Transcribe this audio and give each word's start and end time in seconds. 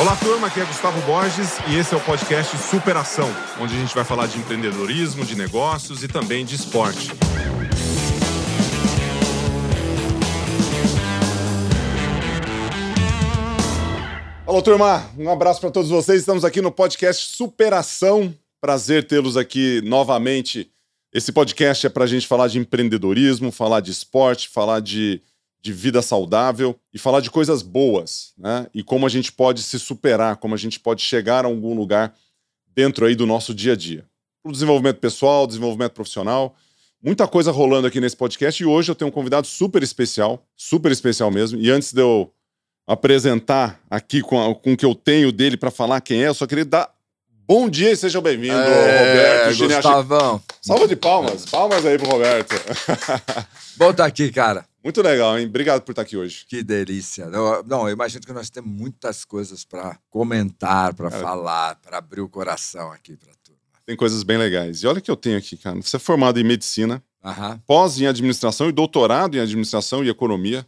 Olá, 0.00 0.16
turma, 0.16 0.48
aqui 0.48 0.58
é 0.58 0.64
Gustavo 0.64 1.00
Borges 1.02 1.58
e 1.68 1.76
esse 1.76 1.94
é 1.94 1.96
o 1.96 2.00
podcast 2.00 2.56
Superação, 2.56 3.28
onde 3.60 3.76
a 3.76 3.78
gente 3.78 3.94
vai 3.94 4.02
falar 4.02 4.26
de 4.26 4.36
empreendedorismo, 4.38 5.24
de 5.24 5.36
negócios 5.36 6.02
e 6.02 6.08
também 6.08 6.44
de 6.44 6.56
esporte. 6.56 7.12
Alô, 14.44 14.60
turma, 14.62 15.08
um 15.16 15.30
abraço 15.30 15.60
para 15.60 15.70
todos 15.70 15.90
vocês. 15.90 16.18
Estamos 16.18 16.44
aqui 16.44 16.60
no 16.60 16.72
podcast 16.72 17.36
Superação. 17.36 18.34
Prazer 18.60 19.06
tê-los 19.06 19.36
aqui 19.36 19.80
novamente. 19.84 20.72
Esse 21.12 21.30
podcast 21.30 21.86
é 21.86 21.90
para 21.90 22.02
a 22.02 22.08
gente 22.08 22.26
falar 22.26 22.48
de 22.48 22.58
empreendedorismo, 22.58 23.52
falar 23.52 23.78
de 23.78 23.92
esporte, 23.92 24.48
falar 24.48 24.80
de 24.80 25.22
de 25.62 25.72
vida 25.72 26.00
saudável 26.00 26.74
e 26.92 26.98
falar 26.98 27.20
de 27.20 27.30
coisas 27.30 27.62
boas, 27.62 28.32
né? 28.38 28.66
E 28.72 28.82
como 28.82 29.04
a 29.04 29.08
gente 29.08 29.30
pode 29.30 29.62
se 29.62 29.78
superar, 29.78 30.36
como 30.36 30.54
a 30.54 30.58
gente 30.58 30.80
pode 30.80 31.02
chegar 31.02 31.44
a 31.44 31.48
algum 31.48 31.74
lugar 31.74 32.14
dentro 32.74 33.04
aí 33.04 33.14
do 33.14 33.26
nosso 33.26 33.54
dia 33.54 33.74
a 33.74 33.76
dia. 33.76 34.04
O 34.42 34.50
desenvolvimento 34.50 34.98
pessoal, 34.98 35.46
desenvolvimento 35.46 35.92
profissional, 35.92 36.56
muita 37.02 37.28
coisa 37.28 37.50
rolando 37.50 37.86
aqui 37.86 38.00
nesse 38.00 38.16
podcast 38.16 38.62
e 38.62 38.66
hoje 38.66 38.90
eu 38.90 38.94
tenho 38.94 39.08
um 39.08 39.12
convidado 39.12 39.46
super 39.46 39.82
especial, 39.82 40.46
super 40.56 40.90
especial 40.90 41.30
mesmo. 41.30 41.60
E 41.60 41.70
antes 41.70 41.92
de 41.92 42.00
eu 42.00 42.32
apresentar 42.86 43.80
aqui 43.90 44.22
com, 44.22 44.40
a, 44.40 44.54
com 44.54 44.72
o 44.72 44.76
que 44.76 44.84
eu 44.84 44.94
tenho 44.94 45.30
dele 45.30 45.56
para 45.56 45.70
falar 45.70 46.00
quem 46.00 46.24
é, 46.24 46.28
eu 46.28 46.34
só 46.34 46.46
queria 46.46 46.64
dar 46.64 46.90
bom 47.46 47.68
dia 47.68 47.90
e 47.90 47.96
sejam 47.96 48.22
bem-vindos, 48.22 48.58
é, 48.58 49.44
Roberto 49.50 49.58
Gustavão. 49.58 50.42
Salva 50.62 50.88
de 50.88 50.96
palmas, 50.96 51.44
palmas 51.44 51.84
aí 51.84 51.98
pro 51.98 52.08
Roberto. 52.08 52.54
bom 53.76 53.90
estar 53.90 54.04
tá 54.04 54.06
aqui, 54.06 54.32
cara. 54.32 54.69
Muito 54.82 55.02
legal, 55.02 55.38
hein? 55.38 55.46
Obrigado 55.46 55.82
por 55.82 55.92
estar 55.92 56.02
aqui 56.02 56.16
hoje. 56.16 56.44
Que 56.48 56.62
delícia. 56.62 57.26
Não, 57.26 57.62
não 57.62 57.88
eu 57.88 57.92
imagino 57.92 58.24
que 58.24 58.32
nós 58.32 58.48
temos 58.48 58.70
muitas 58.70 59.24
coisas 59.24 59.64
para 59.64 59.98
comentar, 60.08 60.94
para 60.94 61.10
falar, 61.10 61.76
para 61.76 61.98
abrir 61.98 62.22
o 62.22 62.28
coração 62.28 62.90
aqui 62.90 63.14
para 63.16 63.32
turma. 63.44 63.60
Tem 63.84 63.94
coisas 63.94 64.22
bem 64.22 64.38
legais. 64.38 64.82
E 64.82 64.86
olha 64.86 64.98
o 64.98 65.02
que 65.02 65.10
eu 65.10 65.16
tenho 65.16 65.36
aqui, 65.36 65.56
cara. 65.56 65.76
Você 65.76 65.96
é 65.96 65.98
formado 65.98 66.40
em 66.40 66.44
medicina, 66.44 67.02
pós 67.66 68.00
em 68.00 68.06
administração 68.06 68.68
e 68.68 68.72
doutorado 68.72 69.36
em 69.36 69.40
administração 69.40 70.02
e 70.02 70.08
economia. 70.08 70.66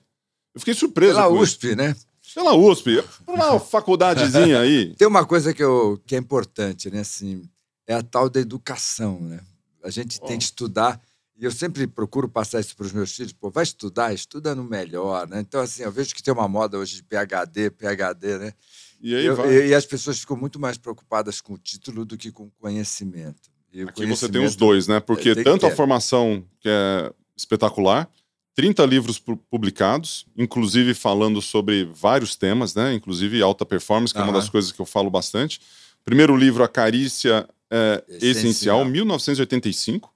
Eu 0.54 0.60
fiquei 0.60 0.74
surpreso. 0.74 1.14
Pela 1.14 1.28
USP, 1.28 1.68
isso. 1.68 1.76
né? 1.76 1.96
Pela 2.34 2.54
USP. 2.54 3.02
Uma 3.26 3.58
faculdadezinha 3.60 4.60
aí. 4.60 4.94
Tem 4.94 5.08
uma 5.08 5.24
coisa 5.24 5.54
que, 5.54 5.62
eu, 5.62 6.00
que 6.06 6.14
é 6.14 6.18
importante, 6.18 6.90
né? 6.90 7.00
Assim, 7.00 7.48
é 7.86 7.94
a 7.94 8.02
tal 8.02 8.28
da 8.28 8.40
educação, 8.40 9.20
né? 9.20 9.40
A 9.82 9.90
gente 9.90 10.18
oh. 10.20 10.26
tem 10.26 10.38
que 10.38 10.44
estudar 10.44 11.00
e 11.42 11.44
eu 11.44 11.50
sempre 11.50 11.88
procuro 11.88 12.28
passar 12.28 12.60
isso 12.60 12.76
para 12.76 12.86
os 12.86 12.92
meus 12.92 13.16
filhos, 13.16 13.32
pô, 13.32 13.50
vai 13.50 13.64
estudar, 13.64 14.14
estuda 14.14 14.54
no 14.54 14.62
melhor, 14.62 15.26
né? 15.26 15.40
Então, 15.40 15.60
assim, 15.60 15.82
eu 15.82 15.90
vejo 15.90 16.14
que 16.14 16.22
tem 16.22 16.32
uma 16.32 16.46
moda 16.46 16.78
hoje 16.78 16.94
de 16.94 17.02
PHD, 17.02 17.68
PHD, 17.68 18.38
né? 18.38 18.52
E, 19.00 19.12
aí 19.12 19.26
eu, 19.26 19.34
vai. 19.34 19.66
e 19.66 19.74
as 19.74 19.84
pessoas 19.84 20.20
ficam 20.20 20.36
muito 20.36 20.60
mais 20.60 20.78
preocupadas 20.78 21.40
com 21.40 21.54
o 21.54 21.58
título 21.58 22.04
do 22.04 22.16
que 22.16 22.30
com 22.30 22.44
o 22.44 22.52
conhecimento. 22.60 23.50
E 23.72 23.82
Aqui 23.82 24.06
você 24.06 24.28
tem 24.28 24.44
os 24.44 24.54
dois, 24.54 24.86
né? 24.86 25.00
Porque 25.00 25.30
é, 25.30 25.42
tanto 25.42 25.66
a 25.66 25.72
formação, 25.72 26.44
que 26.60 26.68
é 26.68 27.12
espetacular, 27.36 28.08
30 28.54 28.86
livros 28.86 29.18
publicados, 29.50 30.24
inclusive 30.36 30.94
falando 30.94 31.42
sobre 31.42 31.90
vários 31.92 32.36
temas, 32.36 32.72
né? 32.72 32.94
Inclusive 32.94 33.42
alta 33.42 33.66
performance, 33.66 34.14
que 34.14 34.20
é 34.20 34.22
uma 34.22 34.32
das 34.32 34.48
coisas 34.48 34.70
que 34.70 34.80
eu 34.80 34.86
falo 34.86 35.10
bastante. 35.10 35.60
Primeiro 36.04 36.36
livro, 36.36 36.62
A 36.62 36.68
Carícia 36.68 37.48
é, 37.68 38.04
Essencial, 38.08 38.30
Essencial 38.30 38.84
1985 38.84 40.12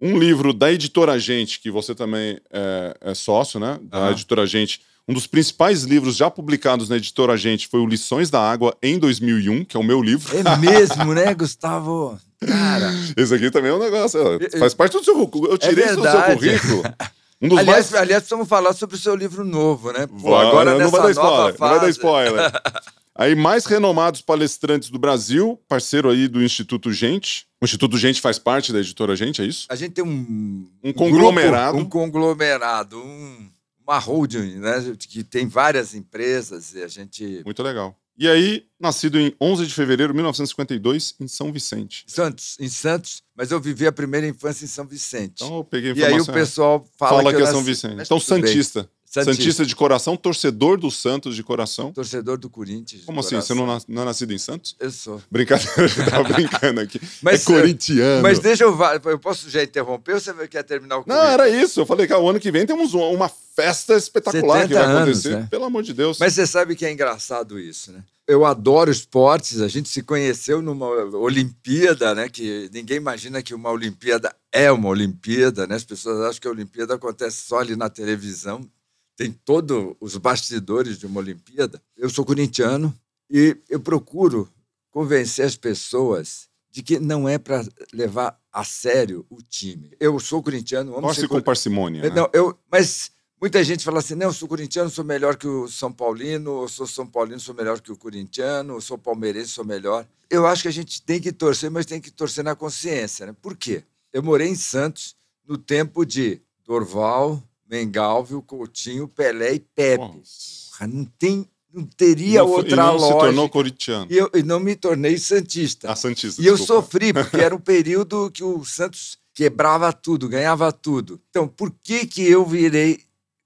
um 0.00 0.18
livro 0.18 0.52
da 0.52 0.72
editora 0.72 1.18
Gente, 1.18 1.60
que 1.60 1.70
você 1.70 1.94
também 1.94 2.38
é, 2.52 2.96
é 3.00 3.14
sócio, 3.14 3.58
né? 3.58 3.78
Da 3.82 4.10
editora 4.10 4.46
Gente. 4.46 4.80
Um 5.08 5.14
dos 5.14 5.26
principais 5.26 5.84
livros 5.84 6.16
já 6.16 6.28
publicados 6.28 6.88
na 6.88 6.96
editora 6.96 7.36
Gente 7.36 7.68
foi 7.68 7.80
o 7.80 7.86
Lições 7.86 8.28
da 8.28 8.40
Água 8.40 8.76
em 8.82 8.98
2001, 8.98 9.64
que 9.64 9.76
é 9.76 9.80
o 9.80 9.84
meu 9.84 10.02
livro. 10.02 10.36
É 10.36 10.56
mesmo, 10.56 11.14
né, 11.14 11.32
Gustavo? 11.32 12.18
Cara. 12.40 12.92
Esse 13.16 13.34
aqui 13.34 13.50
também 13.50 13.70
é 13.70 13.74
um 13.74 13.78
negócio. 13.78 14.20
Faz 14.58 14.74
parte 14.74 14.98
do 14.98 15.04
seu. 15.04 15.30
Eu 15.48 15.56
tirei 15.56 15.84
é 15.84 15.86
isso 15.88 15.96
do 15.96 16.10
seu 16.10 16.22
currículo. 16.22 16.82
Um 17.38 17.48
dos 17.48 17.58
aliás, 17.58 17.90
mais... 17.90 18.02
aliás, 18.02 18.22
precisamos 18.22 18.48
falar 18.48 18.72
sobre 18.72 18.96
o 18.96 18.98
seu 18.98 19.14
livro 19.14 19.44
novo, 19.44 19.92
né? 19.92 20.06
Pô, 20.06 20.34
agora 20.34 20.72
não, 20.72 20.78
não 20.80 20.90
vai 20.90 21.02
dar 21.02 21.10
spoiler. 21.10 21.54
Não 21.60 21.68
vai 21.68 21.80
dar 21.80 21.88
spoiler. 21.90 22.52
Aí, 23.18 23.34
mais 23.34 23.64
renomados 23.64 24.20
palestrantes 24.20 24.90
do 24.90 24.98
Brasil, 24.98 25.58
parceiro 25.66 26.10
aí 26.10 26.28
do 26.28 26.42
Instituto 26.42 26.92
Gente. 26.92 27.46
O 27.66 27.68
Instituto 27.68 27.98
Gente 27.98 28.20
faz 28.20 28.38
parte 28.38 28.72
da 28.72 28.78
editora 28.78 29.16
Gente, 29.16 29.42
é 29.42 29.44
isso? 29.44 29.66
A 29.68 29.74
gente 29.74 29.90
tem 29.90 30.04
um. 30.04 30.70
Um 30.84 30.92
conglomerado. 30.92 31.76
Grupo, 31.76 31.84
um 31.84 31.90
conglomerado, 31.90 32.96
um, 32.96 33.50
uma 33.84 33.98
holding, 33.98 34.60
né? 34.60 34.96
Que 34.96 35.24
tem 35.24 35.48
várias 35.48 35.92
empresas 35.92 36.74
e 36.74 36.82
a 36.84 36.86
gente. 36.86 37.42
Muito 37.44 37.60
legal. 37.64 37.98
E 38.16 38.28
aí, 38.28 38.64
nascido 38.78 39.18
em 39.18 39.34
11 39.40 39.66
de 39.66 39.74
fevereiro 39.74 40.12
de 40.12 40.16
1952, 40.16 41.16
em 41.20 41.26
São 41.26 41.52
Vicente. 41.52 42.04
Santos, 42.06 42.56
em 42.60 42.68
Santos, 42.68 43.22
mas 43.34 43.50
eu 43.50 43.60
vivi 43.60 43.84
a 43.84 43.92
primeira 43.92 44.28
infância 44.28 44.64
em 44.64 44.68
São 44.68 44.86
Vicente. 44.86 45.42
Então 45.42 45.56
eu 45.56 45.64
peguei 45.64 45.90
informação. 45.90 46.16
E 46.16 46.20
aí 46.20 46.20
o 46.22 46.32
pessoal 46.32 46.88
fala, 46.96 47.16
fala 47.16 47.30
que, 47.32 47.38
que 47.38 47.42
é 47.42 47.46
São 47.46 47.64
Vicente. 47.64 48.02
Então, 48.02 48.20
Santista. 48.20 48.88
Santista. 49.24 49.42
Santista. 49.42 49.66
de 49.66 49.76
coração, 49.76 50.16
torcedor 50.16 50.78
do 50.78 50.90
Santos 50.90 51.34
de 51.34 51.42
coração. 51.42 51.92
Torcedor 51.92 52.38
do 52.38 52.50
Corinthians. 52.50 53.04
Como 53.04 53.20
assim? 53.20 53.36
Você 53.36 53.54
não, 53.54 53.66
não 53.88 54.02
é 54.02 54.04
nascido 54.04 54.32
em 54.32 54.38
Santos? 54.38 54.76
Eu 54.78 54.90
sou. 54.90 55.22
Brincadeira, 55.30 55.72
eu 55.96 56.10
tava 56.10 56.24
brincando 56.32 56.80
aqui. 56.80 57.00
Mas, 57.22 57.42
é 57.42 57.44
corintiano. 57.44 58.22
Mas 58.22 58.38
deixa 58.38 58.64
eu. 58.64 58.76
Eu 59.04 59.18
posso 59.18 59.48
já 59.50 59.62
interromper 59.62 60.14
ou 60.14 60.20
você 60.20 60.48
quer 60.48 60.62
terminar 60.62 60.98
o 60.98 61.04
Não, 61.06 61.22
era 61.22 61.48
isso. 61.48 61.80
Eu 61.80 61.86
falei 61.86 62.06
que 62.06 62.14
o 62.14 62.28
ano 62.28 62.40
que 62.40 62.50
vem 62.50 62.66
temos 62.66 62.94
uma 62.94 63.28
festa 63.28 63.96
espetacular 63.96 64.68
que 64.68 64.74
vai 64.74 64.84
acontecer. 64.84 65.28
Anos, 65.28 65.42
né? 65.42 65.48
Pelo 65.50 65.64
amor 65.64 65.82
de 65.82 65.94
Deus. 65.94 66.18
Mas 66.18 66.34
você 66.34 66.46
sabe 66.46 66.76
que 66.76 66.84
é 66.84 66.92
engraçado 66.92 67.58
isso, 67.58 67.92
né? 67.92 68.02
Eu 68.26 68.44
adoro 68.44 68.90
esportes. 68.90 69.60
A 69.60 69.68
gente 69.68 69.88
se 69.88 70.02
conheceu 70.02 70.60
numa 70.60 70.86
Olimpíada, 71.16 72.14
né? 72.14 72.28
Que 72.28 72.68
ninguém 72.72 72.96
imagina 72.96 73.40
que 73.40 73.54
uma 73.54 73.70
Olimpíada 73.70 74.34
é 74.52 74.70
uma 74.70 74.88
Olimpíada, 74.88 75.66
né? 75.66 75.76
As 75.76 75.84
pessoas 75.84 76.20
acham 76.20 76.40
que 76.40 76.48
a 76.48 76.50
Olimpíada 76.50 76.94
acontece 76.94 77.46
só 77.46 77.60
ali 77.60 77.76
na 77.76 77.88
televisão 77.88 78.68
tem 79.16 79.32
todos 79.32 79.94
os 79.98 80.16
bastidores 80.16 80.98
de 80.98 81.06
uma 81.06 81.20
Olimpíada. 81.20 81.82
Eu 81.96 82.10
sou 82.10 82.24
corintiano 82.24 82.94
e 83.30 83.56
eu 83.68 83.80
procuro 83.80 84.48
convencer 84.90 85.44
as 85.44 85.56
pessoas 85.56 86.48
de 86.70 86.82
que 86.82 87.00
não 87.00 87.26
é 87.26 87.38
para 87.38 87.64
levar 87.92 88.38
a 88.52 88.62
sério 88.62 89.26
o 89.30 89.42
time. 89.42 89.90
Eu 89.98 90.20
sou 90.20 90.42
corintiano, 90.42 90.92
amo 90.92 91.06
Torce 91.06 91.26
com 91.26 91.40
parcimônia. 91.40 92.02
Né? 92.02 92.10
Não, 92.10 92.28
eu, 92.34 92.56
mas 92.70 93.10
muita 93.40 93.64
gente 93.64 93.82
fala 93.82 94.00
assim: 94.00 94.14
não, 94.14 94.26
eu 94.26 94.32
sou 94.32 94.46
corintiano, 94.46 94.90
sou 94.90 95.04
melhor 95.04 95.36
que 95.36 95.46
o 95.46 95.68
São 95.68 95.90
Paulino, 95.90 96.62
eu 96.62 96.68
sou 96.68 96.86
São 96.86 97.06
Paulino, 97.06 97.40
sou 97.40 97.54
melhor 97.54 97.80
que 97.80 97.90
o 97.90 97.96
corintiano, 97.96 98.74
eu 98.74 98.80
sou 98.82 98.98
palmeirense, 98.98 99.48
sou 99.48 99.64
melhor. 99.64 100.06
Eu 100.28 100.46
acho 100.46 100.62
que 100.62 100.68
a 100.68 100.72
gente 100.72 101.00
tem 101.00 101.20
que 101.20 101.32
torcer, 101.32 101.70
mas 101.70 101.86
tem 101.86 102.00
que 102.00 102.10
torcer 102.10 102.44
na 102.44 102.54
consciência. 102.54 103.26
Né? 103.26 103.36
Por 103.40 103.56
quê? 103.56 103.82
Eu 104.12 104.22
morei 104.22 104.48
em 104.48 104.54
Santos 104.54 105.16
no 105.46 105.56
tempo 105.56 106.04
de 106.04 106.42
Dorval, 106.64 107.42
Mengalvio, 107.68 108.42
Coutinho, 108.42 109.08
Pelé 109.08 109.54
e 109.54 109.60
Pepe. 109.60 109.98
Porra, 109.98 110.86
não 110.86 111.04
tem 111.18 111.48
não 111.76 111.84
teria 111.84 112.40
não, 112.40 112.48
outra 112.48 112.72
e 112.72 112.76
não 112.76 112.92
lógica. 112.92 113.12
se 113.12 113.18
tornou 113.18 113.48
corintiano. 113.50 114.06
E 114.10 114.16
eu 114.16 114.30
e 114.34 114.42
não 114.42 114.58
me 114.58 114.74
tornei 114.74 115.18
santista. 115.18 115.92
Ah, 115.92 115.96
santista. 115.96 116.40
E 116.40 116.44
desculpa. 116.44 116.62
eu 116.62 116.66
sofri, 116.66 117.12
porque 117.12 117.36
era 117.36 117.54
um 117.54 117.60
período 117.60 118.30
que 118.30 118.42
o 118.42 118.64
Santos 118.64 119.18
quebrava 119.34 119.92
tudo, 119.92 120.28
ganhava 120.28 120.72
tudo. 120.72 121.20
Então, 121.28 121.46
por 121.46 121.70
que 121.82 122.06
que 122.06 122.26
eu 122.26 122.46
virei 122.46 123.00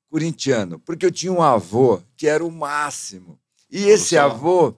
corintiano? 0.08 0.78
Porque 0.78 1.04
eu 1.04 1.10
tinha 1.10 1.32
um 1.32 1.42
avô 1.42 2.00
que 2.16 2.28
era 2.28 2.44
o 2.44 2.52
máximo. 2.52 3.37
E 3.69 3.84
esse 3.87 4.16
avô 4.16 4.76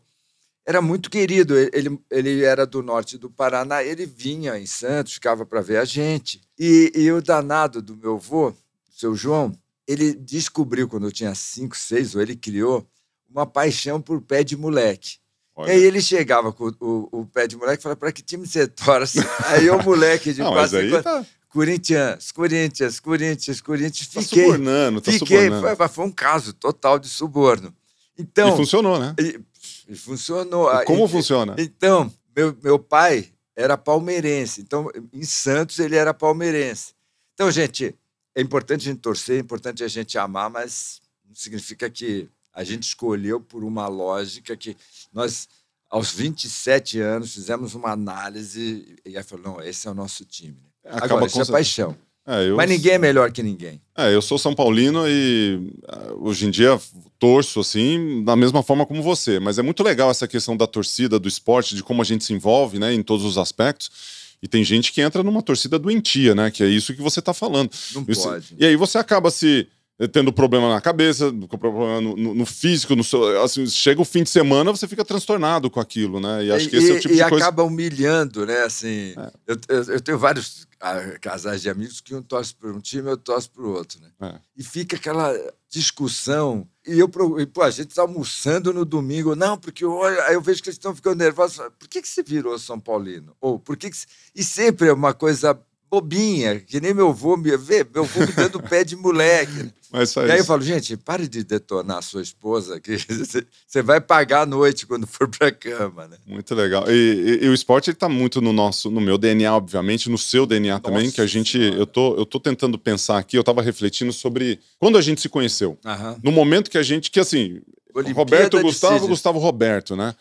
era 0.64 0.80
muito 0.80 1.10
querido. 1.10 1.54
Ele, 1.58 1.98
ele 2.10 2.44
era 2.44 2.64
do 2.64 2.82
norte 2.82 3.18
do 3.18 3.28
Paraná, 3.28 3.82
ele 3.82 4.06
vinha 4.06 4.58
em 4.58 4.66
Santos, 4.66 5.12
ficava 5.12 5.44
para 5.44 5.60
ver 5.60 5.76
a 5.76 5.84
gente. 5.84 6.40
E, 6.58 6.90
e 6.94 7.12
o 7.12 7.20
danado 7.20 7.82
do 7.82 7.94
meu 7.94 8.14
avô 8.14 8.54
seu 8.92 9.14
João, 9.14 9.52
ele 9.86 10.14
descobriu 10.14 10.88
quando 10.88 11.06
eu 11.06 11.12
tinha 11.12 11.34
cinco, 11.34 11.76
seis, 11.76 12.14
ou 12.14 12.22
ele 12.22 12.36
criou 12.36 12.86
uma 13.30 13.46
paixão 13.46 14.00
por 14.00 14.20
pé 14.20 14.44
de 14.44 14.56
moleque. 14.56 15.16
Olha. 15.54 15.72
E 15.72 15.76
aí 15.76 15.82
ele 15.82 16.00
chegava 16.00 16.52
com 16.52 16.68
o, 16.80 17.08
o, 17.12 17.20
o 17.20 17.26
pé 17.26 17.46
de 17.46 17.56
moleque 17.56 17.80
e 17.80 17.82
falava, 17.82 17.98
para 17.98 18.12
que 18.12 18.22
time 18.22 18.46
você 18.46 18.66
torce? 18.66 19.18
aí 19.46 19.68
o 19.68 19.82
moleque 19.82 20.32
de 20.32 20.40
Não, 20.40 20.52
quase 20.52 21.02
tá... 21.02 21.26
Corinthians, 21.48 22.32
Corinthians, 22.32 23.00
Corinthians, 23.00 23.60
Corinthians. 23.60 24.08
Tá 24.08 24.22
fiquei, 24.22 24.44
subornando, 24.44 25.00
tá 25.00 25.12
fiquei, 25.12 25.44
subornando. 25.44 25.76
Foi, 25.76 25.88
foi, 25.88 26.04
um 26.06 26.10
caso 26.10 26.54
total 26.54 26.98
de 26.98 27.08
suborno. 27.08 27.74
Então, 28.18 28.54
e 28.54 28.56
funcionou, 28.56 28.98
né? 28.98 29.14
E, 29.18 29.40
e 29.88 29.94
funcionou. 29.94 30.72
E 30.72 30.84
como 30.86 31.04
e, 31.04 31.08
funciona? 31.08 31.54
Então, 31.58 32.10
meu, 32.34 32.56
meu 32.62 32.78
pai 32.78 33.28
era 33.54 33.76
palmeirense. 33.76 34.62
Então, 34.62 34.90
em 35.12 35.24
Santos 35.24 35.78
ele 35.78 35.96
era 35.96 36.14
palmeirense. 36.14 36.94
Então, 37.34 37.50
gente, 37.50 37.94
é 38.34 38.40
importante 38.40 38.88
a 38.88 38.92
gente 38.92 39.00
torcer, 39.00 39.36
é 39.36 39.40
importante 39.40 39.84
a 39.84 39.88
gente 39.88 40.16
amar, 40.18 40.50
mas 40.50 41.00
não 41.26 41.34
significa 41.34 41.88
que 41.88 42.28
a 42.52 42.64
gente 42.64 42.84
escolheu 42.84 43.40
por 43.40 43.64
uma 43.64 43.88
lógica 43.88 44.56
que 44.56 44.76
nós, 45.12 45.48
aos 45.90 46.12
27 46.12 47.00
anos, 47.00 47.34
fizemos 47.34 47.74
uma 47.74 47.90
análise 47.90 48.96
e 49.04 49.16
aí 49.16 49.22
falou, 49.22 49.56
não, 49.56 49.62
esse 49.62 49.88
é 49.88 49.90
o 49.90 49.94
nosso 49.94 50.24
time. 50.24 50.62
Acaba 50.84 51.04
Agora, 51.04 51.26
isso 51.26 51.40
é 51.40 51.46
paixão. 51.46 51.96
É, 52.26 52.48
eu, 52.48 52.56
Mas 52.56 52.70
ninguém 52.70 52.92
é 52.92 52.98
melhor 52.98 53.32
que 53.32 53.42
ninguém. 53.42 53.80
É, 53.96 54.14
eu 54.14 54.22
sou 54.22 54.38
São 54.38 54.54
Paulino 54.54 55.08
e 55.08 55.72
ah, 55.88 56.12
hoje 56.18 56.46
em 56.46 56.50
dia 56.50 56.80
torço 57.18 57.60
assim, 57.60 58.22
da 58.24 58.36
mesma 58.36 58.62
forma 58.62 58.86
como 58.86 59.02
você. 59.02 59.40
Mas 59.40 59.58
é 59.58 59.62
muito 59.62 59.82
legal 59.82 60.10
essa 60.10 60.28
questão 60.28 60.56
da 60.56 60.66
torcida, 60.66 61.18
do 61.18 61.28
esporte, 61.28 61.74
de 61.74 61.82
como 61.82 62.00
a 62.00 62.04
gente 62.04 62.24
se 62.24 62.32
envolve, 62.32 62.78
né, 62.78 62.92
em 62.92 63.02
todos 63.02 63.24
os 63.24 63.38
aspectos. 63.38 64.21
E 64.42 64.48
tem 64.48 64.64
gente 64.64 64.92
que 64.92 65.00
entra 65.00 65.22
numa 65.22 65.40
torcida 65.40 65.78
doentia, 65.78 66.34
né? 66.34 66.50
Que 66.50 66.64
é 66.64 66.66
isso 66.66 66.92
que 66.94 67.00
você 67.00 67.20
está 67.20 67.32
falando. 67.32 67.70
Não 67.94 68.04
Isso- 68.08 68.22
pode. 68.24 68.54
E 68.58 68.64
aí 68.66 68.74
você 68.74 68.98
acaba 68.98 69.30
se 69.30 69.68
tendo 70.12 70.32
problema 70.32 70.68
na 70.68 70.80
cabeça, 70.80 71.32
problema 71.48 72.00
no, 72.00 72.16
no- 72.16 72.34
no 72.34 72.46
físico, 72.46 72.96
no 72.96 73.04
seu, 73.04 73.40
assim, 73.42 73.66
chega 73.66 74.00
o 74.00 74.04
fim 74.04 74.22
de 74.24 74.30
semana, 74.30 74.70
você 74.72 74.88
fica 74.88 75.04
transtornado 75.04 75.70
com 75.70 75.78
aquilo, 75.80 76.18
né? 76.20 76.44
E 76.44 76.50
acho 76.52 76.68
que 76.68 76.76
esse 76.76 76.90
é 76.90 76.94
o 76.94 77.00
tipo 77.00 77.14
e 77.14 77.16
de 77.18 77.28
coisa. 77.28 77.44
acaba 77.44 77.62
humilhando, 77.62 78.44
né? 78.46 78.62
Assim, 78.62 79.14
É. 79.16 79.32
eu, 79.46 79.56
eu, 79.68 79.82
eu 79.94 80.00
tenho 80.00 80.18
vários 80.18 80.66
ah, 80.80 81.00
casais 81.20 81.62
de 81.62 81.70
amigos 81.70 82.00
que 82.00 82.14
um 82.14 82.22
torce 82.22 82.52
por 82.54 82.72
um 82.74 82.80
time, 82.80 83.08
eu 83.10 83.16
torço 83.16 83.50
para 83.50 83.62
o 83.62 83.70
outro, 83.72 84.00
né? 84.00 84.08
É. 84.20 84.34
E 84.56 84.64
fica 84.64 84.96
aquela 84.96 85.32
discussão. 85.70 86.66
E 86.86 86.98
eu, 86.98 87.10
e, 87.38 87.46
pô, 87.46 87.62
a 87.62 87.70
gente 87.70 87.90
está 87.90 88.02
almoçando 88.02 88.72
no 88.72 88.84
domingo. 88.84 89.36
Não, 89.36 89.56
porque 89.56 89.84
olha, 89.84 90.20
aí 90.24 90.34
eu 90.34 90.40
vejo 90.40 90.62
que 90.62 90.68
eles 90.68 90.76
estão 90.76 90.94
ficando 90.94 91.16
nervosos. 91.18 91.58
Por 91.78 91.88
que, 91.88 92.02
que 92.02 92.08
você 92.08 92.22
virou 92.22 92.58
São 92.58 92.80
Paulino? 92.80 93.36
Ou 93.40 93.58
por 93.58 93.76
que, 93.76 93.90
que. 93.90 93.96
E 94.34 94.42
sempre 94.42 94.88
é 94.88 94.92
uma 94.92 95.14
coisa 95.14 95.58
bobinha, 95.92 96.58
que 96.58 96.80
nem 96.80 96.94
meu 96.94 97.10
avô 97.10 97.36
me 97.36 97.54
vê, 97.54 97.86
meu 97.94 98.04
avô 98.04 98.20
me 98.20 98.32
dando 98.32 98.62
pé 98.62 98.82
de 98.82 98.96
moleque. 98.96 99.70
Mas 99.92 100.16
E 100.16 100.20
é 100.20 100.32
aí 100.32 100.38
eu 100.38 100.44
falo, 100.46 100.62
gente, 100.62 100.96
pare 100.96 101.28
de 101.28 101.44
detonar 101.44 101.98
a 101.98 102.02
sua 102.02 102.22
esposa, 102.22 102.80
que 102.80 102.96
você 103.68 103.82
vai 103.82 104.00
pagar 104.00 104.40
à 104.42 104.46
noite 104.46 104.86
quando 104.86 105.06
for 105.06 105.28
pra 105.28 105.52
cama, 105.52 106.08
né? 106.08 106.16
Muito 106.26 106.54
legal. 106.54 106.90
E, 106.90 106.94
e- 107.42 107.44
e 107.44 107.48
o 107.50 107.52
esporte 107.52 107.90
ele 107.90 107.96
tá 107.98 108.08
muito 108.08 108.40
no 108.40 108.54
nosso, 108.54 108.90
no 108.90 109.02
meu 109.02 109.18
DNA, 109.18 109.54
obviamente, 109.54 110.08
no 110.08 110.16
seu 110.16 110.46
DNA 110.46 110.80
também, 110.80 111.02
Nossa 111.04 111.14
que 111.16 111.20
a 111.20 111.26
gente, 111.26 111.58
Senhora. 111.58 111.76
eu 111.76 111.86
tô, 111.86 112.16
eu 112.16 112.24
tô 112.24 112.40
tentando 112.40 112.78
pensar 112.78 113.18
aqui, 113.18 113.36
eu 113.36 113.44
tava 113.44 113.60
refletindo 113.60 114.14
sobre 114.14 114.58
quando 114.78 114.96
a 114.96 115.02
gente 115.02 115.20
se 115.20 115.28
conheceu. 115.28 115.76
Aham. 115.84 116.16
No 116.22 116.32
momento 116.32 116.70
que 116.70 116.78
a 116.78 116.82
gente, 116.82 117.10
que 117.10 117.20
assim, 117.20 117.60
Olimpíada 117.94 118.18
Roberto 118.18 118.62
Gustavo. 118.62 119.06
Gustavo 119.08 119.38
Roberto, 119.38 119.94
né? 119.94 120.14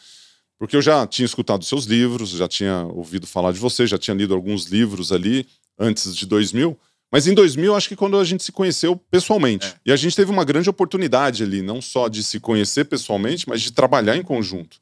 Porque 0.60 0.76
eu 0.76 0.82
já 0.82 1.08
tinha 1.08 1.26
escutado 1.26 1.64
seus 1.64 1.86
livros, 1.86 2.30
já 2.32 2.48
tinha 2.48 2.84
ouvido 2.94 3.26
falar 3.26 3.54
de 3.54 3.58
você, 3.58 3.88
já 3.88 3.98
tinha 3.98 4.14
lido 4.14 4.34
alguns 4.36 4.66
livros 4.66 5.12
ali 5.14 5.48
antes 5.82 6.16
de 6.16 6.26
2000. 6.26 6.78
Mas 7.12 7.28
em 7.28 7.34
2000, 7.34 7.76
acho 7.76 7.90
que 7.90 7.96
quando 7.96 8.18
a 8.18 8.24
gente 8.24 8.42
se 8.44 8.52
conheceu 8.54 8.96
pessoalmente. 8.96 9.66
É. 9.68 9.74
E 9.88 9.92
a 9.92 9.96
gente 9.98 10.16
teve 10.16 10.32
uma 10.32 10.46
grande 10.46 10.70
oportunidade 10.70 11.44
ali, 11.44 11.62
não 11.62 11.82
só 11.82 12.08
de 12.08 12.24
se 12.24 12.40
conhecer 12.40 12.86
pessoalmente, 12.86 13.50
mas 13.50 13.62
de 13.62 13.72
trabalhar 13.74 14.16
em 14.16 14.24
conjunto. 14.24 14.78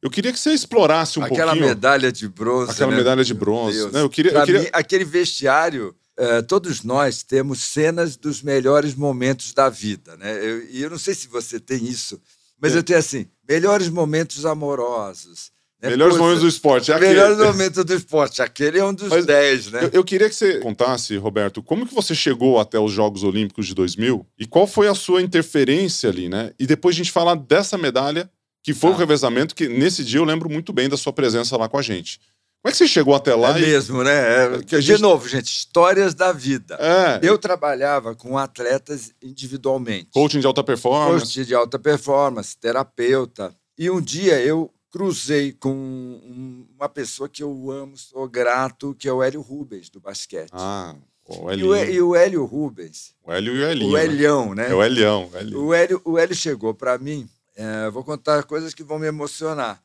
Eu 0.00 0.08
queria 0.08 0.32
que 0.32 0.38
você 0.38 0.52
explorasse 0.52 1.18
um 1.18 1.24
Aquela 1.24 1.46
pouquinho 1.50 1.66
medalha 1.66 2.12
de 2.12 2.28
bronze. 2.28 2.70
aquela 2.70 2.92
né? 2.92 2.96
medalha 2.98 3.24
de 3.24 3.34
bronze. 3.34 3.90
Né? 3.90 4.00
Eu 4.02 4.08
queria, 4.08 4.30
eu 4.30 4.44
queria- 4.44 4.60
mim, 4.60 4.68
aquele 4.72 5.04
vestiário, 5.04 5.92
eh, 6.16 6.42
todos 6.42 6.84
nós 6.84 7.24
temos 7.24 7.60
cenas 7.64 8.16
dos 8.16 8.40
melhores 8.40 8.94
momentos 8.94 9.52
da 9.52 9.68
vida, 9.68 10.16
né? 10.16 10.38
Eu- 10.38 10.64
E 10.70 10.80
eu, 10.82 10.90
não 10.90 10.98
sei 10.98 11.14
se 11.14 11.26
você 11.26 11.58
tem 11.58 11.84
isso, 11.84 12.20
mas 12.60 12.74
É. 12.76 12.78
eu 12.78 12.84
tenho 12.84 13.00
assim, 13.00 13.26
melhores 13.48 13.88
momentos 13.88 14.46
amorosos. 14.46 15.50
Né? 15.80 15.90
melhores 15.90 16.14
Poxa, 16.14 16.22
momentos 16.24 16.42
do 16.42 16.48
esporte. 16.48 16.90
É 16.90 16.94
aquele. 16.94 17.10
Melhores 17.10 17.38
momentos 17.38 17.84
do 17.84 17.94
esporte. 17.94 18.42
Aquele 18.42 18.78
é 18.78 18.84
um 18.84 18.92
dos 18.94 19.08
Mas 19.08 19.24
10, 19.26 19.70
né? 19.70 19.84
Eu, 19.84 19.90
eu 19.94 20.04
queria 20.04 20.28
que 20.28 20.34
você 20.34 20.58
contasse, 20.58 21.16
Roberto, 21.16 21.62
como 21.62 21.86
que 21.86 21.94
você 21.94 22.14
chegou 22.14 22.58
até 22.58 22.78
os 22.78 22.92
Jogos 22.92 23.22
Olímpicos 23.22 23.66
de 23.66 23.74
2000 23.74 24.26
e 24.38 24.46
qual 24.46 24.66
foi 24.66 24.88
a 24.88 24.94
sua 24.94 25.22
interferência 25.22 26.10
ali, 26.10 26.28
né? 26.28 26.52
E 26.58 26.66
depois 26.66 26.94
a 26.94 26.98
gente 26.98 27.12
falar 27.12 27.34
dessa 27.36 27.78
medalha, 27.78 28.30
que 28.62 28.74
foi 28.74 28.90
o 28.90 28.92
Tá. 28.94 28.98
revezamento, 28.98 29.54
que 29.54 29.68
nesse 29.68 30.04
dia 30.04 30.18
eu 30.20 30.24
lembro 30.24 30.50
muito 30.50 30.72
bem 30.72 30.88
da 30.88 30.96
sua 30.96 31.12
presença 31.12 31.56
lá 31.56 31.68
com 31.68 31.78
a 31.78 31.82
gente. 31.82 32.18
Como 32.60 32.70
é 32.70 32.72
que 32.72 32.76
você 32.76 32.88
chegou 32.88 33.14
até 33.14 33.32
lá? 33.36 33.56
É 33.56 33.62
e- 33.62 33.66
mesmo, 33.66 34.02
né? 34.02 34.10
É- 34.56 34.62
que 34.64 34.74
a 34.74 34.80
De 34.80 34.86
gente- 34.86 35.00
novo, 35.00 35.28
gente, 35.28 35.46
histórias 35.46 36.12
da 36.12 36.32
vida. 36.32 36.74
É, 36.80 37.20
Eu 37.22 37.38
trabalhava 37.38 38.16
com 38.16 38.36
atletas 38.36 39.12
individualmente. 39.22 40.08
coaching 40.12 40.40
de 40.40 40.46
alta 40.46 40.64
performance. 40.64 41.24
coach 41.24 41.44
de 41.46 41.54
alta 41.54 41.78
performance, 41.78 42.56
terapeuta. 42.58 43.54
E 43.78 43.88
um 43.88 44.00
dia 44.00 44.40
eu 44.42 44.70
cruzei 44.90 45.52
com 45.52 45.70
um- 45.72 46.66
uma 46.76 46.88
pessoa 46.88 47.28
que 47.28 47.42
eu 47.42 47.70
amo, 47.70 47.96
sou 47.96 48.28
grato, 48.28 48.94
que 48.94 49.08
é 49.08 49.12
o 49.12 49.22
Hélio 49.22 49.40
Rubens, 49.40 49.88
do 49.90 50.00
basquete. 50.00 50.50
Ah, 50.52 50.94
o 51.26 51.50
Hélio. 51.50 51.76
e 51.90 52.00
o 52.02 52.16
Hélio 52.16 52.44
Rubens, 52.44 53.14
O 53.24 53.30
Hélio 53.32 53.54
e 53.54 53.60
o 53.62 53.66
Elinho. 53.70 53.90
o 53.90 53.94
né? 53.96 54.04
Helião, 54.04 54.54
né? 54.54 54.70
É 54.70 54.74
o 54.74 54.82
Elião. 54.82 55.28
o 55.32 55.36
Hélio. 55.36 55.60
O 55.62 55.74
Hélio, 55.74 56.02
o 56.04 56.18
Hélio 56.18 56.34
chegou 56.34 56.72
para 56.74 56.96
mim, 56.98 57.28
é, 57.54 57.90
vou 57.90 58.02
contar 58.02 58.42
coisas 58.44 58.72
que 58.72 58.82
vão 58.82 58.98
me 58.98 59.06
emocionar. 59.06 59.82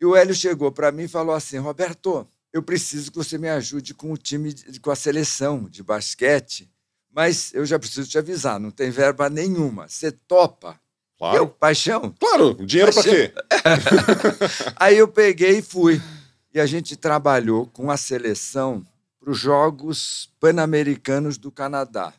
E 0.00 0.04
o 0.06 0.14
Hélio 0.14 0.34
chegou 0.34 0.70
para 0.70 0.92
mim 0.92 1.04
e 1.04 1.08
falou 1.08 1.34
assim: 1.34 1.58
Roberto, 1.58 2.26
eu 2.52 2.62
preciso 2.62 3.10
que 3.10 3.16
você 3.16 3.36
me 3.38 3.48
ajude 3.48 3.94
com 3.94 4.12
o 4.12 4.16
time, 4.16 4.52
de- 4.52 4.78
com 4.78 4.90
a 4.90 4.96
seleção 4.96 5.68
de 5.68 5.82
basquete, 5.82 6.70
mas 7.10 7.52
eu 7.54 7.64
já 7.66 7.78
preciso 7.78 8.08
te 8.08 8.18
avisar, 8.18 8.60
não 8.60 8.70
tem 8.70 8.90
verba 8.90 9.28
nenhuma. 9.30 9.88
Você 9.88 10.12
topa? 10.12 10.78
Eu, 11.28 11.46
Claro. 11.46 11.46
paixão. 11.58 12.14
Claro, 12.18 12.54
dinheiro 12.66 12.92
pra 12.92 13.02
quê? 13.02 13.32
Aí 14.76 14.96
eu 14.98 15.08
peguei 15.08 15.58
e 15.58 15.62
fui. 15.62 16.00
E 16.52 16.60
a 16.60 16.66
gente 16.66 16.96
trabalhou 16.96 17.66
com 17.66 17.90
a 17.90 17.96
seleção 17.96 18.86
para 19.18 19.30
os 19.30 19.38
Jogos 19.38 20.30
Pan-Americanos 20.38 21.38
do 21.38 21.50
Canadá. 21.50 22.12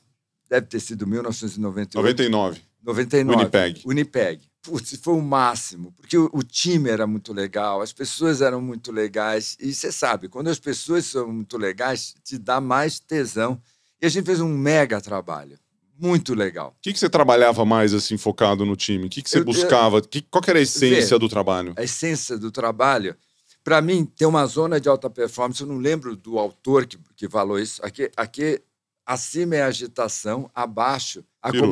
Deve 0.50 0.68
ter 0.68 0.80
sido 0.80 1.08
1998. 1.08 1.96
99. 1.96 2.62
99. 2.84 3.38
Winnipeg. 3.38 3.82
Winnipeg. 3.88 4.42
Putz, 4.62 4.98
foi 5.02 5.14
o 5.14 5.22
máximo, 5.22 5.92
porque 5.92 6.18
o, 6.18 6.30
o 6.34 6.42
time 6.44 6.90
era 6.90 7.06
muito 7.06 7.32
legal, 7.32 7.82
as 7.82 7.94
pessoas 7.94 8.42
eram 8.42 8.60
muito 8.60 8.92
legais. 8.92 9.56
E 9.60 9.74
você 9.74 9.92
sabe, 9.92 10.28
quando 10.28 10.48
as 10.48 10.60
pessoas 10.60 11.06
são 11.06 11.32
muito 11.32 11.56
legais, 11.58 12.16
te 12.24 12.38
dá 12.38 12.60
mais 12.60 13.00
tesão. 13.00 13.62
E 14.02 14.06
a 14.08 14.10
gente 14.10 14.26
fez 14.26 14.42
um 14.42 14.50
mega 14.50 15.00
trabalho. 15.00 15.58
Muito 15.98 16.34
legal. 16.34 16.76
O 16.78 16.82
que, 16.82 16.92
que 16.94 17.00
você 17.00 17.10
trabalhava 17.10 17.64
mais 17.66 17.94
assim, 17.94 18.18
focado 18.18 18.66
no 18.66 18.76
time? 18.76 19.06
O 19.06 19.10
que, 19.10 19.22
que 19.22 19.30
você 19.30 19.38
Eu- 19.38 19.42
eu- 19.42 19.46
buscava? 19.46 20.02
Que, 20.02 20.22
qual 20.22 20.44
era 20.48 20.60
a 20.60 20.62
essência 20.62 21.16
Vê. 21.16 21.20
do 21.20 21.30
trabalho? 21.30 21.74
a 21.78 21.84
essência 21.84 22.38
do 22.38 22.52
trabalho, 22.52 23.16
para 23.64 23.82
mim, 23.82 24.06
tem 24.06 24.28
uma 24.28 24.46
zona 24.46 24.80
de 24.80 24.90
alta 24.90 25.10
performance. 25.10 25.62
Eu 25.62 25.68
não 25.68 25.78
lembro 25.78 26.16
do 26.16 26.38
autor 26.38 26.86
que, 26.86 26.98
que 27.16 27.30
falou 27.30 27.58
isso. 27.58 27.84
Aqui, 27.84 28.12
aqui 28.16 28.62
acima 29.06 29.56
é 29.56 29.62
agitação, 29.64 30.50
abaixo, 30.54 31.24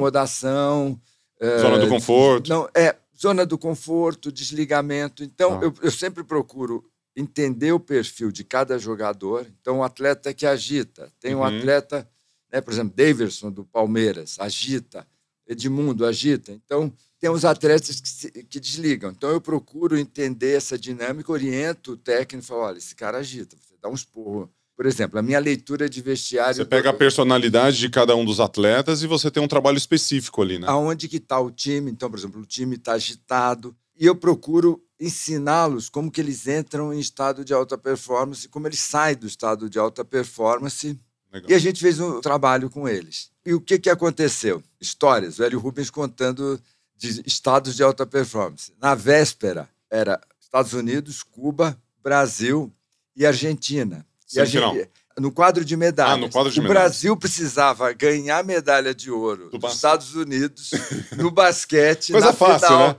acomodação. 0.08 1.00
eh, 1.40 1.58
Zona 1.60 1.78
do 1.80 1.90
conforto. 1.90 2.50
Não, 2.50 2.70
é 2.74 2.96
zona 3.20 3.46
do 3.46 3.58
conforto, 3.58 4.32
desligamento. 4.32 5.24
Então, 5.24 5.60
Ah. 5.60 5.66
eu, 5.66 5.74
eu 5.82 5.92
sempre 5.92 6.24
procuro 6.24 6.84
entender 7.16 7.72
o 7.74 7.80
perfil 7.80 8.32
de 8.32 8.44
cada 8.44 8.78
jogador. 8.80 9.46
Então, 9.62 9.80
o 9.80 9.84
atleta 9.84 10.34
que 10.34 10.46
agita. 10.46 11.12
Tem 11.20 11.36
um 11.36 11.40
Uhum. 11.40 11.44
atleta, 11.60 12.08
né, 12.54 12.62
por 12.62 12.72
exemplo, 12.72 12.94
Davidson 12.96 13.52
do 13.52 13.66
Palmeiras, 13.66 14.38
agita. 14.40 15.08
Edmundo 15.46 16.06
agita. 16.06 16.54
Então, 16.54 16.94
tem 17.20 17.30
os 17.30 17.44
atletas 17.44 18.00
que, 18.00 18.08
se- 18.08 18.32
que 18.46 18.60
desligam. 18.62 19.12
Então, 19.12 19.30
eu 19.30 19.42
procuro 19.42 19.98
entender 19.98 20.56
essa 20.56 20.78
dinâmica, 20.78 21.32
oriento 21.32 21.94
o 21.94 21.98
técnico 21.98 22.46
e 22.46 22.48
falo: 22.48 22.62
olha, 22.62 22.78
esse 22.78 22.96
cara 22.96 23.18
agita, 23.18 23.58
você 23.58 23.76
dá 23.82 23.90
um 23.90 23.94
esporro. 23.94 24.50
Por 24.76 24.86
exemplo, 24.86 25.20
a 25.20 25.22
minha 25.22 25.40
leitura 25.40 25.90
de 25.90 26.02
vestiário. 26.02 26.56
Você 26.56 26.66
pega 26.66 26.90
a 26.90 26.94
personalidade 26.94 27.78
de 27.78 27.90
cada 27.90 28.16
um 28.16 28.24
dos 28.26 28.40
atletas 28.40 29.04
e 29.04 29.08
você 29.08 29.30
tem 29.30 29.44
um 29.44 29.48
trabalho 29.48 29.78
específico 29.78 30.42
ali, 30.42 30.58
né? 30.58 30.66
aonde 30.68 31.08
que 31.10 31.18
está 31.18 31.40
o 31.40 31.52
time. 31.52 31.92
Então, 31.92 32.10
por 32.10 32.18
exemplo, 32.18 32.42
o 32.42 32.46
time 32.46 32.76
está 32.76 32.94
agitado. 32.94 33.76
E 34.00 34.06
eu 34.06 34.16
procuro 34.16 34.82
ensiná-los 35.00 35.90
como 35.90 36.10
que 36.10 36.20
eles 36.22 36.48
entram 36.48 36.94
em 36.94 37.00
estado 37.00 37.44
de 37.46 37.54
alta 37.54 37.78
performance, 37.78 38.48
como 38.50 38.68
eles 38.68 38.80
saem 38.80 39.16
do 39.16 39.28
estado 39.28 39.70
de 39.70 39.78
alta 39.78 40.04
performance. 40.06 40.98
Legal. 41.34 41.50
E 41.50 41.54
a 41.54 41.60
gente 41.60 41.82
fez 41.82 42.00
um 42.00 42.22
trabalho 42.22 42.70
com 42.70 42.88
eles. 42.88 43.30
E 43.46 43.54
o 43.54 43.60
que, 43.60 43.80
que 43.80 43.90
aconteceu? 43.90 44.64
Histórias. 44.80 45.40
O 45.40 45.44
Hélio 45.44 45.60
Rubens 45.60 45.90
contando 45.90 46.62
de 46.96 47.22
estados 47.26 47.76
de 47.76 47.84
alta 47.84 48.06
performance. 48.06 48.72
Na 48.80 48.94
véspera, 48.96 49.68
era 49.90 50.22
Estados 50.40 50.74
Unidos, 50.74 51.24
Cuba, 51.24 51.78
Brasil 52.04 52.72
e 53.16 53.26
Argentina. 53.26 54.06
E 54.34 54.40
a 54.40 54.46
Semifinal. 54.46 54.76
gente- 54.76 54.90
no 55.20 55.32
quadro 55.32 55.64
de 55.64 55.76
medalhas. 55.78 56.14
Ah, 56.14 56.18
no 56.18 56.30
quadro 56.30 56.52
de 56.52 56.60
o 56.60 56.64
medalhas. 56.64 56.82
Brasil 56.84 57.16
precisava 57.18 57.92
ganhar 57.94 58.44
medalha 58.44 58.96
de 58.96 59.12
ouro 59.12 59.50
Do 59.52 59.60
dos 59.60 59.76
Estados 59.76 60.16
Unidos 60.16 60.72
no 61.18 61.30
basquete. 61.30 62.12
Coisa 62.12 62.28
na 62.28 62.34
fácil, 62.34 62.68
final. 62.68 62.88
né? 62.90 62.96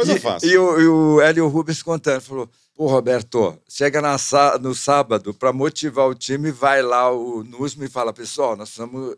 Coisa 0.00 0.16
e, 0.16 0.20
fácil. 0.20 0.48
E 0.48 0.58
o, 0.58 0.80
e 0.80 0.86
o 0.88 1.20
Hélio 1.20 1.46
Rubens 1.48 1.82
contando, 1.82 2.22
falou: 2.22 2.48
Pô, 2.74 2.86
Roberto, 2.86 3.58
chega 3.68 4.00
na 4.00 4.16
no 4.58 4.74
sábado 4.74 5.34
para 5.34 5.52
motivar 5.52 6.08
o 6.08 6.14
time, 6.14 6.50
vai 6.50 6.80
lá 6.80 7.10
o 7.12 7.44
Nusma 7.44 7.84
e 7.84 7.88
fala: 7.88 8.12
Pessoal, 8.12 8.56
nós 8.56 8.70
precisamos, 8.70 9.16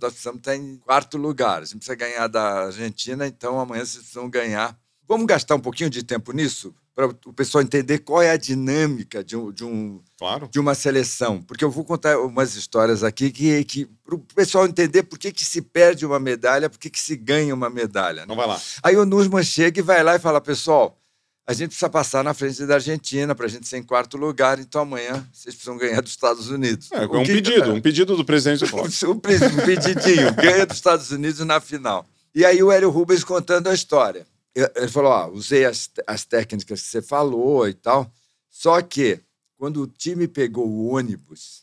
nós 0.00 0.12
precisamos 0.12 0.38
estar 0.38 0.54
em 0.54 0.76
quarto 0.76 1.18
lugar. 1.18 1.62
A 1.62 1.64
gente 1.64 1.78
precisa 1.78 1.96
ganhar 1.96 2.28
da 2.28 2.66
Argentina, 2.66 3.26
então 3.26 3.58
amanhã 3.58 3.84
vocês 3.84 4.04
precisam 4.04 4.30
ganhar. 4.30 4.78
Vamos 5.08 5.26
gastar 5.26 5.56
um 5.56 5.60
pouquinho 5.60 5.90
de 5.90 6.04
tempo 6.04 6.30
nisso? 6.32 6.72
Para 6.94 7.06
o 7.06 7.32
pessoal 7.32 7.62
entender 7.62 8.00
qual 8.00 8.20
é 8.20 8.30
a 8.30 8.36
dinâmica 8.36 9.24
de 9.24 9.34
um, 9.34 9.50
de 9.50 9.64
um, 9.64 10.00
Claro. 10.18 10.46
de 10.52 10.60
uma 10.60 10.74
seleção, 10.74 11.40
porque 11.42 11.64
eu 11.64 11.70
vou 11.70 11.84
contar 11.84 12.18
umas 12.18 12.54
histórias 12.54 13.02
aqui 13.02 13.30
que, 13.30 13.64
que 13.64 13.86
para 14.04 14.14
o 14.14 14.18
pessoal 14.18 14.66
entender 14.66 15.02
por 15.04 15.18
que, 15.18 15.32
que 15.32 15.44
se 15.44 15.62
perde 15.62 16.04
uma 16.04 16.20
medalha, 16.20 16.68
por 16.68 16.78
que, 16.78 16.90
que 16.90 17.00
se 17.00 17.16
ganha 17.16 17.54
uma 17.54 17.70
medalha. 17.70 18.16
né? 18.16 18.22
Então 18.24 18.36
vai 18.36 18.46
lá. 18.46 18.60
Aí 18.82 18.96
o 18.96 19.06
Nusman 19.06 19.42
chega 19.42 19.80
e 19.80 19.82
vai 19.82 20.02
lá 20.02 20.16
e 20.16 20.18
fala, 20.18 20.38
pessoal, 20.38 20.98
a 21.46 21.52
gente 21.54 21.68
precisa 21.70 21.90
passar 21.90 22.22
na 22.22 22.34
frente 22.34 22.64
da 22.66 22.74
Argentina 22.74 23.34
para 23.34 23.46
a 23.46 23.48
gente 23.48 23.66
ser 23.66 23.78
em 23.78 23.82
quarto 23.82 24.16
lugar, 24.16 24.60
então 24.60 24.82
amanhã 24.82 25.26
vocês 25.32 25.54
precisam 25.54 25.76
ganhar 25.76 26.00
dos 26.00 26.12
Estados 26.12 26.50
Unidos. 26.50 26.92
É, 26.92 27.02
é 27.02 27.06
um 27.06 27.24
que, 27.24 27.32
pedido, 27.32 27.64
é, 27.64 27.72
um 27.72 27.80
pedido 27.80 28.16
do 28.16 28.24
presidente 28.24 28.64
do 28.64 28.76
um, 28.76 29.10
um 29.10 29.18
pedidinho, 29.18 30.32
ganha 30.34 30.66
dos 30.66 30.76
Estados 30.76 31.10
Unidos 31.10 31.40
na 31.40 31.58
final. 31.58 32.06
E 32.34 32.44
aí 32.44 32.62
o 32.62 32.70
Hélio 32.70 32.90
Rubens 32.90 33.24
contando 33.24 33.68
a 33.68 33.74
história. 33.74 34.26
Ele 34.54 34.88
falou: 34.88 35.32
usei 35.32 35.64
as, 35.64 35.90
as 36.06 36.24
técnicas 36.24 36.82
que 36.82 36.88
você 36.88 37.02
falou 37.02 37.68
e 37.68 37.74
tal, 37.74 38.12
só 38.50 38.80
que 38.82 39.20
quando 39.56 39.82
o 39.82 39.86
time 39.86 40.28
pegou 40.28 40.68
o 40.68 40.88
ônibus, 40.88 41.62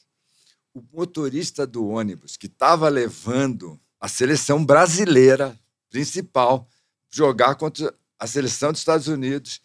o 0.74 0.82
motorista 0.94 1.68
do 1.68 1.88
ônibus 1.88 2.38
que 2.38 2.48
estava 2.48 2.90
levando 2.90 3.80
a 4.00 4.08
seleção 4.08 4.66
brasileira 4.66 5.60
principal 5.90 6.68
jogar 7.10 7.56
contra 7.56 7.94
a 8.18 8.28
seleção 8.28 8.72
dos 8.72 8.82
Estados 8.82 9.08
Unidos 9.08 9.62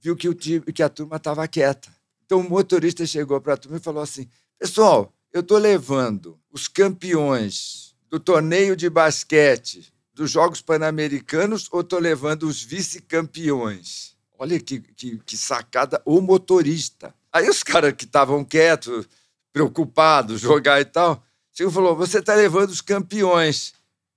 viu 0.00 0.16
que, 0.16 0.28
o 0.28 0.34
time, 0.34 0.60
que 0.72 0.82
a 0.82 0.88
turma 0.88 1.16
estava 1.16 1.46
quieta. 1.46 1.94
Então 2.24 2.40
o 2.40 2.48
motorista 2.48 3.06
chegou 3.06 3.40
para 3.40 3.54
a 3.54 3.56
turma 3.56 3.76
e 3.76 3.80
falou 3.80 4.02
assim: 4.02 4.28
Pessoal, 4.58 5.12
eu 5.32 5.40
estou 5.40 5.58
levando 5.58 6.38
os 6.50 6.68
campeões 6.68 7.94
do 8.08 8.18
torneio 8.18 8.74
de 8.74 8.90
basquete 8.90 9.92
dos 10.20 10.30
Jogos 10.30 10.60
Pan-Americanos 10.60 11.66
ou 11.72 11.80
estou 11.80 11.98
levando 11.98 12.42
os 12.42 12.62
vice-campeões? 12.62 14.14
Olha 14.38 14.60
que, 14.60 14.78
que, 14.78 15.18
que, 15.24 15.34
sacada, 15.34 16.02
o 16.04 16.20
motorista. 16.20 17.14
Aí 17.32 17.48
os 17.48 17.62
caras 17.62 17.94
que 17.94 18.04
estavam 18.04 18.44
quietos, 18.44 19.08
preocupados, 19.50 20.42
jogar 20.42 20.78
e 20.78 20.84
tal, 20.84 21.24
chegou 21.54 21.70
e 21.70 21.74
falou: 21.74 21.96
Você 21.96 22.18
está 22.18 22.34
levando 22.34 22.68
os 22.68 22.82
campeões. 22.82 23.72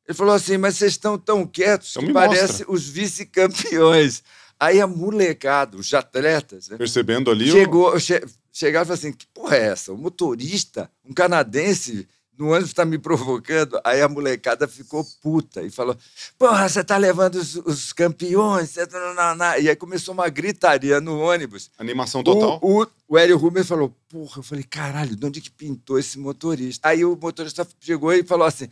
Ele 0.05 0.13
falou 0.13 0.35
assim: 0.35 0.57
Mas 0.57 0.75
vocês 0.75 0.91
estão 0.91 1.17
tão 1.17 1.47
quietos 1.47 1.91
então 1.91 2.05
que 2.05 2.11
parecem 2.11 2.65
os 2.67 2.85
vice-campeões. 2.85 4.23
Aí 4.59 4.81
a 4.81 4.87
molecada, 4.87 5.77
os 5.77 5.93
atletas. 5.93 6.67
Né, 6.67 6.75
Percebendo 6.75 7.31
ali. 7.31 7.49
Chegou, 7.49 7.95
o... 7.95 7.99
che, 7.99 8.21
chegaram 8.51 8.83
e 8.83 8.87
falaram 8.87 8.93
assim: 8.93 9.13
que 9.13 9.27
porra 9.27 9.55
é 9.55 9.67
essa? 9.67 9.93
O 9.93 9.97
motorista, 9.97 10.91
um 11.05 11.13
canadense, 11.13 12.09
no 12.37 12.49
ônibus 12.49 12.69
está 12.69 12.85
me 12.85 12.97
provocando. 12.97 13.79
Aí 13.83 14.01
a 14.01 14.09
molecada 14.09 14.67
ficou 14.67 15.05
puta 15.21 15.61
e 15.61 15.69
falou: 15.69 15.95
Porra, 16.37 16.67
você 16.67 16.81
está 16.81 16.97
levando 16.97 17.35
os, 17.35 17.55
os 17.55 17.93
campeões. 17.93 18.73
Tá... 18.73 19.59
E 19.59 19.69
aí 19.69 19.75
começou 19.75 20.13
uma 20.13 20.29
gritaria 20.29 20.99
no 20.99 21.19
ônibus. 21.19 21.69
Animação 21.77 22.23
total. 22.23 22.59
O, 22.61 22.83
o, 22.83 22.87
o 23.09 23.17
Hélio 23.17 23.37
Rubens 23.37 23.67
falou: 23.67 23.95
Porra, 24.09 24.39
eu 24.39 24.43
falei: 24.43 24.63
Caralho, 24.63 25.15
de 25.15 25.25
onde 25.25 25.41
que 25.41 25.51
pintou 25.51 25.99
esse 25.99 26.17
motorista? 26.17 26.87
Aí 26.87 27.05
o 27.05 27.15
motorista 27.15 27.67
chegou 27.79 28.13
e 28.13 28.23
falou 28.23 28.47
assim: 28.47 28.67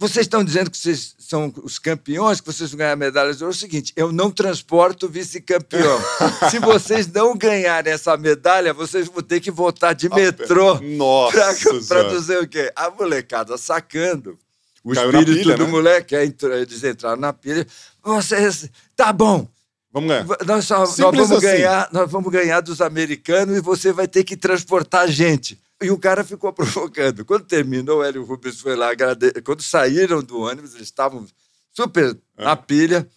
vocês 0.00 0.24
estão 0.24 0.42
dizendo 0.42 0.70
que 0.70 0.78
vocês 0.78 1.14
são 1.18 1.52
os 1.62 1.78
campeões, 1.78 2.40
que 2.40 2.46
vocês 2.46 2.70
vão 2.70 2.78
ganhar 2.78 2.96
medalhas 2.96 3.36
de 3.36 3.44
ouro. 3.44 3.54
É 3.54 3.56
o 3.56 3.60
seguinte, 3.60 3.92
eu 3.94 4.10
não 4.10 4.30
transporto 4.30 5.06
vice-campeão. 5.06 6.00
Se 6.50 6.58
vocês 6.58 7.06
não 7.06 7.36
ganharem 7.36 7.92
essa 7.92 8.16
medalha, 8.16 8.72
vocês 8.72 9.08
vão 9.08 9.22
ter 9.22 9.40
que 9.40 9.50
voltar 9.50 9.92
de 9.92 10.08
metrô. 10.08 10.80
Nossa! 10.96 11.54
Para 11.86 12.04
dizer 12.04 12.42
o 12.42 12.48
quê? 12.48 12.72
A 12.74 12.90
molecada 12.90 13.58
sacando. 13.58 14.38
O 14.82 14.94
Caiu 14.94 15.10
espírito 15.10 15.42
pilha, 15.42 15.56
do 15.58 15.64
né? 15.66 15.70
moleque, 15.70 16.14
eles 16.14 16.82
entraram 16.82 17.20
na 17.20 17.34
pilha. 17.34 17.66
Vocês, 18.02 18.70
tá 18.96 19.12
bom. 19.12 19.46
Vamos 19.92 20.08
ganhar. 20.08 20.26
Nós, 20.46 20.64
só, 20.64 20.78
nós 20.78 20.96
vamos 20.96 21.30
assim. 21.30 21.40
ganhar, 21.42 21.90
nós 21.92 22.10
vamos 22.10 22.32
ganhar 22.32 22.62
dos 22.62 22.80
americanos 22.80 23.58
e 23.58 23.60
você 23.60 23.92
vai 23.92 24.08
ter 24.08 24.24
que 24.24 24.34
transportar 24.34 25.02
a 25.02 25.06
gente. 25.08 25.60
E 25.82 25.90
o 25.90 25.98
cara 25.98 26.24
ficou 26.24 26.52
provocando. 26.54 27.24
Quando 27.24 27.44
terminou, 27.44 27.98
o 27.98 28.04
Hélio 28.04 28.24
Rubens 28.24 28.60
foi 28.60 28.76
lá, 28.76 28.90
agrade... 28.90 29.32
quando 29.44 29.62
saíram 29.62 30.22
do 30.22 30.40
ônibus, 30.40 30.74
eles 30.74 30.86
estavam 30.86 31.26
super 31.72 32.16
é. 32.36 32.44
na 32.44 32.56
pilha. 32.56 33.08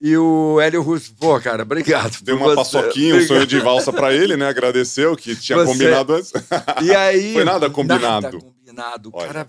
E 0.00 0.16
o 0.16 0.60
Hélio 0.60 0.82
Rubens, 0.82 1.08
pô, 1.10 1.40
cara, 1.40 1.62
obrigado. 1.62 2.22
Deu 2.22 2.36
uma 2.36 2.46
você. 2.46 2.56
paçoquinha, 2.56 3.14
um 3.14 3.26
sonho 3.26 3.46
de 3.46 3.60
valsa 3.60 3.92
para 3.92 4.12
ele, 4.12 4.36
né? 4.36 4.48
Agradeceu 4.48 5.16
que 5.16 5.36
tinha 5.36 5.56
você... 5.58 5.72
combinado 5.72 6.14
antes. 6.14 6.32
E 6.82 6.92
aí. 6.92 7.34
Foi 7.34 7.44
nada 7.44 7.70
combinado. 7.70 8.02
Nada 8.02 8.38
combinado. 8.38 9.08
O 9.10 9.12
cara. 9.12 9.48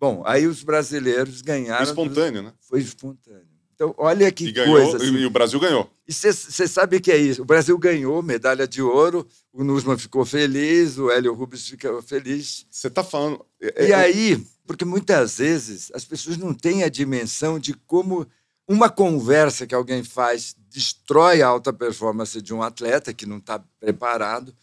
Bom, 0.00 0.24
aí 0.26 0.48
os 0.48 0.64
brasileiros 0.64 1.40
ganharam. 1.40 1.86
Foi 1.86 1.86
espontâneo, 1.86 2.42
né? 2.42 2.52
Foi 2.68 2.80
espontâneo. 2.80 3.51
Então, 3.82 3.94
olha 3.98 4.30
que 4.30 4.46
e 4.46 4.52
ganhou, 4.52 4.76
coisa. 4.76 4.96
Assim. 4.96 5.16
E 5.16 5.26
o 5.26 5.30
Brasil 5.30 5.58
ganhou. 5.58 5.90
E 6.06 6.12
você 6.12 6.68
sabe 6.68 6.96
o 6.96 7.00
que 7.00 7.10
é 7.10 7.16
isso? 7.16 7.42
O 7.42 7.44
Brasil 7.44 7.76
ganhou 7.76 8.22
medalha 8.22 8.66
de 8.66 8.80
ouro, 8.80 9.26
o 9.52 9.64
Nusman 9.64 9.98
ficou 9.98 10.24
feliz, 10.24 10.98
o 10.98 11.10
Hélio 11.10 11.34
Rubens 11.34 11.68
ficou 11.68 12.00
feliz. 12.00 12.64
Você 12.70 12.86
está 12.86 13.02
falando. 13.02 13.44
É, 13.60 13.88
e 13.88 13.90
é, 13.90 13.94
aí, 13.94 14.46
porque 14.64 14.84
muitas 14.84 15.38
vezes 15.38 15.90
as 15.92 16.04
pessoas 16.04 16.36
não 16.36 16.54
têm 16.54 16.84
a 16.84 16.88
dimensão 16.88 17.58
de 17.58 17.74
como 17.74 18.24
uma 18.68 18.88
conversa 18.88 19.66
que 19.66 19.74
alguém 19.74 20.04
faz 20.04 20.54
destrói 20.70 21.42
a 21.42 21.48
alta 21.48 21.72
performance 21.72 22.40
de 22.40 22.54
um 22.54 22.62
atleta 22.62 23.12
que 23.12 23.26
não 23.26 23.38
está 23.38 23.60
preparado 23.80 24.54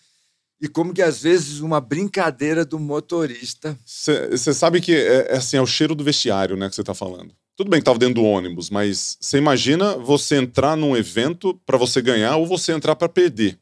e 0.61 0.67
como 0.67 0.93
que 0.93 1.01
às 1.01 1.21
vezes 1.21 1.59
uma 1.59 1.81
brincadeira 1.81 2.63
do 2.63 2.79
motorista. 2.79 3.77
Você 3.85 4.53
sabe 4.53 4.79
que 4.79 4.95
é, 4.95 5.33
é, 5.33 5.37
assim, 5.37 5.57
é 5.57 5.61
o 5.61 5.67
cheiro 5.67 5.93
do 5.93 6.03
vestiário, 6.03 6.55
né, 6.55 6.69
que 6.69 6.75
você 6.75 6.81
está 6.81 6.93
falando. 6.93 7.33
Tudo 7.59 7.71
bem 7.71 7.81
que 7.81 7.81
estava 7.81 7.99
dentro 7.99 8.15
do 8.15 8.23
ônibus, 8.23 8.69
mas 8.69 9.17
você 9.19 9.37
imagina 9.37 9.97
você 9.97 10.37
entrar 10.37 10.77
num 10.77 10.95
evento 10.95 11.59
para 11.65 11.77
você 11.77 12.01
ganhar 12.01 12.37
ou 12.37 12.47
você 12.47 12.71
entrar 12.71 12.95
para 12.95 13.09
perder. 13.09 13.59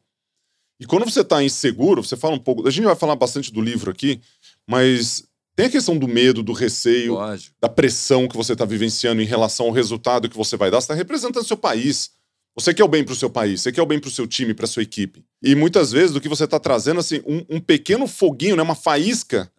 E 0.79 0.85
quando 0.85 1.03
você 1.03 1.21
está 1.21 1.43
inseguro, 1.43 2.03
você 2.03 2.15
fala 2.15 2.35
um 2.35 2.39
pouco. 2.39 2.67
A 2.67 2.69
gente 2.69 2.85
vai 2.85 2.95
falar 2.95 3.15
bastante 3.15 3.51
do 3.51 3.59
livro 3.59 3.89
aqui, 3.89 4.21
mas 4.67 5.23
tem 5.55 5.65
a 5.65 5.69
questão 5.71 5.97
do 5.97 6.07
medo, 6.07 6.43
do 6.43 6.53
receio, 6.53 7.15
Lógico. 7.15 7.55
da 7.59 7.67
pressão 7.67 8.27
que 8.27 8.37
você 8.37 8.53
está 8.53 8.65
vivenciando 8.65 9.19
em 9.19 9.25
relação 9.25 9.65
ao 9.65 9.71
resultado 9.71 10.29
que 10.29 10.37
você 10.37 10.55
vai 10.55 10.69
dar. 10.69 10.79
Você 10.79 10.85
está 10.85 10.93
representando 10.93 11.47
seu 11.47 11.57
país. 11.57 12.11
Você 12.53 12.75
quer 12.75 12.83
o 12.83 12.87
bem 12.87 13.03
para 13.03 13.13
o 13.13 13.15
seu 13.15 13.31
país, 13.31 13.61
você 13.61 13.71
quer 13.71 13.81
o 13.81 13.85
bem 13.87 13.99
para 13.99 14.09
o 14.09 14.11
seu 14.11 14.27
time, 14.27 14.53
para 14.53 14.67
sua 14.67 14.83
equipe. 14.83 15.23
E 15.43 15.55
muitas 15.55 15.91
vezes 15.91 16.11
do 16.11 16.21
que 16.21 16.29
você 16.29 16.43
está 16.43 16.59
trazendo, 16.59 16.99
assim, 16.99 17.21
um, 17.25 17.57
um, 17.57 17.59
pequeno 17.59 18.05
foguinho, 18.07 18.55
né, 18.55 18.61
uma 18.61 18.75
faísca, 18.75 19.51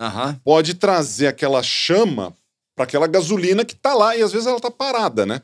pode 0.45 0.75
trazer 0.75 1.26
aquela 1.26 1.61
chama 1.61 2.35
para 2.78 2.85
aquela 2.85 3.08
gasolina 3.08 3.64
que 3.64 3.75
está 3.75 3.92
lá 3.92 4.16
e 4.16 4.23
às 4.23 4.30
vezes 4.30 4.47
ela 4.47 4.58
está 4.58 4.70
parada, 4.70 5.26
né? 5.26 5.42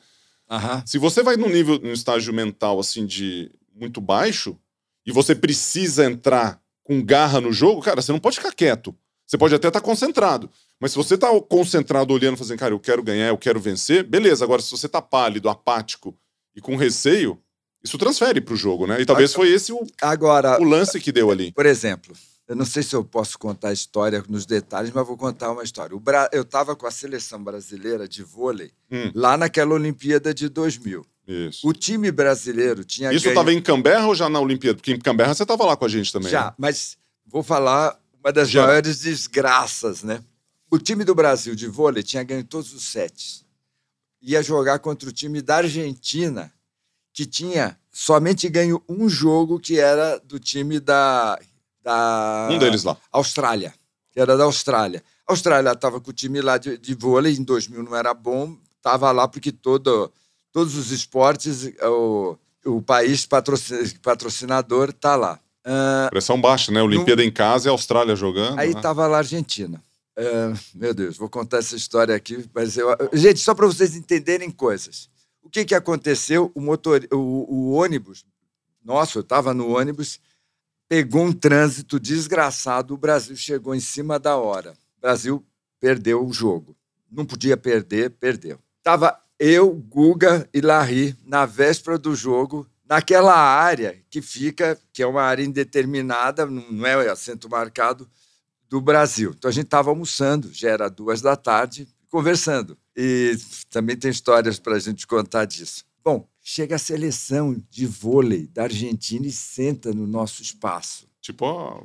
Uhum. 0.49 0.83
Se 0.87 0.99
você 0.99 1.21
vai 1.21 1.37
num 1.37 1.49
nível, 1.49 1.81
num 1.83 1.93
estágio 1.93 2.33
mental 2.33 2.79
assim 2.79 3.05
de 3.05 3.51
muito 3.75 4.01
baixo 4.01 4.57
e 5.05 5.11
você 5.11 5.35
precisa 5.35 6.05
entrar 6.05 6.61
com 6.85 7.03
garra 7.03 7.41
no 7.41 7.53
jogo, 7.53 7.83
cara, 7.83 8.01
você 8.01 8.13
não 8.13 8.21
pode 8.21 8.37
ficar 8.37 8.53
quieto. 8.53 8.95
Você 9.27 9.37
pode 9.37 9.55
até 9.55 9.67
estar 9.67 9.81
tá 9.81 9.85
concentrado. 9.85 10.49
Mas 10.79 10.93
se 10.93 10.97
você 10.97 11.15
está 11.15 11.29
concentrado 11.41 12.13
olhando, 12.13 12.37
fazendo, 12.37 12.59
cara, 12.59 12.73
eu 12.73 12.79
quero 12.79 13.03
ganhar, 13.03 13.29
eu 13.29 13.39
quero 13.39 13.59
vencer, 13.59 14.05
beleza. 14.05 14.45
Agora, 14.45 14.63
se 14.63 14.71
você 14.71 14.87
está 14.87 15.03
pálido, 15.03 15.49
apático 15.49 16.15
e 16.55 16.61
com 16.61 16.77
receio, 16.77 17.41
isso 17.83 17.99
transfere 17.99 18.41
para 18.41 18.55
o 18.55 18.57
jogo, 18.57 18.87
né? 18.87 19.01
E 19.01 19.07
talvez 19.07 19.33
foi 19.33 19.49
esse 19.51 19.73
o, 19.73 19.85
Agora, 20.01 20.61
o 20.61 20.65
lance 20.65 21.01
que 21.01 21.11
deu 21.11 21.31
ali. 21.31 21.53
Por 21.53 21.67
exemplo, 21.67 22.15
eu 22.47 22.55
não 22.55 22.65
sei 22.65 22.83
se 22.83 22.95
eu 22.95 23.03
posso 23.03 23.39
contar 23.39 23.69
a 23.69 23.73
história 23.73 24.23
nos 24.29 24.45
detalhes, 24.45 24.91
mas 24.93 25.07
vou 25.07 25.17
contar 25.17 25.51
uma 25.51 25.63
história. 25.63 25.99
Bra... 25.99 26.29
Eu 26.31 26.43
estava 26.43 26.77
com 26.77 26.87
a 26.87 26.91
seleção 26.91 27.43
brasileira 27.43 28.07
de 28.07 28.23
vôlei 28.23 28.71
hum. 28.91 29.11
lá 29.15 29.37
naquela 29.37 29.75
Olimpíada 29.75 30.35
de 30.35 30.49
2000. 30.49 31.07
Isso. 31.27 31.67
O 31.67 31.73
time 31.73 32.13
brasileiro 32.13 32.85
tinha 32.85 33.11
Isso 33.11 33.29
estava 33.29 33.47
ganho... 33.47 33.59
em 33.59 33.63
Canberra 33.63 34.07
ou 34.07 34.15
já 34.15 34.29
na 34.29 34.39
Olimpíada? 34.41 34.77
Porque 34.77 34.93
em 34.93 34.99
Canberra 34.99 35.35
você 35.35 35.43
estava 35.43 35.65
lá 35.65 35.75
com 35.75 35.87
a 35.87 35.89
gente 35.89 36.13
também. 36.13 36.31
Já, 36.31 36.47
né? 36.47 36.55
mas 36.59 36.99
vou 37.27 37.43
falar 37.43 37.99
uma 38.23 38.31
das 38.31 38.51
já. 38.51 38.67
maiores 38.67 39.01
desgraças, 39.01 40.03
né? 40.03 40.23
O 40.71 40.79
time 40.79 41.03
do 41.03 41.15
Brasil 41.15 41.55
de 41.55 41.67
vôlei 41.67 42.03
tinha 42.03 42.23
ganho 42.23 42.45
todos 42.45 42.75
os 42.75 42.85
sets. 42.85 43.45
Ia 44.21 44.43
jogar 44.43 44.81
contra 44.81 45.09
o 45.09 45.13
time 45.13 45.41
da 45.41 45.57
Argentina, 45.57 46.53
que 47.13 47.25
tinha 47.25 47.79
somente 47.91 48.49
ganho 48.49 48.83
um 48.87 49.09
jogo, 49.09 49.59
que 49.59 49.79
era 49.79 50.19
do 50.19 50.39
time 50.39 50.79
da 50.79 51.39
da 51.85 52.49
um 52.51 52.59
deles 52.59 52.83
lá. 52.83 52.97
Austrália, 53.13 53.75
que 54.11 54.19
era 54.19 54.37
da 54.37 54.45
Austrália. 54.45 55.05
A 55.29 55.33
Austrália 55.33 55.73
estava 55.73 56.01
com 56.01 56.11
o 56.11 56.15
time 56.15 56.41
lá 56.41 56.57
de, 56.59 56.79
de 56.79 56.95
vôlei, 56.95 57.35
em 57.35 57.45
2000 57.45 57.83
não 57.83 57.95
era 57.95 58.15
bom, 58.15 58.57
estava 58.77 59.13
lá 59.13 59.29
porque 59.29 59.53
todo, 59.53 60.11
todos 60.51 60.77
os 60.77 60.91
esportes, 60.91 61.71
o, 61.83 62.37
o 62.65 62.83
país 62.83 63.27
patrocinador 63.27 64.91
está 64.91 65.15
lá. 65.15 65.39
Uh, 65.67 66.11
Pressão 66.11 66.41
baixa, 66.41 66.71
né? 66.73 66.83
Olimpíada 66.83 67.23
no... 67.23 67.29
em 67.29 67.33
casa 67.33 67.69
e 67.69 67.71
a 67.71 67.73
Austrália 67.73 68.17
jogando. 68.17 68.59
Aí 68.59 68.71
estava 68.71 69.03
né? 69.03 69.09
lá 69.09 69.17
a 69.17 69.21
Argentina. 69.21 69.83
Uh, 70.17 70.59
meu 70.75 70.95
Deus, 70.95 71.17
vou 71.17 71.29
contar 71.29 71.59
essa 71.59 71.75
história 71.75 72.15
aqui, 72.15 72.49
mas 72.55 72.77
eu... 72.77 72.89
Gente, 73.13 73.41
só 73.41 73.55
para 73.55 73.67
vocês 73.67 73.97
entenderem 73.97 74.51
coisas. 74.51 75.09
O 75.43 75.51
que, 75.51 75.65
que 75.65 75.75
aconteceu? 75.75 76.53
O, 76.55 76.61
motor, 76.61 77.07
o, 77.13 77.17
o 77.17 77.73
ônibus, 77.73 78.25
nossa, 78.85 79.19
eu 79.19 79.23
estava 79.23 79.53
no 79.53 79.77
ônibus, 79.77 80.21
pegou 80.95 81.25
um 81.25 81.33
trânsito 81.33 81.99
desgraçado, 81.99 82.95
o 82.95 82.97
Brasil 82.97 83.35
chegou 83.35 83.75
em 83.75 83.81
cima 83.81 84.17
da 84.17 84.37
hora. 84.37 84.77
O 84.97 85.01
Brasil 85.01 85.45
perdeu 85.81 86.25
o 86.25 86.33
jogo. 86.33 86.77
Não 87.11 87.27
podia 87.27 87.57
perder, 87.57 88.11
perdeu. 88.11 88.61
Tava 88.81 89.19
eu, 89.37 89.75
Guga 89.75 90.49
e 90.55 90.61
Larry 90.61 91.19
na 91.27 91.47
véspera 91.47 91.99
do 91.99 92.15
jogo, 92.15 92.65
naquela 92.89 93.35
área 93.35 94.01
que 94.09 94.23
fica, 94.23 94.79
que 94.93 95.03
é 95.03 95.07
uma 95.07 95.23
área 95.23 95.43
indeterminada, 95.43 96.47
não 96.47 96.87
é 96.87 97.09
assento 97.09 97.51
marcado, 97.51 98.09
do 98.71 98.81
Brasil. 98.81 99.35
Então 99.37 99.49
a 99.49 99.53
gente 99.53 99.65
estava 99.65 99.91
almoçando, 99.91 100.53
já 100.53 100.71
era 100.71 100.89
duas 100.89 101.21
da 101.21 101.35
tarde, 101.35 101.89
conversando. 102.09 102.79
E 102.97 103.37
também 103.69 103.97
tem 103.97 104.13
histórias 104.13 104.61
para 104.61 104.77
a 104.77 104.79
gente 104.79 105.09
contar 105.09 105.45
disso. 105.45 105.85
Chega 106.47 106.77
a 106.77 106.79
seleção 106.79 107.57
de 107.71 107.87
vôlei 107.87 108.47
da 108.49 108.65
Argentina 108.65 109.27
e 109.27 109.33
senta 109.33 109.95
no 109.95 110.07
nosso 110.07 110.43
espaço. 110.43 111.09
Tipo, 111.19 111.47
ó, 111.47 111.83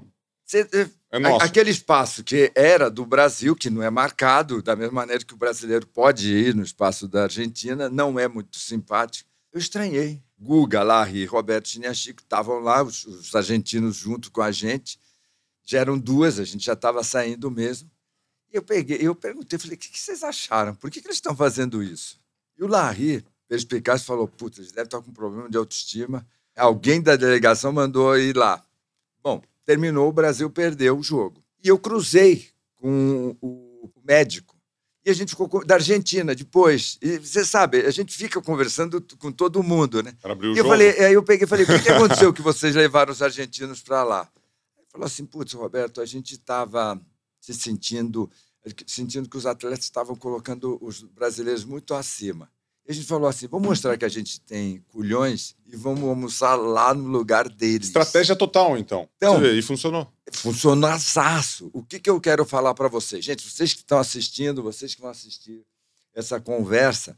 é, 0.54 0.90
é 1.12 1.20
nosso. 1.20 1.46
Aquele 1.46 1.70
espaço 1.72 2.26
que 2.26 2.52
era 2.54 2.90
do 2.90 3.06
Brasil, 3.06 3.56
que 3.56 3.70
não 3.70 3.82
é 3.82 3.90
marcado, 3.90 4.62
da 4.62 4.76
mesma 4.76 4.94
maneira 4.94 5.24
que 5.24 5.34
o 5.34 5.38
brasileiro 5.38 5.88
pode 5.88 6.30
ir 6.30 6.54
no 6.54 6.62
espaço 6.62 7.08
da 7.08 7.24
Argentina, 7.24 7.88
não 7.88 8.20
é 8.20 8.28
muito 8.28 8.58
simpático. 8.58 9.30
Eu 9.54 9.60
estranhei. 9.60 10.22
Guga, 10.38 10.84
Larry 10.84 11.20
e 11.20 11.26
Roberto 11.26 11.70
Chiniachico 11.70 12.22
estavam 12.22 12.60
lá, 12.60 12.84
os, 12.84 13.06
os 13.06 13.34
argentinos 13.34 13.96
junto 13.96 14.30
com 14.30 14.42
a 14.42 14.52
gente. 14.52 15.00
Já 15.66 15.80
eram 15.80 15.98
duas, 15.98 16.38
a 16.38 16.44
gente 16.44 16.66
já 16.66 16.74
estava 16.74 17.02
saindo 17.02 17.50
mesmo. 17.50 17.90
E 18.52 18.58
eu 18.58 18.62
peguei, 18.62 18.98
eu 19.00 19.16
perguntei, 19.16 19.58
falei, 19.58 19.76
o 19.76 19.80
que, 19.80 19.90
que 19.90 20.00
vocês 20.00 20.22
acharam? 20.22 20.76
Por 20.76 20.92
que, 20.92 21.00
que 21.00 21.08
eles 21.08 21.18
estão 21.18 21.34
fazendo 21.36 21.82
isso? 21.82 22.20
E 22.58 22.64
o 22.64 22.68
Larry, 22.68 23.24
perspicaz, 23.50 24.04
falou, 24.04 24.28
putz, 24.28 24.72
devem 24.72 24.86
estar 24.86 25.02
com 25.02 25.10
um 25.10 25.14
problema 25.14 25.50
de 25.50 25.58
autoestima. 25.58 26.26
Alguém 26.56 27.02
da 27.02 27.16
delegação 27.16 27.74
mandou 27.74 28.18
ir 28.18 28.36
lá. 28.38 28.64
Bom, 29.24 29.42
terminou, 29.66 30.08
o 30.08 30.14
Brasil 30.14 30.50
perdeu 30.50 30.98
o 30.98 31.04
jogo. 31.04 31.44
E 31.64 31.68
eu 31.68 31.78
cruzei 31.80 32.48
com 32.76 33.36
o 33.42 33.92
médico. 34.06 34.56
E 35.06 35.10
a 35.10 35.14
gente 35.14 35.30
ficou 35.30 35.50
com- 35.50 35.66
da 35.66 35.76
Argentina 35.76 36.36
depois. 36.36 36.98
E 37.02 37.18
você 37.18 37.44
sabe, 37.44 37.80
a 37.86 37.92
gente 37.92 38.16
fica 38.16 38.40
conversando 38.42 39.02
com 39.18 39.32
todo 39.32 39.64
mundo, 39.64 40.04
né? 40.04 40.14
Para 40.22 40.34
abrir 40.34 40.48
o 40.48 40.50
E 40.50 40.54
eu 40.54 40.58
jogo. 40.58 40.70
falei, 40.70 40.90
aí 41.06 41.14
eu 41.14 41.24
peguei 41.24 41.46
e 41.46 41.48
falei, 41.48 41.66
o 41.66 41.68
que, 41.68 41.80
que 41.80 41.90
aconteceu 41.90 42.32
que 42.34 42.42
vocês 42.42 42.76
levaram 42.76 43.12
os 43.12 43.22
argentinos 43.22 43.82
para 43.82 44.04
lá? 44.04 44.30
Ele 44.78 44.86
falou 44.92 45.08
assim, 45.08 45.26
putz, 45.26 45.54
Roberto, 45.54 46.02
a 46.02 46.06
gente 46.06 46.34
estava 46.36 47.02
se 47.40 47.54
sentindo, 47.54 48.30
sentindo 48.86 49.28
que 49.30 49.38
os 49.38 49.46
atletas 49.46 49.86
estavam 49.86 50.16
colocando 50.16 50.78
os 50.82 51.02
brasileiros 51.02 51.64
muito 51.64 51.94
acima. 51.96 52.52
A 52.90 52.92
gente 52.92 53.06
falou 53.06 53.30
assim, 53.30 53.48
vamos 53.48 53.68
mostrar 53.68 53.96
que 53.98 54.04
a 54.04 54.10
gente 54.10 54.42
tem 54.42 54.84
culhões 54.88 55.56
e 55.68 55.76
vamos 55.76 56.10
almoçar 56.10 56.56
lá 56.56 56.92
no 56.92 57.08
lugar 57.08 57.48
deles. 57.48 57.86
Estratégia 57.88 58.36
total, 58.36 58.76
então. 58.80 59.08
Então- 59.18 59.36
Você 59.36 59.42
vê, 59.42 59.60
e 59.60 59.62
funcionou. 59.62 60.12
Funcionaço. 60.34 61.70
O 61.72 61.84
que, 61.84 62.00
que 62.00 62.10
eu 62.10 62.20
quero 62.20 62.44
falar 62.46 62.74
para 62.74 62.88
vocês? 62.88 63.24
Gente, 63.24 63.48
vocês 63.48 63.74
que 63.74 63.82
estão 63.82 64.00
assistindo, 64.00 64.64
vocês 64.64 64.96
que 64.96 65.02
vão 65.02 65.12
assistir 65.12 65.64
essa 66.16 66.40
conversa, 66.42 67.16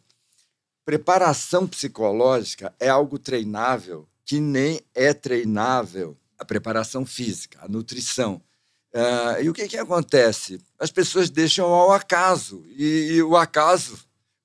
preparação 0.84 1.66
psicológica 1.66 2.74
é 2.78 2.90
algo 2.90 3.18
treinável 3.18 4.08
que 4.26 4.40
nem 4.42 4.82
é 4.94 5.14
treinável 5.14 6.18
a 6.38 6.44
preparação 6.44 7.06
física, 7.06 7.60
a 7.62 7.68
nutrição. 7.70 8.42
Ah, 8.94 9.38
e 9.42 9.50
o 9.50 9.54
que, 9.54 9.68
que 9.70 9.78
acontece? 9.78 10.60
As 10.78 10.92
pessoas 10.92 11.30
deixam 11.30 11.66
ao 11.68 11.92
acaso. 11.94 12.66
E, 12.76 13.14
e 13.14 13.24
o 13.24 13.38
acaso, 13.38 13.98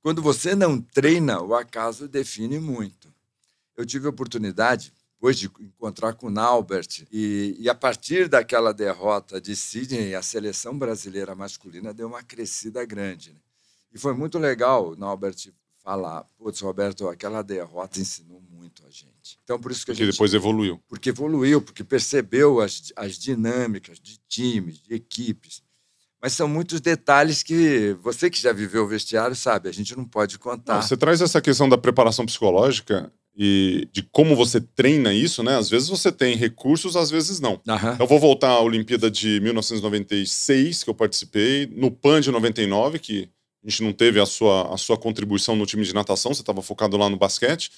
quando 0.06 0.22
você 0.22 0.54
não 0.54 0.80
treina, 0.80 1.42
o 1.42 1.52
acaso 1.52 2.06
define 2.06 2.60
muito. 2.60 3.12
Eu 3.76 3.84
tive 3.84 4.06
a 4.06 4.10
oportunidade, 4.10 4.92
depois 5.16 5.36
de 5.36 5.50
encontrar 5.58 6.12
com 6.12 6.28
o 6.28 6.30
Naubert, 6.30 7.04
e, 7.10 7.56
e 7.58 7.68
a 7.68 7.74
partir 7.74 8.28
daquela 8.28 8.72
derrota 8.72 9.40
de 9.40 9.56
Sydney, 9.56 10.14
a 10.14 10.22
seleção 10.22 10.78
brasileira 10.78 11.34
masculina 11.34 11.92
deu 11.92 12.06
uma 12.06 12.22
crescida 12.22 12.84
grande. 12.84 13.32
né? 13.32 13.40
E 13.92 13.98
foi 13.98 14.14
muito 14.14 14.38
legal 14.38 14.90
o 14.90 14.96
Naubert 14.96 15.52
falar, 15.82 16.22
putz, 16.38 16.60
Roberto, 16.60 17.08
aquela 17.08 17.42
derrota 17.42 17.98
ensinou 17.98 18.40
muito 18.48 18.86
a 18.86 18.90
gente. 18.90 19.40
Então, 19.42 19.58
por 19.58 19.72
isso 19.72 19.84
que 19.84 19.90
a 19.90 19.94
Que 19.96 20.04
gente 20.04 20.12
depois 20.12 20.32
evoluiu. 20.32 20.80
porque 20.86 21.08
evoluiu, 21.08 21.60
porque 21.60 21.82
percebeu 21.82 22.60
as, 22.60 22.92
as 22.94 23.18
dinâmicas 23.18 23.98
de 23.98 24.20
times, 24.28 24.78
de 24.78 24.94
equipes. 24.94 25.65
Mas 26.22 26.32
são 26.32 26.48
muitos 26.48 26.80
detalhes 26.80 27.42
que 27.42 27.96
você 28.02 28.30
que 28.30 28.40
já 28.40 28.52
viveu 28.52 28.84
o 28.84 28.88
vestiário 28.88 29.36
sabe, 29.36 29.68
a 29.68 29.72
gente 29.72 29.96
não 29.96 30.04
pode 30.04 30.38
contar. 30.38 30.76
Não, 30.76 30.82
você 30.82 30.96
traz 30.96 31.20
essa 31.20 31.40
questão 31.40 31.68
da 31.68 31.76
preparação 31.78 32.24
psicológica 32.26 33.12
e 33.38 33.86
de 33.92 34.02
como 34.02 34.34
você 34.34 34.60
treina 34.60 35.12
isso, 35.12 35.42
né? 35.42 35.56
Às 35.58 35.68
vezes 35.68 35.88
você 35.88 36.10
tem 36.10 36.34
recursos, 36.34 36.96
às 36.96 37.10
vezes 37.10 37.38
não. 37.38 37.60
Aham. 37.68 37.96
Eu 38.00 38.06
vou 38.06 38.18
voltar 38.18 38.48
à 38.48 38.60
Olimpíada 38.60 39.10
de 39.10 39.40
1996, 39.40 40.82
que 40.84 40.90
eu 40.90 40.94
participei, 40.94 41.66
no 41.66 41.90
PAN 41.90 42.20
de 42.20 42.30
99, 42.30 42.98
que 42.98 43.28
a 43.64 43.68
gente 43.68 43.82
não 43.82 43.92
teve 43.92 44.20
a 44.20 44.26
sua, 44.26 44.72
a 44.74 44.76
sua 44.78 44.96
contribuição 44.96 45.54
no 45.56 45.66
time 45.66 45.84
de 45.84 45.92
natação, 45.94 46.32
você 46.32 46.40
estava 46.40 46.62
focado 46.62 46.96
lá 46.96 47.10
no 47.10 47.16
basquete. 47.16 47.70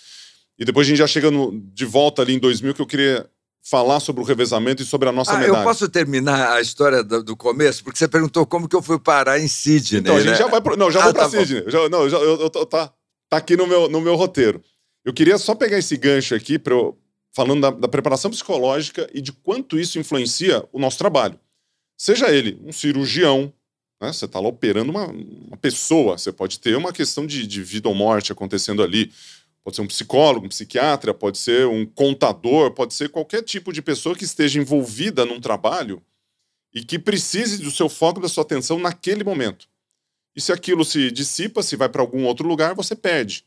E 0.59 0.65
depois 0.65 0.87
a 0.87 0.89
gente 0.89 0.99
já 0.99 1.07
chega 1.07 1.31
no- 1.31 1.53
de 1.73 1.85
volta 1.85 2.23
ali 2.23 2.35
em 2.35 2.39
2000, 2.39 2.75
que 2.75 2.83
eu 2.83 2.87
queria 2.87 3.29
falar 3.69 4.01
sobre 4.01 4.23
o 4.23 4.25
revezamento 4.25 4.83
e 4.83 4.87
sobre 4.87 5.09
a 5.09 5.13
nossa 5.13 5.33
Ah, 5.33 5.39
medalha. 5.39 5.59
eu 5.61 5.65
posso 5.65 5.89
terminar 5.89 6.53
a 6.53 6.61
história 6.61 7.03
do, 7.05 7.23
do 7.23 7.37
começo? 7.37 7.85
Porque 7.85 7.99
você 7.99 8.09
perguntou 8.09 8.47
como 8.47 8.69
que 8.69 8.75
eu 8.75 8.83
fui 8.83 8.99
parar 8.99 9.39
em 9.39 9.47
Sydney. 9.49 10.01
Então, 10.01 10.17
a 10.17 10.21
gente 10.21 10.31
né? 10.31 10.37
já 10.37 10.47
vai 10.47 10.61
pro... 10.61 10.77
Não, 10.77 10.91
já 10.91 11.01
Ah, 11.01 11.05
vou 11.05 11.15
pra 11.15 11.25
tá. 11.25 11.31
Sidney. 11.31 11.65
Eu 11.67 11.71
Já, 11.71 11.89
não, 11.89 12.09
já, 12.09 12.17
eu, 12.19 12.41
eu 12.41 12.51
tá, 12.51 12.93
tá 13.29 13.37
aqui 13.37 13.57
no 13.57 13.67
meu, 13.67 13.89
no 13.89 14.01
meu 14.01 14.15
roteiro. 14.17 14.63
Eu 15.05 15.13
queria 15.13 15.37
só 15.39 15.55
pegar 15.55 15.79
esse 15.79 15.97
gancho 15.97 16.35
aqui, 16.35 16.59
pra 16.59 16.75
eu, 16.75 16.99
falando 17.35 17.61
da, 17.61 17.71
da 17.71 17.89
preparação 17.89 18.31
psicológica 18.31 19.09
e 19.13 19.21
de 19.21 19.33
quanto 19.33 19.79
isso 19.79 19.99
influencia 19.99 20.65
o 20.73 20.79
nosso 20.79 20.99
trabalho. 20.99 21.39
Seja 21.97 22.31
ele 22.31 22.59
um 22.65 22.73
cirurgião, 22.73 23.53
né? 24.01 24.13
Você 24.13 24.25
está 24.25 24.41
lá 24.41 24.49
operando 24.49 24.91
uma, 24.91 25.07
uma 25.07 25.57
pessoa, 25.57 26.17
você 26.17 26.33
pode 26.33 26.59
ter 26.61 26.77
uma 26.77 26.93
questão 26.93 27.27
de, 27.27 27.47
de 27.47 27.63
vida 27.63 27.89
ou 27.89 27.95
morte 27.95 28.33
acontecendo 28.33 28.83
ali. 28.83 29.13
Pode 29.65 29.77
ser 29.77 29.83
um 29.83 29.87
psicólogo, 29.87 30.47
um 30.47 30.49
psiquiatra, 30.49 31.13
pode 31.13 31.39
ser 31.39 31.67
um 31.67 31.85
contador, 31.85 32.73
pode 32.73 32.95
ser 32.95 33.11
qualquer 33.11 33.43
tipo 33.43 33.73
de 33.73 33.83
pessoa 33.83 34.15
que 34.15 34.25
esteja 34.25 34.59
envolvida 34.59 35.25
num 35.25 35.41
trabalho 35.41 36.03
e 36.73 36.85
que 36.85 36.99
precise 36.99 37.59
do 37.59 37.71
seu 37.71 37.89
foco, 37.89 38.21
da 38.21 38.29
sua 38.29 38.43
atenção 38.43 38.79
naquele 38.79 39.25
momento. 39.25 39.69
E 40.35 40.41
se 40.41 40.53
aquilo 40.53 40.85
se 40.85 41.11
dissipa, 41.11 41.63
se 41.63 41.77
vai 41.77 41.89
para 41.89 42.01
algum 42.01 42.25
outro 42.25 42.47
lugar, 42.47 42.75
você 42.75 42.95
perde. 42.95 43.45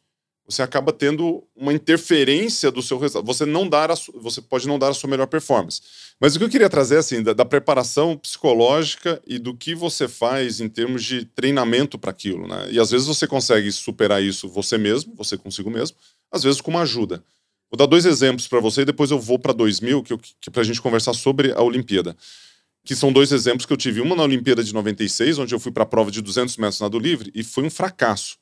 Você 0.48 0.62
acaba 0.62 0.92
tendo 0.92 1.48
uma 1.56 1.72
interferência 1.72 2.72
do 2.72 2.82
seu 2.82 2.98
resultado. 2.98 3.26
Você 3.26 3.46
não 3.46 3.68
dar 3.68 3.92
a 3.92 3.96
você 4.16 4.42
pode 4.42 4.68
não 4.68 4.78
dar 4.78 4.90
a 4.90 4.94
sua 4.94 5.10
melhor 5.10 5.28
performance. 5.28 5.82
Mas 6.20 6.36
o 6.36 6.40
que 6.40 6.46
eu 6.46 6.50
queria 6.50 6.70
trazer 6.70 6.98
assim 6.98 7.24
da, 7.24 7.34
da 7.34 7.46
preparação 7.46 8.18
psicológica 8.18 9.22
e 9.26 9.40
do 9.40 9.56
que 9.56 9.74
você 9.74 10.08
faz 10.08 10.60
em 10.60 10.68
termos 10.68 11.04
de 11.04 11.26
treinamento 11.26 11.98
para 11.98 12.12
aquilo, 12.12 12.48
né? 12.48 12.68
E 12.70 12.80
às 12.80 12.92
vezes 12.92 13.08
você 13.08 13.26
consegue 13.28 13.72
superar 13.72 14.22
isso 14.22 14.50
você 14.50 14.78
mesmo, 14.78 15.16
você 15.16 15.38
consigo 15.38 15.70
mesmo, 15.70 15.96
às 16.32 16.44
vezes 16.44 16.60
com 16.60 16.72
uma 16.72 16.82
ajuda. 16.82 17.24
Vou 17.70 17.78
dar 17.78 17.86
dois 17.86 18.06
exemplos 18.06 18.48
para 18.48 18.60
você 18.60 18.82
e 18.82 18.86
depois 18.86 19.12
eu 19.12 19.20
vou 19.20 19.40
para 19.40 19.54
2000, 19.54 20.04
que, 20.04 20.18
que 20.42 20.52
para 20.52 20.62
a 20.62 20.66
gente 20.66 20.82
conversar 20.82 21.14
sobre 21.14 21.54
a 21.54 21.62
Olimpíada 21.62 22.16
que 22.84 22.96
são 22.96 23.12
dois 23.14 23.32
exemplos 23.32 23.66
que 23.66 23.74
eu 23.74 23.78
tive. 23.78 24.02
Uma 24.02 24.16
na 24.16 24.24
Olimpíada 24.24 24.64
de 24.64 24.74
96, 24.74 25.40
onde 25.40 25.54
eu 25.54 25.60
fui 25.60 25.72
para 25.72 25.84
a 25.84 25.86
prova 25.86 26.12
de 26.12 26.22
200 26.22 26.58
metros 26.58 26.80
nado 26.80 26.98
livre 27.00 27.32
e 27.34 27.44
foi 27.44 27.64
um 27.64 27.70
fracasso. 27.70 28.38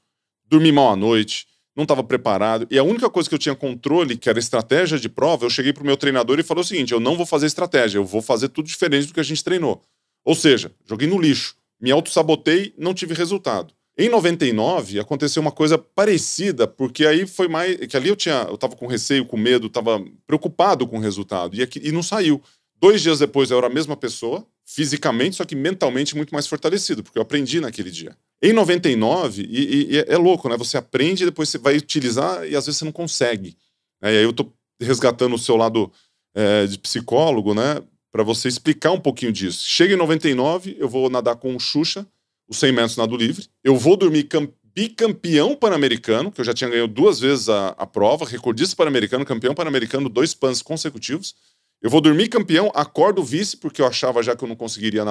Dormi 0.46 0.72
mal 0.72 0.94
à 0.94 0.96
noite, 0.96 1.48
não 1.76 1.84
estava 1.84 2.04
preparado. 2.04 2.68
E 2.70 2.78
a 2.78 2.84
única 2.84 3.10
coisa 3.10 3.30
que 3.30 3.36
eu 3.36 3.40
tinha 3.40 3.56
controle, 3.56 4.18
que 4.18 4.30
era 4.30 4.40
estratégia 4.40 5.00
de 5.00 5.08
prova, 5.08 5.46
eu 5.46 5.50
cheguei 5.50 5.72
para 5.72 5.84
o 5.84 5.86
meu 5.86 5.98
treinador 5.98 6.40
e 6.40 6.44
falei 6.44 6.62
o 6.62 6.68
seguinte: 6.68 6.92
eu 6.92 7.00
não 7.00 7.16
vou 7.16 7.26
fazer 7.26 7.46
estratégia, 7.46 7.98
eu 7.98 8.06
vou 8.06 8.22
fazer 8.22 8.50
tudo 8.50 8.66
diferente 8.66 9.08
do 9.08 9.14
que 9.14 9.20
a 9.20 9.24
gente 9.24 9.44
treinou. 9.44 9.82
Ou 10.26 10.36
seja, 10.36 10.72
joguei 10.86 11.08
no 11.08 11.20
lixo, 11.20 11.56
me 11.80 11.92
auto-sabotei, 11.92 12.74
não 12.78 12.94
tive 12.94 13.14
resultado. 13.14 13.74
Em 13.98 14.08
99 14.08 15.00
aconteceu 15.00 15.42
uma 15.42 15.52
coisa 15.52 15.78
parecida, 15.78 16.66
porque 16.66 17.06
aí 17.06 17.28
foi 17.28 17.50
mais. 17.50 17.76
que 17.86 17.98
ali 17.98 18.08
eu 18.08 18.16
tinha. 18.16 18.48
Eu 18.50 18.58
tava 18.58 18.76
com 18.76 18.88
receio, 18.88 19.26
com 19.26 19.36
medo, 19.36 19.68
estava 19.68 20.02
preocupado 20.26 20.88
com 20.88 20.98
o 20.98 21.02
resultado. 21.02 21.56
E, 21.56 21.62
aqui, 21.62 21.82
e 21.84 21.92
não 21.92 22.02
saiu. 22.02 22.42
Dois 22.82 23.02
dias 23.02 23.20
depois 23.20 23.52
eu 23.52 23.58
era 23.58 23.68
a 23.68 23.70
mesma 23.70 23.98
pessoa, 23.98 24.48
fisicamente, 24.66 25.36
só 25.36 25.44
que 25.44 25.54
mentalmente 25.54 26.16
muito 26.16 26.34
mais 26.34 26.48
fortalecido, 26.48 27.04
porque 27.04 27.18
eu 27.18 27.22
aprendi 27.22 27.60
naquele 27.60 27.92
dia. 27.92 28.16
Em 28.42 28.54
99, 28.54 29.42
e, 29.44 29.92
e- 29.92 29.96
e 29.96 30.06
é 30.08 30.18
louco, 30.18 30.48
né? 30.48 30.56
Você 30.58 30.78
aprende, 30.78 31.26
depois 31.26 31.50
você 31.50 31.58
vai 31.58 31.76
utilizar 31.78 32.46
e 32.48 32.56
às 32.56 32.66
vezes 32.66 32.78
você 32.80 32.86
não 32.86 32.92
consegue. 32.92 33.58
É, 34.02 34.14
e 34.14 34.18
aí 34.20 34.24
eu 34.24 34.32
tô 34.34 34.52
resgatando 34.82 35.36
o 35.36 35.40
seu 35.40 35.58
lado 35.58 35.92
é, 36.34 36.66
de 36.66 36.78
psicólogo, 36.80 37.54
né? 37.54 37.82
Para 38.12 38.24
você 38.24 38.48
explicar 38.48 38.92
um 38.92 39.00
pouquinho 39.00 39.32
disso. 39.32 39.64
Chega 39.68 39.94
em 39.94 39.98
99, 39.98 40.76
eu 40.80 40.88
vou 40.88 41.10
nadar 41.10 41.36
com 41.36 41.54
o 41.56 41.60
Xuxa, 41.60 42.08
os 42.48 42.58
100 42.58 42.72
metros 42.72 42.96
nado 42.98 43.16
livre. 43.18 43.46
Eu 43.64 43.76
vou 43.76 43.98
dormir 43.98 44.24
cam- 44.24 44.48
bicampeão 44.74 45.54
pan-americano, 45.56 46.32
que 46.32 46.40
eu 46.40 46.46
já 46.46 46.54
tinha 46.54 46.70
ganhado 46.70 46.88
duas 46.94 47.20
vezes 47.20 47.50
a, 47.50 47.70
a 47.78 47.86
prova, 47.86 48.26
recordista 48.26 48.76
pan-americano, 48.76 49.26
campeão 49.26 49.54
pan-americano, 49.54 50.08
dois 50.08 50.34
pans 50.34 50.62
consecutivos. 50.62 51.36
Eu 51.82 51.90
vou 51.90 52.02
dormir 52.02 52.28
campeão, 52.28 52.72
acordo 52.76 53.24
vice, 53.24 53.56
porque 53.56 53.82
eu 53.82 53.86
achava 53.86 54.22
já 54.22 54.36
que 54.36 54.44
eu 54.44 54.48
não 54.48 54.56
conseguiria 54.56 55.04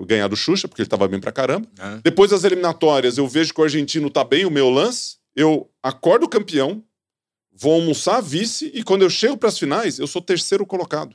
ganhar 0.00 0.26
do 0.26 0.36
Xuxa, 0.36 0.66
porque 0.66 0.82
ele 0.82 0.86
estava 0.86 1.06
bem 1.06 1.20
pra 1.20 1.30
caramba. 1.30 1.68
Hã? 1.78 2.00
Depois 2.02 2.30
das 2.30 2.42
eliminatórias, 2.42 3.16
eu 3.16 3.28
vejo 3.28 3.54
que 3.54 3.60
o 3.60 3.64
argentino 3.64 4.10
tá 4.10 4.24
bem, 4.24 4.44
o 4.44 4.50
meu 4.50 4.68
lance. 4.68 5.16
Eu 5.36 5.70
acordo 5.82 6.28
campeão, 6.28 6.82
vou 7.52 7.74
almoçar 7.74 8.20
vice, 8.20 8.70
e 8.74 8.82
quando 8.82 9.02
eu 9.02 9.10
chego 9.10 9.36
para 9.36 9.48
as 9.48 9.58
finais, 9.58 9.98
eu 9.98 10.06
sou 10.06 10.20
terceiro 10.20 10.66
colocado. 10.66 11.14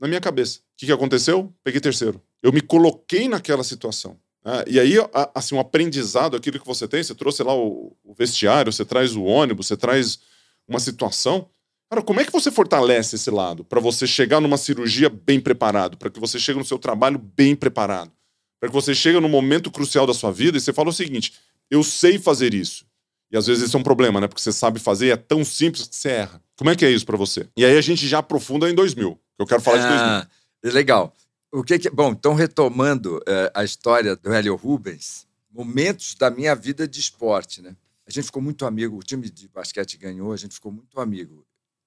Na 0.00 0.08
minha 0.08 0.20
cabeça. 0.20 0.58
O 0.58 0.62
que, 0.78 0.86
que 0.86 0.92
aconteceu? 0.92 1.52
Peguei 1.62 1.80
terceiro. 1.80 2.20
Eu 2.42 2.52
me 2.52 2.60
coloquei 2.60 3.28
naquela 3.28 3.62
situação. 3.62 4.16
né? 4.44 4.64
e 4.66 4.80
aí, 4.80 4.94
assim, 5.34 5.54
um 5.54 5.60
aprendizado, 5.60 6.36
aquilo 6.36 6.58
que 6.58 6.66
você 6.66 6.88
tem, 6.88 7.02
você 7.02 7.14
trouxe 7.14 7.42
lá 7.42 7.54
o, 7.54 7.94
o 8.02 8.14
vestiário, 8.14 8.72
você 8.72 8.84
traz 8.84 9.14
o 9.14 9.22
ônibus, 9.22 9.66
você 9.66 9.76
traz 9.76 10.18
uma 10.66 10.80
situação. 10.80 11.48
Cara, 11.90 12.02
como 12.02 12.20
é 12.20 12.24
que 12.24 12.30
você 12.30 12.52
fortalece 12.52 13.16
esse 13.16 13.30
lado 13.32 13.64
para 13.64 13.80
você 13.80 14.06
chegar 14.06 14.40
numa 14.40 14.56
cirurgia 14.56 15.08
bem 15.08 15.40
preparado, 15.40 15.96
para 15.96 16.08
que 16.08 16.20
você 16.20 16.38
chegue 16.38 16.56
no 16.56 16.64
seu 16.64 16.78
trabalho 16.78 17.18
bem 17.18 17.56
preparado, 17.56 18.12
para 18.60 18.68
que 18.68 18.74
você 18.74 18.94
chegue 18.94 19.18
no 19.18 19.28
momento 19.28 19.72
crucial 19.72 20.06
da 20.06 20.14
sua 20.14 20.30
vida 20.30 20.56
e 20.56 20.60
você 20.60 20.72
fala 20.72 20.90
o 20.90 20.92
seguinte: 20.92 21.32
eu 21.68 21.82
sei 21.82 22.16
fazer 22.16 22.54
isso. 22.54 22.86
E 23.32 23.36
às 23.36 23.48
vezes 23.48 23.64
esse 23.64 23.74
é 23.74 23.78
um 23.78 23.82
problema, 23.82 24.20
né? 24.20 24.28
Porque 24.28 24.40
você 24.40 24.52
sabe 24.52 24.78
fazer 24.78 25.06
e 25.06 25.10
é 25.10 25.16
tão 25.16 25.44
simples 25.44 25.88
que 25.88 25.96
você 25.96 26.10
erra. 26.10 26.40
Como 26.56 26.70
é 26.70 26.76
que 26.76 26.84
é 26.84 26.90
isso 26.90 27.04
para 27.04 27.16
você? 27.16 27.48
E 27.56 27.64
aí 27.64 27.76
a 27.76 27.80
gente 27.80 28.06
já 28.06 28.18
aprofunda 28.18 28.70
em 28.70 28.74
2000. 28.74 29.20
Eu 29.36 29.46
quero 29.46 29.60
falar 29.60 29.78
ah, 29.78 30.20
de 30.22 30.28
2000. 30.62 30.74
Legal. 30.74 31.12
O 31.52 31.64
que, 31.64 31.76
que 31.76 31.90
Bom, 31.90 32.12
então 32.12 32.34
retomando 32.34 33.20
é, 33.26 33.50
a 33.52 33.64
história 33.64 34.14
do 34.14 34.32
Hélio 34.32 34.54
Rubens, 34.54 35.26
momentos 35.50 36.14
da 36.14 36.30
minha 36.30 36.54
vida 36.54 36.86
de 36.86 37.00
esporte, 37.00 37.60
né? 37.60 37.74
A 38.06 38.12
gente 38.12 38.24
ficou 38.24 38.42
muito 38.42 38.64
amigo, 38.64 38.96
o 38.96 39.02
time 39.02 39.28
de 39.28 39.48
basquete 39.48 39.96
ganhou, 39.96 40.32
a 40.32 40.36
gente 40.36 40.54
ficou 40.54 40.70
muito 40.70 41.00
amigo. 41.00 41.44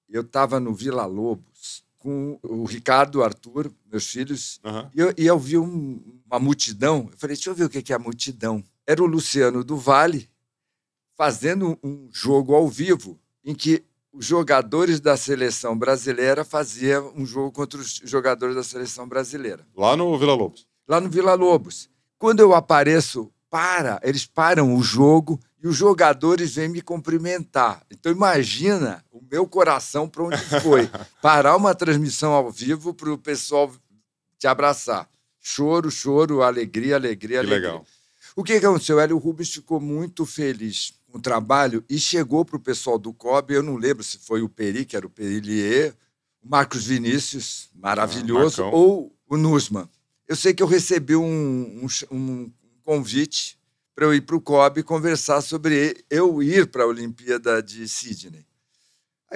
Eu 0.08 0.22
estava 0.22 0.60
no 0.60 0.74
Vila 0.74 1.06
Lobos 1.06 1.84
com 1.98 2.38
o 2.42 2.64
Ricardo, 2.64 3.20
o 3.20 3.24
Arthur, 3.24 3.72
meus 3.90 4.06
filhos, 4.06 4.60
uhum. 4.62 4.90
e, 4.94 5.00
eu, 5.00 5.14
e 5.16 5.26
eu 5.26 5.38
vi 5.38 5.56
um, 5.56 6.02
uma 6.26 6.38
multidão. 6.38 7.08
Eu 7.10 7.16
falei, 7.16 7.34
deixa 7.34 7.48
eu 7.48 7.54
ver 7.54 7.64
o 7.64 7.70
que 7.70 7.92
é 7.92 7.96
a 7.96 7.98
multidão. 7.98 8.62
Era 8.86 9.02
o 9.02 9.06
Luciano 9.06 9.64
do 9.64 9.78
Vale 9.78 10.28
fazendo 11.16 11.78
um 11.82 12.08
jogo 12.12 12.54
ao 12.54 12.68
vivo 12.68 13.18
em 13.42 13.54
que 13.54 13.82
os 14.12 14.26
jogadores 14.26 15.00
da 15.00 15.16
seleção 15.16 15.76
brasileira 15.76 16.44
faziam 16.44 17.12
um 17.16 17.24
jogo 17.24 17.50
contra 17.50 17.80
os 17.80 18.00
jogadores 18.04 18.54
da 18.54 18.62
seleção 18.62 19.08
brasileira. 19.08 19.66
Lá 19.74 19.96
no 19.96 20.16
Vila 20.18 20.34
Lobos. 20.34 20.66
Lá 20.86 21.00
no 21.00 21.08
Vila 21.08 21.34
Lobos. 21.34 21.88
Quando 22.18 22.40
eu 22.40 22.54
apareço, 22.54 23.32
para, 23.50 24.00
eles 24.02 24.26
param 24.26 24.76
o 24.76 24.82
jogo 24.82 25.40
e 25.64 25.66
os 25.66 25.76
jogadores 25.76 26.56
vêm 26.56 26.68
me 26.68 26.82
cumprimentar. 26.82 27.82
Então 27.90 28.12
imagina 28.12 29.02
o 29.10 29.18
meu 29.30 29.48
coração 29.48 30.06
para 30.06 30.22
onde 30.22 30.36
foi. 30.60 30.90
Parar 31.22 31.56
uma 31.56 31.74
transmissão 31.74 32.32
ao 32.32 32.50
vivo 32.50 32.92
para 32.92 33.10
o 33.10 33.16
pessoal 33.16 33.72
te 34.38 34.46
abraçar. 34.46 35.08
Choro, 35.40 35.90
choro, 35.90 36.42
alegria, 36.42 36.96
alegria, 36.96 37.40
que 37.40 37.46
alegria. 37.46 37.70
Legal. 37.70 37.86
O 38.36 38.44
que 38.44 38.52
aconteceu? 38.52 38.96
O 38.96 39.00
Hélio 39.00 39.16
Rubens 39.16 39.54
ficou 39.54 39.80
muito 39.80 40.26
feliz 40.26 40.92
com 41.10 41.16
o 41.16 41.20
trabalho 41.20 41.82
e 41.88 41.98
chegou 41.98 42.44
para 42.44 42.56
o 42.56 42.60
pessoal 42.60 42.98
do 42.98 43.14
COB, 43.14 43.54
eu 43.54 43.62
não 43.62 43.76
lembro 43.76 44.04
se 44.04 44.18
foi 44.18 44.42
o 44.42 44.48
Peri, 44.50 44.84
que 44.84 44.96
era 44.96 45.06
o 45.06 45.10
Perilier, 45.10 45.94
o 46.42 46.48
Marcos 46.48 46.84
Vinícius, 46.84 47.70
maravilhoso, 47.74 48.64
ah, 48.64 48.70
ou 48.70 49.16
o 49.26 49.36
Nusman. 49.38 49.88
Eu 50.28 50.36
sei 50.36 50.52
que 50.52 50.62
eu 50.62 50.66
recebi 50.66 51.16
um, 51.16 51.86
um, 52.10 52.14
um 52.14 52.52
convite 52.82 53.56
para 53.94 54.06
eu 54.06 54.14
ir 54.14 54.22
para 54.22 54.36
o 54.36 54.40
COB 54.40 54.82
conversar 54.82 55.40
sobre 55.40 56.04
eu 56.10 56.42
ir 56.42 56.66
para 56.66 56.84
a 56.84 56.86
Olimpíada 56.86 57.62
de 57.62 57.88
Sydney. 57.88 58.44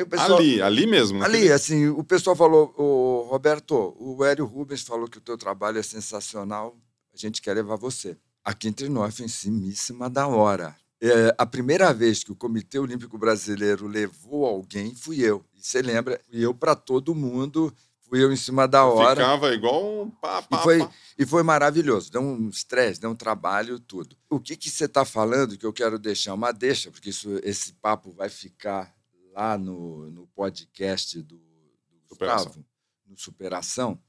Pessoal, 0.09 0.39
ali, 0.39 0.63
ali 0.63 0.87
mesmo? 0.87 1.25
Ali, 1.25 1.51
assim, 1.51 1.89
o 1.89 2.05
pessoal 2.05 2.37
falou, 2.37 2.73
o 2.77 3.27
Roberto, 3.29 3.97
o 3.99 4.25
Hélio 4.25 4.45
Rubens 4.45 4.83
falou 4.83 5.09
que 5.09 5.19
o 5.19 5.21
teu 5.21 5.37
trabalho 5.37 5.79
é 5.79 5.83
sensacional, 5.83 6.77
a 7.13 7.17
gente 7.17 7.43
quer 7.43 7.55
levar 7.55 7.77
você. 7.77 8.17
Aqui 8.45 8.69
entre 8.69 8.89
nós 8.89 9.17
foi 9.17 9.27
em 9.27 9.73
cima 9.73 10.09
da 10.09 10.29
hora. 10.29 10.77
É, 11.01 11.35
a 11.37 11.47
primeira 11.47 11.93
vez 11.93 12.25
que 12.25 12.33
o 12.33 12.37
Comitê 12.37 12.79
Olímpico 12.79 13.19
Brasileiro 13.19 13.87
levou 13.87 14.47
alguém 14.47 14.95
fui 14.95 15.21
eu. 15.21 15.45
E 15.55 15.65
você 15.65 15.81
lembra? 15.83 16.21
Fui 16.29 16.45
eu 16.45 16.55
para 16.55 16.75
todo 16.75 17.15
mundo 17.15 17.73
Fui 18.09 18.23
eu 18.25 18.33
em 18.33 18.37
cima 18.37 18.67
da 18.67 18.87
hora. 18.87 19.21
Ficava 19.21 19.53
igual 19.53 20.03
um 20.03 20.11
pá, 20.11 20.41
pá, 20.41 20.59
e, 20.59 20.63
foi, 20.63 20.79
pá. 20.79 20.91
e 21.19 21.27
foi 21.27 21.43
maravilhoso. 21.43 22.11
Deu 22.11 22.23
um 22.23 22.49
estresse, 22.49 23.01
deu 23.01 23.11
um 23.11 23.15
trabalho, 23.15 23.79
tudo. 23.79 24.17
O 24.31 24.41
que, 24.41 24.57
que 24.57 24.71
você 24.71 24.87
está 24.87 25.05
falando 25.05 25.59
que 25.59 25.67
eu 25.67 25.73
quero 25.73 25.99
deixar 25.99 26.33
uma 26.33 26.51
deixa, 26.51 26.91
porque 26.91 27.11
isso, 27.11 27.39
esse 27.43 27.75
papo 27.75 28.11
vai 28.13 28.31
ficar 28.31 28.97
lá 29.35 29.59
no, 29.59 30.11
no 30.11 30.27
podcast 30.29 31.21
do, 31.23 31.37
do 31.37 32.09
Superação. 32.09 32.47
Gustavo, 32.47 32.67
no 33.07 33.19
Superação, 33.19 34.01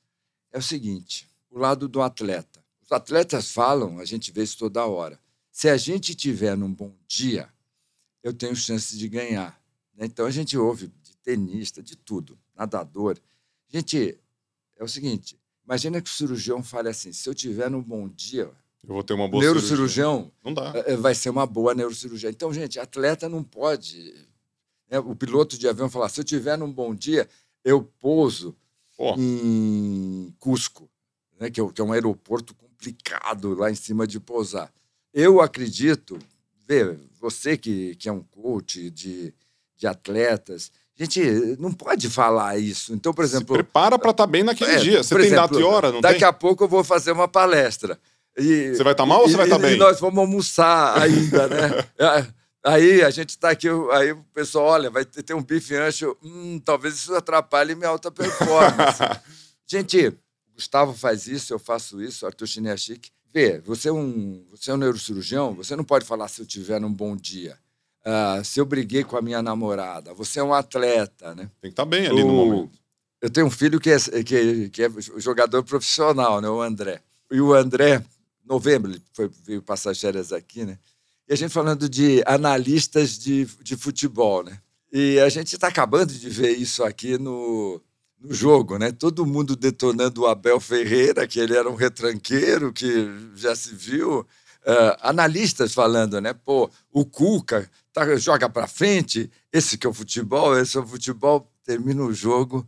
é 0.51 0.59
o 0.59 0.63
seguinte: 0.63 1.29
o 1.49 1.59
lado 1.59 1.87
do 1.87 2.01
atleta. 2.01 2.63
Os 2.81 2.91
atletas 2.91 3.51
falam, 3.51 3.99
a 3.99 4.05
gente 4.05 4.31
vê 4.31 4.41
isso 4.41 4.57
toda 4.57 4.85
hora. 4.85 5.19
Se 5.51 5.69
a 5.69 5.77
gente 5.77 6.15
tiver 6.15 6.55
num 6.57 6.73
bom 6.73 6.95
dia, 7.07 7.49
eu 8.23 8.33
tenho 8.33 8.55
chance 8.55 8.97
de 8.97 9.07
ganhar. 9.07 9.61
Né? 9.93 10.05
Então 10.05 10.25
a 10.25 10.31
gente 10.31 10.57
ouve 10.57 10.87
de 11.03 11.15
tenista, 11.17 11.83
de 11.83 11.95
tudo, 11.95 12.39
nadador. 12.55 13.19
Gente, 13.69 14.17
é 14.77 14.83
o 14.83 14.87
seguinte: 14.87 15.39
imagina 15.63 16.01
que 16.01 16.09
o 16.09 16.13
cirurgião 16.13 16.63
fale 16.63 16.89
assim: 16.89 17.13
se 17.13 17.29
eu 17.29 17.35
tiver 17.35 17.69
num 17.69 17.81
bom 17.81 18.09
dia, 18.09 18.51
eu 18.87 18.93
vou 18.93 19.03
ter 19.03 19.13
uma 19.13 19.27
boa 19.27 19.43
neurocirurgião, 19.43 20.31
Não 20.43 20.53
dá. 20.53 20.71
É, 20.75 20.93
é, 20.93 20.95
vai 20.95 21.13
ser 21.13 21.29
uma 21.29 21.45
boa 21.45 21.75
neurocirurgia. 21.75 22.29
Então, 22.29 22.53
gente, 22.53 22.79
atleta 22.79 23.27
não 23.27 23.43
pode. 23.43 24.15
Né? 24.89 24.99
O 24.99 25.15
piloto 25.15 25.57
de 25.57 25.67
avião 25.67 25.89
falar: 25.89 26.09
se 26.09 26.19
eu 26.19 26.23
tiver 26.23 26.57
num 26.57 26.71
bom 26.71 26.95
dia, 26.95 27.27
eu 27.63 27.83
pouso 27.83 28.55
oh. 28.97 29.15
em 29.17 30.33
Cusco, 30.39 30.89
né? 31.39 31.49
que, 31.49 31.59
é, 31.59 31.71
que 31.71 31.81
é 31.81 31.83
um 31.83 31.91
aeroporto 31.91 32.55
complicado 32.55 33.53
lá 33.53 33.69
em 33.69 33.75
cima 33.75 34.07
de 34.07 34.19
pousar. 34.19 34.71
Eu 35.13 35.41
acredito, 35.41 36.17
vê, 36.65 36.97
você 37.19 37.57
que, 37.57 37.95
que 37.95 38.07
é 38.07 38.11
um 38.11 38.23
coach 38.23 38.89
de, 38.89 39.33
de 39.79 39.87
atletas, 39.87 40.71
gente 41.03 41.57
não 41.59 41.71
pode 41.71 42.09
falar 42.09 42.57
isso. 42.57 42.93
Então, 42.93 43.13
por 43.13 43.23
exemplo. 43.23 43.55
Se 43.55 43.63
prepara 43.63 43.97
para 43.97 44.11
estar 44.11 44.25
tá 44.25 44.27
bem 44.27 44.43
naquele 44.43 44.71
é, 44.71 44.77
dia. 44.77 45.03
Você 45.03 45.15
tem 45.15 45.25
exemplo, 45.25 45.47
data 45.47 45.59
e 45.59 45.63
hora, 45.63 45.91
não 45.91 46.01
daqui 46.01 46.19
tem? 46.19 46.27
a 46.27 46.33
pouco 46.33 46.65
eu 46.65 46.67
vou 46.67 46.83
fazer 46.83 47.11
uma 47.11 47.27
palestra. 47.27 47.97
E, 48.37 48.73
você 48.75 48.83
vai 48.83 48.93
estar 48.93 49.05
mal 49.05 49.19
e, 49.19 49.21
ou 49.23 49.29
você 49.29 49.37
vai 49.37 49.45
estar 49.45 49.57
tá 49.57 49.61
bem? 49.61 49.77
Nós 49.77 49.99
vamos 49.99 50.19
almoçar 50.19 51.01
ainda, 51.01 51.47
né? 51.47 51.85
É, 51.97 52.27
aí 52.63 53.01
a 53.01 53.09
gente 53.09 53.29
está 53.29 53.49
aqui, 53.51 53.67
aí 53.91 54.11
o 54.11 54.23
pessoal, 54.33 54.65
olha, 54.65 54.89
vai 54.89 55.05
ter 55.05 55.33
um 55.33 55.41
bife 55.41 55.75
ancho. 55.75 56.15
Hum, 56.23 56.61
talvez 56.63 56.95
isso 56.95 57.15
atrapalhe 57.15 57.75
minha 57.75 57.89
alta 57.89 58.11
performance. 58.11 58.99
gente, 59.65 60.13
Gustavo 60.53 60.93
faz 60.93 61.27
isso, 61.27 61.53
eu 61.53 61.59
faço 61.59 62.01
isso, 62.01 62.25
Arthur 62.25 62.47
Chiniachik. 62.47 63.09
Vê, 63.31 63.59
você 63.59 63.89
é, 63.89 63.93
um, 63.93 64.43
você 64.49 64.71
é 64.71 64.73
um 64.73 64.77
neurocirurgião, 64.77 65.53
você 65.53 65.75
não 65.75 65.83
pode 65.83 66.03
falar 66.03 66.27
se 66.27 66.41
eu 66.41 66.45
tiver 66.45 66.83
um 66.83 66.91
bom 66.91 67.15
dia. 67.15 67.57
Uh, 68.05 68.43
se 68.43 68.59
eu 68.59 68.65
briguei 68.65 69.03
com 69.03 69.17
a 69.17 69.21
minha 69.21 69.41
namorada, 69.41 70.13
você 70.13 70.39
é 70.39 70.43
um 70.43 70.53
atleta, 70.53 71.35
né? 71.35 71.49
Tem 71.61 71.69
que 71.69 71.73
estar 71.73 71.83
tá 71.83 71.89
bem 71.89 72.07
ali 72.07 72.23
o... 72.23 72.27
no 72.27 72.33
momento. 72.33 72.79
Eu 73.21 73.29
tenho 73.29 73.47
um 73.47 73.51
filho 73.51 73.79
que 73.79 73.89
é, 73.89 73.97
que, 74.23 74.69
que 74.69 74.83
é 74.83 74.89
jogador 75.17 75.63
profissional, 75.63 76.39
né? 76.39 76.49
O 76.49 76.61
André. 76.61 77.01
E 77.29 77.41
o 77.41 77.53
André, 77.53 78.03
novembro, 78.45 78.91
ele 78.91 79.01
foi, 79.13 79.29
veio 79.45 79.61
passar 79.61 79.95
férias 79.95 80.31
aqui, 80.31 80.65
né? 80.65 80.79
E 81.27 81.33
a 81.33 81.35
gente 81.35 81.51
falando 81.51 81.87
de 81.87 82.23
analistas 82.25 83.19
de, 83.19 83.45
de 83.61 83.75
futebol, 83.75 84.43
né? 84.43 84.59
E 84.91 85.19
a 85.19 85.29
gente 85.29 85.53
está 85.53 85.67
acabando 85.67 86.11
de 86.11 86.29
ver 86.29 86.57
isso 86.57 86.83
aqui 86.83 87.17
no, 87.19 87.79
no 88.19 88.33
jogo, 88.33 88.79
né? 88.79 88.91
Todo 88.91 89.25
mundo 89.25 89.55
detonando 89.55 90.21
o 90.21 90.27
Abel 90.27 90.59
Ferreira, 90.59 91.27
que 91.27 91.39
ele 91.39 91.55
era 91.55 91.69
um 91.69 91.75
retranqueiro, 91.75 92.73
que 92.73 93.07
já 93.35 93.55
se 93.55 93.75
viu. 93.75 94.25
Uh, 94.61 94.95
analistas 95.01 95.73
falando, 95.73 96.19
né? 96.19 96.33
Pô, 96.33 96.69
o 96.91 97.05
Cuca 97.05 97.69
tá, 97.93 98.15
joga 98.17 98.49
para 98.49 98.67
frente, 98.67 99.31
esse 99.51 99.77
que 99.77 99.87
é 99.87 99.89
o 99.89 99.93
futebol, 99.93 100.57
esse 100.57 100.77
é 100.77 100.79
o 100.79 100.85
futebol, 100.85 101.49
termina 101.63 102.03
o 102.03 102.13
jogo, 102.13 102.67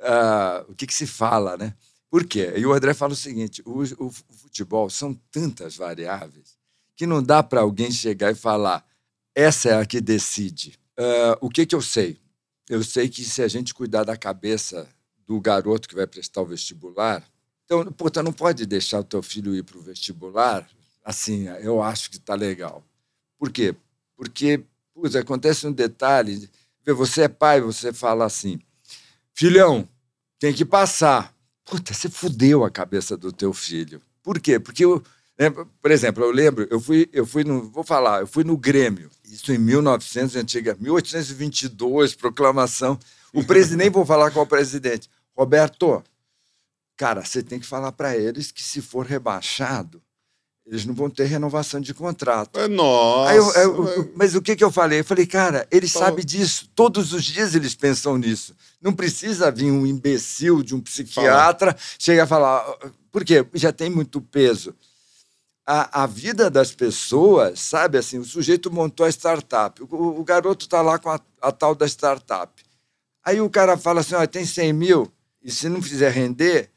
uh, 0.00 0.70
o 0.70 0.74
que, 0.74 0.86
que 0.86 0.94
se 0.94 1.06
fala, 1.06 1.56
né? 1.56 1.74
Por 2.10 2.26
quê? 2.26 2.52
E 2.56 2.66
o 2.66 2.72
André 2.72 2.92
fala 2.92 3.14
o 3.14 3.16
seguinte: 3.16 3.62
o, 3.64 3.82
o, 3.82 4.10
futebol 4.10 4.90
são 4.90 5.14
tantas 5.30 5.76
variáveis 5.76 6.56
que 6.94 7.06
não 7.06 7.22
dá 7.22 7.42
para 7.42 7.62
alguém 7.62 7.90
chegar 7.90 8.30
e 8.30 8.34
falar, 8.34 8.84
essa 9.34 9.70
é 9.70 9.80
a 9.80 9.86
que 9.86 10.00
decide. 10.00 10.78
Uh, 10.98 11.38
o 11.40 11.48
que, 11.48 11.64
que 11.64 11.74
eu 11.74 11.80
sei? 11.80 12.18
Eu 12.68 12.84
sei 12.84 13.08
que 13.08 13.24
se 13.24 13.42
a 13.42 13.48
gente 13.48 13.72
cuidar 13.72 14.04
da 14.04 14.16
cabeça 14.16 14.86
do 15.26 15.40
garoto 15.40 15.88
que 15.88 15.94
vai 15.94 16.06
prestar 16.06 16.42
o 16.42 16.46
vestibular, 16.46 17.24
então, 17.64 17.90
puta, 17.92 18.22
não 18.22 18.32
pode 18.32 18.66
deixar 18.66 19.00
o 19.00 19.04
teu 19.04 19.22
filho 19.22 19.54
ir 19.54 19.62
para 19.62 19.78
o 19.78 19.82
vestibular 19.82 20.68
assim, 21.04 21.48
eu 21.60 21.82
acho 21.82 22.10
que 22.10 22.16
está 22.16 22.34
legal. 22.34 22.82
Por 23.38 23.50
quê? 23.50 23.74
Porque 24.16 24.64
putz, 24.94 25.16
acontece 25.16 25.66
um 25.66 25.72
detalhe. 25.72 26.48
Você 26.86 27.22
é 27.22 27.28
pai, 27.28 27.60
você 27.60 27.92
fala 27.92 28.24
assim, 28.24 28.60
filhão, 29.34 29.88
tem 30.38 30.52
que 30.52 30.64
passar. 30.64 31.34
Puta, 31.64 31.94
você 31.94 32.08
fudeu 32.08 32.64
a 32.64 32.70
cabeça 32.70 33.16
do 33.16 33.32
teu 33.32 33.52
filho. 33.52 34.02
Por 34.22 34.40
quê? 34.40 34.58
Porque 34.58 34.84
eu, 34.84 35.02
né, 35.38 35.50
por 35.80 35.90
exemplo, 35.90 36.24
eu 36.24 36.30
lembro, 36.30 36.66
eu 36.70 36.80
fui, 36.80 37.08
eu 37.12 37.26
fui 37.26 37.44
no, 37.44 37.70
vou 37.70 37.84
falar, 37.84 38.20
eu 38.20 38.26
fui 38.26 38.44
no 38.44 38.56
Grêmio, 38.56 39.10
isso 39.24 39.52
em 39.52 39.58
1900, 39.58 40.36
antiga, 40.36 40.76
1822, 40.78 42.14
proclamação. 42.14 42.98
O 43.32 43.44
presidente, 43.44 43.90
vou 43.90 44.04
falar 44.04 44.30
qual 44.30 44.46
presidente. 44.46 45.08
Roberto, 45.34 46.02
cara, 46.96 47.24
você 47.24 47.42
tem 47.42 47.58
que 47.58 47.66
falar 47.66 47.92
para 47.92 48.16
eles 48.16 48.52
que 48.52 48.62
se 48.62 48.82
for 48.82 49.06
rebaixado, 49.06 50.02
eles 50.66 50.86
não 50.86 50.94
vão 50.94 51.10
ter 51.10 51.24
renovação 51.24 51.80
de 51.80 51.92
contrato. 51.92 52.58
É, 52.58 52.68
nossa. 52.68 53.34
Eu, 53.34 53.52
eu, 53.84 54.12
mas 54.14 54.34
o 54.34 54.40
que, 54.40 54.54
que 54.54 54.62
eu 54.62 54.70
falei? 54.70 55.00
Eu 55.00 55.04
falei, 55.04 55.26
cara, 55.26 55.66
ele 55.70 55.86
então... 55.86 56.00
sabe 56.00 56.24
disso. 56.24 56.68
Todos 56.74 57.12
os 57.12 57.24
dias 57.24 57.54
eles 57.54 57.74
pensam 57.74 58.16
nisso. 58.16 58.54
Não 58.80 58.92
precisa 58.92 59.50
vir 59.50 59.70
um 59.70 59.86
imbecil 59.86 60.62
de 60.62 60.74
um 60.74 60.80
psiquiatra 60.80 61.72
Fala. 61.72 61.84
chegar 61.98 62.24
a 62.24 62.26
falar. 62.26 62.64
Por 63.10 63.24
quê? 63.24 63.44
Já 63.54 63.72
tem 63.72 63.90
muito 63.90 64.20
peso. 64.20 64.74
A, 65.66 66.02
a 66.02 66.06
vida 66.06 66.50
das 66.50 66.72
pessoas, 66.72 67.60
sabe 67.60 67.98
assim, 67.98 68.18
o 68.18 68.24
sujeito 68.24 68.70
montou 68.70 69.06
a 69.06 69.08
startup. 69.08 69.80
O, 69.82 70.20
o 70.20 70.24
garoto 70.24 70.66
está 70.66 70.80
lá 70.80 70.98
com 70.98 71.10
a, 71.10 71.20
a, 71.40 71.52
tal 71.52 71.74
da 71.74 71.86
startup. 71.86 72.52
Aí 73.24 73.40
o 73.40 73.50
cara 73.50 73.76
fala 73.76 74.00
assim: 74.00 74.14
ó, 74.14 74.26
tem 74.26 74.44
100 74.44 74.72
mil, 74.72 75.12
e 75.42 75.50
se 75.50 75.68
não 75.68 75.80
fizer 75.80 76.10
render, 76.10 76.71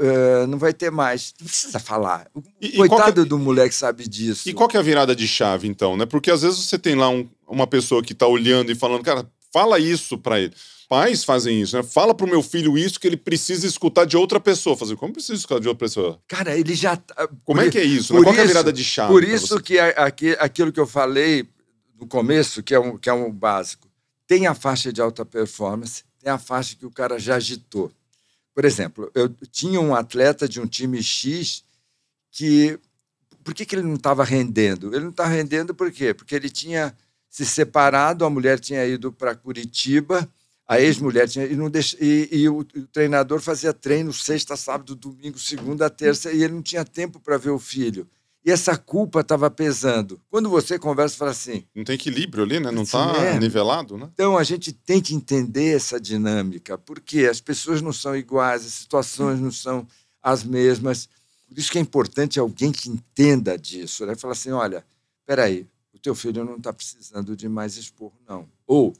uh, 0.00 0.46
não 0.46 0.58
vai 0.58 0.72
ter 0.72 0.90
mais. 0.90 1.32
Não 1.40 1.46
precisa 1.46 1.78
falar. 1.78 2.26
O 2.34 2.42
E- 2.60 2.68
e 2.68 2.76
coitado 2.76 3.02
qual 3.02 3.12
que- 3.12 3.24
do 3.24 3.38
moleque 3.38 3.74
sabe 3.74 4.08
disso. 4.08 4.48
E 4.48 4.52
qual 4.54 4.68
que 4.68 4.76
é 4.76 4.80
a 4.80 4.82
virada 4.82 5.14
de 5.14 5.28
chave, 5.28 5.68
então, 5.68 5.96
né? 5.96 6.06
Porque 6.06 6.30
às 6.30 6.42
vezes 6.42 6.58
você 6.58 6.78
tem 6.78 6.94
lá 6.94 7.08
um- 7.08 7.28
uma 7.46 7.66
pessoa 7.66 8.02
que 8.02 8.14
tá 8.14 8.26
olhando 8.26 8.72
e 8.72 8.74
falando, 8.74 9.02
cara, 9.04 9.26
fala 9.52 9.78
isso 9.78 10.16
pra 10.18 10.40
ele. 10.40 10.52
Pais 10.88 11.22
fazem 11.22 11.62
isso, 11.62 11.76
né? 11.76 11.84
Fala 11.84 12.12
pro 12.12 12.26
meu 12.26 12.42
filho 12.42 12.76
isso 12.76 12.98
que 12.98 13.06
ele 13.06 13.16
precisa 13.16 13.64
escutar 13.64 14.04
de 14.04 14.16
outra 14.16 14.40
pessoa. 14.40 14.76
Fazer, 14.76 14.96
como 14.96 15.12
precisa 15.12 15.34
escutar 15.38 15.60
de 15.60 15.68
outra 15.68 15.86
pessoa? 15.86 16.18
Cara, 16.26 16.56
ele 16.58 16.74
já. 16.74 16.96
tá- 16.96 17.28
Como 17.44 17.60
por 17.60 17.64
é 17.68 17.70
que 17.70 17.78
é 17.78 17.84
isso? 17.84 18.12
né? 18.12 18.20
Qual 18.22 18.34
que 18.34 18.40
é 18.40 18.42
a 18.42 18.44
isso- 18.44 18.52
virada 18.52 18.72
de 18.72 18.82
chave? 18.82 19.12
Por 19.12 19.22
isso 19.22 19.60
que 19.60 19.78
aqui- 19.78 20.36
aquilo 20.40 20.72
que 20.72 20.80
eu 20.80 20.88
falei 20.88 21.46
no 22.00 22.08
começo, 22.08 22.60
que 22.60 22.74
é, 22.74 22.80
um, 22.80 22.98
que 22.98 23.08
é 23.08 23.12
um 23.12 23.30
básico, 23.30 23.86
tem 24.26 24.48
a 24.48 24.54
faixa 24.54 24.92
de 24.92 25.00
alta 25.00 25.24
performance, 25.24 26.02
tem 26.20 26.32
a 26.32 26.38
faixa 26.38 26.74
que 26.74 26.84
o 26.84 26.90
cara 26.90 27.20
já 27.20 27.36
agitou. 27.36 27.92
Por 28.60 28.66
exemplo, 28.66 29.10
eu 29.14 29.26
tinha 29.50 29.80
um 29.80 29.94
atleta 29.94 30.46
de 30.46 30.60
um 30.60 30.66
time 30.66 31.02
X 31.02 31.64
que. 32.30 32.78
Por 33.42 33.54
que, 33.54 33.64
que 33.64 33.74
ele 33.74 33.80
não 33.88 33.94
estava 33.94 34.22
rendendo? 34.22 34.94
Ele 34.94 35.04
não 35.04 35.10
estava 35.12 35.30
rendendo 35.30 35.74
por 35.74 35.90
quê? 35.90 36.12
Porque 36.12 36.34
ele 36.34 36.50
tinha 36.50 36.94
se 37.30 37.46
separado, 37.46 38.22
a 38.22 38.28
mulher 38.28 38.60
tinha 38.60 38.84
ido 38.84 39.10
para 39.10 39.34
Curitiba, 39.34 40.30
a 40.68 40.78
ex-mulher 40.78 41.26
tinha. 41.26 41.46
E, 41.46 41.56
não 41.56 41.70
deix- 41.70 41.96
e, 41.98 42.28
e 42.30 42.48
o, 42.50 42.58
o 42.58 42.64
treinador 42.92 43.40
fazia 43.40 43.72
treino 43.72 44.12
sexta, 44.12 44.54
sábado, 44.58 44.94
domingo, 44.94 45.38
segunda, 45.38 45.88
terça, 45.88 46.30
e 46.30 46.42
ele 46.42 46.52
não 46.52 46.62
tinha 46.62 46.84
tempo 46.84 47.18
para 47.18 47.38
ver 47.38 47.48
o 47.52 47.58
filho. 47.58 48.06
E 48.44 48.50
essa 48.50 48.76
culpa 48.76 49.20
estava 49.20 49.50
pesando. 49.50 50.20
Quando 50.30 50.48
você 50.48 50.78
conversa, 50.78 51.16
fala 51.16 51.30
assim: 51.30 51.64
Não 51.74 51.84
tem 51.84 51.94
equilíbrio 51.94 52.42
ali, 52.42 52.58
né? 52.58 52.70
Não 52.70 52.84
Sim, 52.84 52.92
tá 52.92 53.16
é. 53.18 53.38
nivelado, 53.38 53.98
né? 53.98 54.08
então 54.14 54.38
a 54.38 54.42
gente 54.42 54.72
tem 54.72 55.00
que 55.00 55.14
entender 55.14 55.76
essa 55.76 56.00
dinâmica, 56.00 56.78
porque 56.78 57.26
as 57.26 57.40
pessoas 57.40 57.82
não 57.82 57.92
são 57.92 58.16
iguais, 58.16 58.64
as 58.64 58.72
situações 58.72 59.40
não 59.40 59.52
são 59.52 59.86
as 60.22 60.42
mesmas. 60.42 61.08
Por 61.48 61.58
isso 61.58 61.70
que 61.70 61.78
é 61.78 61.80
importante 61.80 62.38
alguém 62.40 62.72
que 62.72 62.88
entenda 62.88 63.58
disso, 63.58 64.06
né? 64.06 64.14
Falar 64.14 64.32
assim, 64.32 64.52
olha, 64.52 64.84
peraí, 65.26 65.66
o 65.92 65.98
teu 65.98 66.14
filho 66.14 66.44
não 66.44 66.56
está 66.56 66.72
precisando 66.72 67.36
de 67.36 67.48
mais 67.48 67.76
esporro, 67.76 68.14
não. 68.26 68.48
Ou 68.66 68.94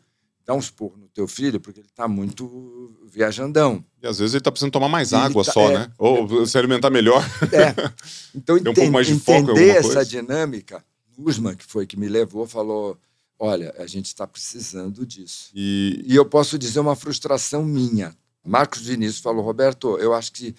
dá 0.51 0.55
um 0.55 0.59
esporro 0.59 0.97
no 0.97 1.07
teu 1.09 1.29
filho 1.29 1.61
porque 1.61 1.79
ele 1.79 1.87
está 1.87 2.09
muito 2.09 2.93
viajandão. 3.07 3.85
E 4.03 4.07
às 4.07 4.19
vezes 4.19 4.35
ele 4.35 4.43
tá 4.43 4.51
precisando 4.51 4.73
tomar 4.73 4.89
mais 4.89 5.13
água 5.13 5.45
tá- 5.45 5.53
só, 5.53 5.71
é. 5.71 5.79
né? 5.79 5.93
Ou 5.97 6.45
se 6.45 6.59
alimentar 6.59 6.91
melhor. 6.91 7.25
É. 7.53 7.71
Então, 8.35 8.57
Tem 8.61 8.71
um 8.71 8.75
pouco 8.75 8.93
mais 8.93 9.09
de 9.09 9.19
foco 9.19 9.51
entender 9.51 9.71
essa 9.71 9.83
coisa? 9.95 10.07
dinâmica, 10.07 10.85
Usman, 11.19 11.57
que 11.57 11.65
foi 11.67 11.85
que 11.85 11.97
me 11.97 12.09
levou, 12.09 12.47
falou, 12.47 12.97
olha, 13.39 13.75
a 13.77 13.87
gente 13.87 14.07
está 14.07 14.25
precisando 14.25 15.05
disso. 15.05 15.51
E, 15.53 16.05
E 16.07 16.15
eu 16.15 16.25
posso 16.25 16.57
dizer 16.57 16.79
uma 16.79 16.95
frustração 16.95 17.65
minha. 17.65 18.17
Marcos 18.45 18.83
Vinícius 18.83 19.19
falou, 19.19 19.45
Roberto, 19.45 19.99
eu 19.99 20.15
acho 20.15 20.31
que 20.33 20.55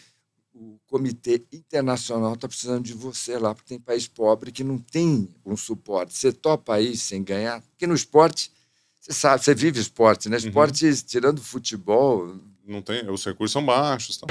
o 0.53 0.77
Comitê 0.85 1.41
Internacional 1.53 2.33
está 2.33 2.45
precisando 2.47 2.83
de 2.83 2.93
você 2.93 3.37
lá, 3.37 3.55
porque 3.55 3.69
tem 3.69 3.79
país 3.79 4.05
pobre 4.05 4.51
que 4.51 4.65
não 4.65 4.77
tem 4.77 5.29
um 5.45 5.55
suporte. 5.55 6.13
Você 6.13 6.33
topa 6.33 6.75
aí 6.75 6.97
sem 6.97 7.23
ganhar? 7.23 7.61
Porque 7.61 7.87
no 7.87 7.95
esporte, 7.95 8.51
você 9.01 9.13
sabe, 9.13 9.43
você 9.43 9.55
vive 9.55 9.79
esporte, 9.79 10.29
né? 10.29 10.37
Uhum. 10.37 10.47
Esporte, 10.47 11.03
tirando 11.03 11.41
futebol, 11.41 12.35
não 12.67 12.81
tem, 12.81 13.09
os 13.09 13.25
recursos 13.25 13.51
são 13.51 13.65
baixos. 13.65 14.17
Tá? 14.17 14.27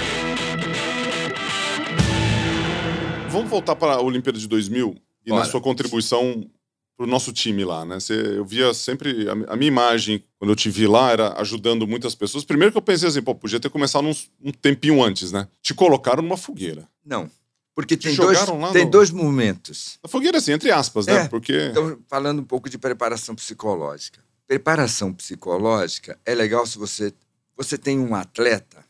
Vamos 3.29 3.49
voltar 3.51 3.77
para 3.77 3.95
a 3.95 4.01
Olimpíada 4.01 4.39
de 4.39 4.47
2000 4.49 4.97
e 5.27 5.31
na 5.31 5.37
Bora. 5.37 5.49
sua 5.49 5.61
contribuição 5.61 6.49
para 6.97 7.05
o 7.07 7.09
nosso 7.09 7.33
time 7.33 7.65
lá, 7.65 7.85
né? 7.85 7.99
Você, 7.99 8.13
eu 8.15 8.45
via 8.45 8.75
sempre 8.75 9.27
a, 9.29 9.53
a 9.53 9.57
minha 9.57 9.69
imagem 9.69 10.23
quando 10.39 10.51
eu 10.51 10.57
te 10.57 10.69
vi 10.69 10.87
lá 10.87 11.11
era 11.11 11.41
ajudando 11.41 11.87
muitas 11.87 12.15
pessoas. 12.15 12.45
Primeiro 12.45 12.73
que 12.73 12.79
eu 12.79 12.83
pensei 12.83 13.09
assim, 13.09 13.23
pô, 13.23 13.35
podia 13.35 13.59
ter 13.61 13.71
começado 13.71 14.07
uns- 14.07 14.31
um 14.43 14.51
tempinho 14.53 15.03
antes, 15.03 15.33
né? 15.33 15.49
Te 15.63 15.73
colocaram 15.75 16.23
numa 16.23 16.37
fogueira. 16.37 16.87
não. 17.05 17.31
Porque 17.73 17.97
Te 17.97 18.09
tem, 18.09 18.17
dois, 18.17 18.47
lá 18.47 18.73
tem 18.73 18.85
no- 18.85 18.91
dois 18.91 19.11
momentos. 19.11 19.99
A 20.03 20.09
fogueira, 20.09 20.37
assim, 20.37 20.53
entre 20.53 20.71
aspas, 20.71 21.07
né? 21.07 21.23
É. 21.23 21.29
Porque 21.29 21.69
Então, 21.71 21.99
falando 22.09 22.41
um 22.41 22.45
pouco 22.45 22.69
de 22.69 22.77
preparação 22.77 23.35
psicológica. 23.35 24.21
Preparação 24.51 25.13
psicológica 25.15 26.19
é 26.27 26.35
legal 26.35 26.67
se 26.67 26.77
você 26.77 27.13
você 27.57 27.79
tem 27.79 28.01
um 28.01 28.17
atleta 28.17 28.85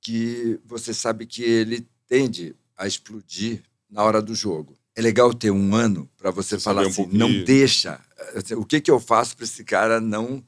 que 0.00 0.60
você 0.64 0.94
sabe 0.94 1.26
que 1.26 1.42
ele 1.42 1.88
tende 2.06 2.54
a 2.76 2.86
explodir 2.86 3.64
na 3.90 4.04
hora 4.04 4.22
do 4.22 4.32
jogo. 4.32 4.76
É 4.94 5.02
legal 5.02 5.34
ter 5.34 5.50
um 5.50 5.74
ano 5.74 6.08
para 6.16 6.30
você 6.30 6.56
Você 6.56 6.62
falar 6.62 6.84
um 6.84 6.86
assim, 6.86 7.02
pouquinho. 7.02 7.18
não 7.18 7.44
deixa. 7.44 8.00
O 8.56 8.64
que, 8.64 8.80
que 8.80 8.92
eu 8.92 9.00
faço 9.00 9.36
para 9.36 9.44
esse 9.44 9.64
cara 9.64 10.00
não 10.00 10.40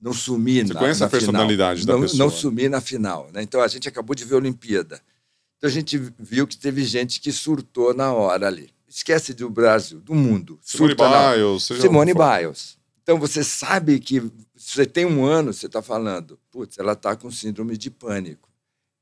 não 0.00 0.12
sumir 0.12 0.66
Você 0.66 0.74
na, 0.74 0.80
conhece 0.80 1.00
na 1.00 1.06
a 1.06 1.10
personalidade 1.10 1.80
da 1.86 1.92
final. 1.92 2.00
não, 2.00 2.08
pessoa. 2.08 2.18
Não 2.18 2.28
sumir 2.28 2.68
na 2.68 2.80
final. 2.80 3.30
Né? 3.32 3.40
Então 3.40 3.60
a 3.60 3.68
gente 3.68 3.88
acabou 3.88 4.16
de 4.16 4.24
ver 4.24 4.34
a 4.34 4.38
Olimpíada. 4.38 5.00
Então 5.58 5.70
a 5.70 5.72
gente 5.72 5.96
viu 6.18 6.44
que 6.44 6.56
teve 6.58 6.82
gente 6.82 7.20
que 7.20 7.30
surtou 7.30 7.94
na 7.94 8.12
hora 8.12 8.48
ali. 8.48 8.68
Esquece 8.88 9.32
do 9.32 9.48
Brasil, 9.48 10.00
do 10.00 10.12
mundo. 10.12 10.58
Simone. 10.60 10.96
Biles, 10.96 11.62
Simone. 11.80 12.12
Biles. 12.12 12.79
Então 13.02 13.18
você 13.18 13.42
sabe 13.42 13.98
que 13.98 14.20
se 14.56 14.74
você 14.74 14.86
tem 14.86 15.04
um 15.06 15.24
ano, 15.24 15.52
você 15.52 15.66
está 15.66 15.82
falando, 15.82 16.38
putz, 16.50 16.78
ela 16.78 16.92
está 16.92 17.16
com 17.16 17.30
síndrome 17.30 17.76
de 17.76 17.90
pânico. 17.90 18.48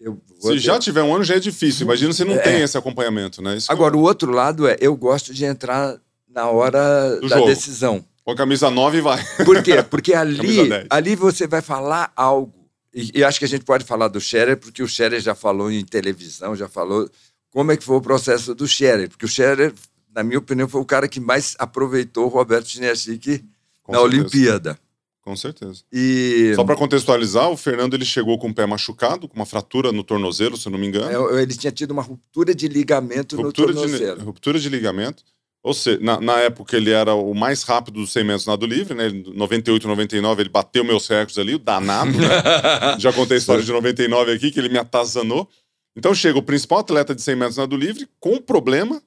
Eu 0.01 0.21
Se 0.41 0.49
ter- 0.51 0.59
já 0.59 0.79
tiver 0.79 1.03
um 1.03 1.15
ano, 1.15 1.25
já 1.25 1.35
é 1.37 1.41
difícil. 1.41 1.85
Imagina 1.85 2.13
se 2.13 2.25
não 2.25 2.35
É. 2.35 2.39
tem 2.39 2.63
esse 2.63 2.79
acompanhamento, 2.79 3.43
né? 3.43 3.57
Isso 3.57 3.71
Agora, 3.71 3.97
o 3.97 4.01
outro 4.01 4.31
lado 4.31 4.67
é, 4.69 4.77
eu 4.81 4.97
gosto 4.97 5.35
de 5.35 5.45
entrar 5.45 6.01
na 6.29 6.49
hora 6.49 7.17
Do 7.21 7.29
da 7.29 7.37
jogo. 7.39 7.49
decisão. 7.49 8.05
Com 8.25 8.31
a 8.33 8.37
camisa 8.37 8.71
9 8.71 8.99
e 8.99 9.01
vai. 9.01 9.25
Por 9.45 9.61
quê? 9.63 9.83
Porque 9.83 10.15
ali, 10.15 10.69
10. 10.69 10.87
ali 10.89 11.17
você 11.17 11.47
vai 11.49 11.61
falar 11.63 12.13
algo. 12.15 12.55
E, 12.95 13.19
e 13.19 13.25
acho 13.25 13.39
que 13.39 13.45
a 13.45 13.49
gente 13.49 13.65
pode 13.65 13.85
falar 13.85 14.09
do 14.09 14.21
Scherer, 14.21 14.57
porque 14.57 14.83
o 14.83 14.89
Scherer 14.89 15.21
já 15.21 15.35
falou 15.35 15.71
em 15.71 15.85
televisão, 15.85 16.55
já 16.55 16.69
falou 16.69 17.11
como 17.51 17.73
é 17.73 17.77
que 17.77 17.85
foi 17.85 17.97
o 17.97 18.01
processo 18.01 18.55
do 18.55 18.69
Scherer. 18.69 19.09
Porque 19.09 19.25
o 19.25 19.29
Scherer, 19.29 19.75
na 20.15 20.23
minha 20.23 20.39
opinião, 20.39 20.69
foi 20.69 20.81
o 20.81 20.85
cara 20.85 21.09
que 21.09 21.19
mais 21.19 21.57
aproveitou 21.59 22.27
o 22.27 22.29
Roberto 22.29 22.69
Chiniachik 22.69 23.45
Com 23.89 23.93
na 23.93 23.99
certeza. 24.01 24.21
Olimpíada. 24.21 24.79
Com 25.23 25.37
certeza. 25.37 25.83
E 25.93 26.53
Só 26.55 26.65
para 26.65 26.77
contextualizar, 26.77 27.51
o 27.51 27.57
Fernando 27.57 27.95
ele 27.95 28.05
chegou 28.05 28.39
com 28.39 28.49
o 28.49 28.55
pé 28.55 28.67
machucado, 28.67 29.29
com 29.29 29.37
uma 29.37 29.47
fratura 29.47 29.93
no 29.93 30.05
tornozelo, 30.05 30.57
se 30.57 30.69
eu 30.69 30.73
não 30.73 30.79
me 30.79 30.87
engano. 30.87 31.37
é, 31.37 31.43
ele 31.43 31.55
tinha 31.55 31.73
tido 31.73 31.91
uma 31.91 32.03
ruptura 32.03 32.55
de 32.55 32.69
ligamento 32.69 33.37
ruptura, 33.37 33.73
no 33.73 33.75
de, 33.75 33.81
tornozelo. 33.81 34.25
ruptura 34.25 34.59
de 34.59 34.69
ligamento. 34.69 35.23
Ou 35.63 35.75
seja, 35.75 35.99
na, 36.01 36.21
na 36.21 36.39
época 36.39 36.77
ele 36.77 36.91
era 36.91 37.15
o 37.15 37.35
mais 37.35 37.63
rápido 37.63 38.01
dos 38.01 38.13
100 38.13 38.25
metros 38.25 38.47
nado 38.47 38.65
livre, 38.65 38.95
né? 38.95 39.07
Ele, 39.07 39.33
98, 39.35 39.89
99, 39.89 40.43
ele 40.43 40.49
bateu 40.49 40.85
meus 40.85 41.07
recordes 41.09 41.37
ali, 41.37 41.55
o 41.55 41.59
danado, 41.59 42.13
né? 42.13 42.29
Já 42.99 43.13
contei 43.13 43.37
a 43.37 43.41
história 43.41 43.63
de 43.63 43.73
99 43.73 44.33
aqui, 44.33 44.51
que 44.51 44.59
ele 44.59 44.69
me 44.69 44.79
atazanou. 44.79 45.49
Então 45.97 46.15
chega 46.15 46.39
o 46.39 46.43
principal 46.43 46.79
atleta 46.79 47.15
de 47.15 47.21
100 47.21 47.37
metros 47.37 47.57
nado 47.57 47.77
livre 47.77 48.09
com 48.21 48.35
um 48.35 48.41
problema 48.41 49.03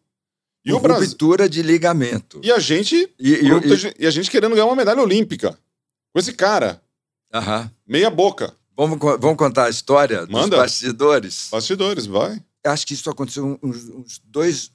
e 0.64 0.74
o 0.74 0.80
Brasil. 0.80 1.08
Ruptura 1.08 1.48
de 1.50 1.62
ligamento. 1.62 2.40
E 2.44 2.52
a 2.52 2.60
gente 2.60 2.96
E, 3.20 3.34
e- 3.34 3.42
e- 3.48 3.52
a 3.52 3.76
gente- 3.76 3.96
e 4.00 4.08
a 4.08 4.12
gente 4.12 4.30
querendo 4.30 4.54
ganhar 4.54 4.66
uma 4.66 4.76
medalha 4.76 5.02
olímpica. 5.02 5.58
Com 6.14 6.20
esse 6.20 6.34
cara, 6.34 6.82
Aham. 7.34 7.72
meia 7.88 8.10
boca. 8.10 8.54
Vamos, 8.76 8.98
vamos 9.00 9.38
contar 9.38 9.66
a 9.66 9.70
história 9.70 10.26
Manda. 10.30 10.50
dos 10.50 10.60
bastidores? 10.60 11.48
Bastidores, 11.52 12.06
vai. 12.06 12.42
Acho 12.64 12.86
que 12.86 12.94
isso 12.94 13.10
aconteceu 13.10 13.60
uns, 13.64 13.90
uns 13.90 14.22
dois, 14.24 14.72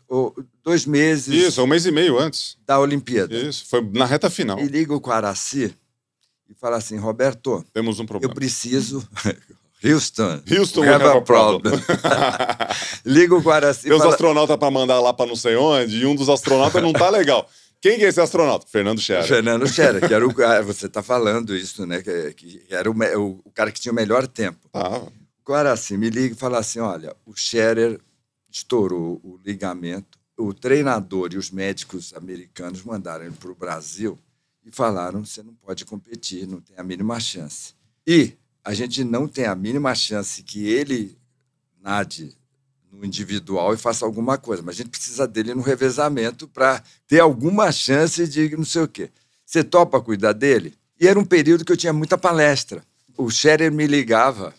dois 0.63 0.85
meses 0.87 1.29
Isso, 1.33 1.63
um 1.63 1.67
mês 1.69 1.87
e 1.87 1.93
meio 1.93 2.19
antes. 2.19 2.57
da 2.67 2.79
Olimpíada. 2.81 3.37
Isso, 3.37 3.65
foi 3.67 3.81
na 3.93 4.05
reta 4.05 4.29
final. 4.29 4.59
E 4.59 4.67
liga 4.67 4.93
o 4.95 5.01
Quaraci 5.01 5.73
e 6.49 6.55
fala 6.55 6.77
assim, 6.77 6.97
Roberto, 6.97 7.65
Temos 7.73 7.99
um 7.99 8.03
eu 8.03 8.07
problema. 8.09 8.35
preciso... 8.35 9.07
Houston, 9.85 10.43
Houston, 10.51 10.81
we 10.81 10.87
we 10.89 10.95
have 10.95 11.05
a 11.05 11.21
problem. 11.21 11.75
liga 13.05 13.35
o 13.35 13.43
Quaraci 13.43 13.83
Tem 13.83 13.93
os 13.93 13.99
fala... 13.99 14.13
astronautas 14.13 14.57
pra 14.57 14.71
mandar 14.71 15.01
lá 15.01 15.13
pra 15.13 15.27
não 15.27 15.37
sei 15.37 15.55
onde, 15.57 15.99
e 15.99 16.07
um 16.07 16.15
dos 16.15 16.29
astronautas 16.29 16.83
não 16.83 16.93
tá 16.93 17.11
legal. 17.11 17.49
Quem 17.81 17.99
que 17.99 18.05
é 18.05 18.09
esse 18.09 18.21
astronauta? 18.21 18.67
Fernando 18.67 19.01
Scherer. 19.01 19.27
Fernando 19.27 19.69
Scherer, 19.69 20.09
que 20.09 20.13
era 20.13 20.27
o 20.27 20.35
cara... 20.35 20.63
Você 20.65 20.87
está 20.87 21.03
falando 21.03 21.55
isso, 21.55 21.87
né? 21.87 22.03
Que, 22.03 22.33
que 22.33 22.67
era 22.71 22.91
o, 22.91 22.95
o, 22.95 23.41
o 23.45 23.51
cara 23.53 23.71
que 23.71 23.81
tinha 23.81 23.93
o 23.93 23.95
melhor 23.95 24.27
tempo. 24.27 24.69
Tá. 24.73 25.03
Agora 25.47 25.73
assim, 25.73 25.97
me 25.97 26.11
liga 26.11 26.35
e 26.35 26.39
fala 26.39 26.59
assim: 26.59 26.81
olha, 26.81 27.15
o 27.25 27.33
Scherer 27.33 28.01
estourou 28.51 29.21
o 29.23 29.39
ligamento, 29.45 30.19
o 30.37 30.53
treinador 30.53 31.31
e 31.33 31.37
os 31.37 31.53
médicos 31.53 32.13
americanos 32.15 32.83
mandaram 32.83 33.25
ele 33.25 33.35
para 33.39 33.53
o 33.53 33.55
Brasil 33.55 34.19
e 34.65 34.73
falaram: 34.73 35.25
você 35.25 35.45
não 35.45 35.55
pode 35.55 35.85
competir, 35.85 36.49
não 36.49 36.61
tem 36.61 36.77
a 36.77 36.83
mínima 36.83 37.21
chance. 37.21 37.75
E 38.05 38.33
a 38.67 38.75
gente 38.75 39.05
não 39.05 39.29
tem 39.29 39.45
a 39.45 39.55
mínima 39.55 39.95
chance 39.95 40.43
que 40.43 40.67
ele 40.67 41.17
nade 41.81 42.37
no 42.91 43.07
individual 43.07 43.73
e 43.73 43.77
faça 43.77 44.05
alguma 44.05 44.37
coisa, 44.37 44.61
mas 44.61 44.75
a 44.75 44.79
gente 44.79 44.91
precisa 44.91 45.25
dele 45.25 45.55
no 45.55 45.63
revezamento 45.63 46.49
para 46.49 46.83
ter 47.07 47.21
alguma 47.21 47.71
chance 47.71 48.27
de 48.27 48.57
não 48.57 48.65
sei 48.65 48.83
o 48.83 48.89
quê. 48.89 49.09
Você 49.45 49.63
topa 49.63 50.01
cuidar 50.01 50.33
dele? 50.33 50.75
E 51.01 51.07
era 51.07 51.17
um 51.17 51.25
período 51.25 51.65
que 51.65 51.71
eu 51.71 51.77
tinha 51.77 51.93
muita 51.93 52.19
palestra. 52.19 52.83
O 53.17 53.31
Scherer 53.31 53.71
me 53.71 53.87
ligava, 53.87 54.53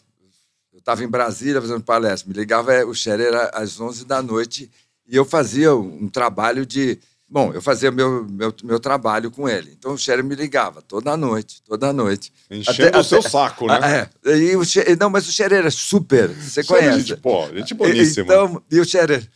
eu 0.71 0.79
estava 0.79 1.03
em 1.03 1.09
Brasília 1.09 1.59
fazendo 1.59 1.83
palestra, 1.83 2.29
me 2.29 2.33
ligava, 2.33 2.73
eh, 2.73 2.85
o 2.85 2.93
Scherer 2.93 3.33
às 3.53 3.77
11 3.77 4.05
da 4.05 4.21
noite 4.21 4.71
e 5.05 5.17
eu 5.17 5.25
fazia 5.25 5.75
um 5.75 6.07
trabalho 6.07 6.65
de 6.65 6.97
Bom, 7.29 7.51
eu 7.53 7.61
fazia 7.61 7.91
meu, 7.91 8.25
meu, 8.25 8.53
meu 8.63 8.79
trabalho 8.79 9.29
com 9.29 9.49
ele. 9.49 9.75
Então 9.77 9.93
o 9.93 9.97
Scherer 9.97 10.23
me 10.23 10.33
ligava 10.33 10.81
toda 10.81 11.17
noite, 11.17 11.61
toda 11.63 11.91
noite. 11.91 12.31
Enchendo 12.49 12.87
até, 12.87 12.99
o 12.99 13.03
seu 13.03 13.19
até, 13.19 13.29
saco, 13.29 13.67
né? 13.67 14.09
É. 14.23 14.37
E 14.37 14.55
o 14.55 14.63
Scherer, 14.63 14.97
não, 14.97 15.09
mas 15.09 15.27
o 15.27 15.31
Scherer 15.31 15.59
era 15.59 15.71
super. 15.71 16.29
Você 16.29 16.63
conhece? 16.63 16.99
Gente, 17.01 17.17
pô, 17.17 17.47
gente 17.53 17.73
boníssima. 17.73 18.23
Então, 18.23 18.63
e 18.71 18.79
o 18.79 18.85
Scherer, 18.85 19.27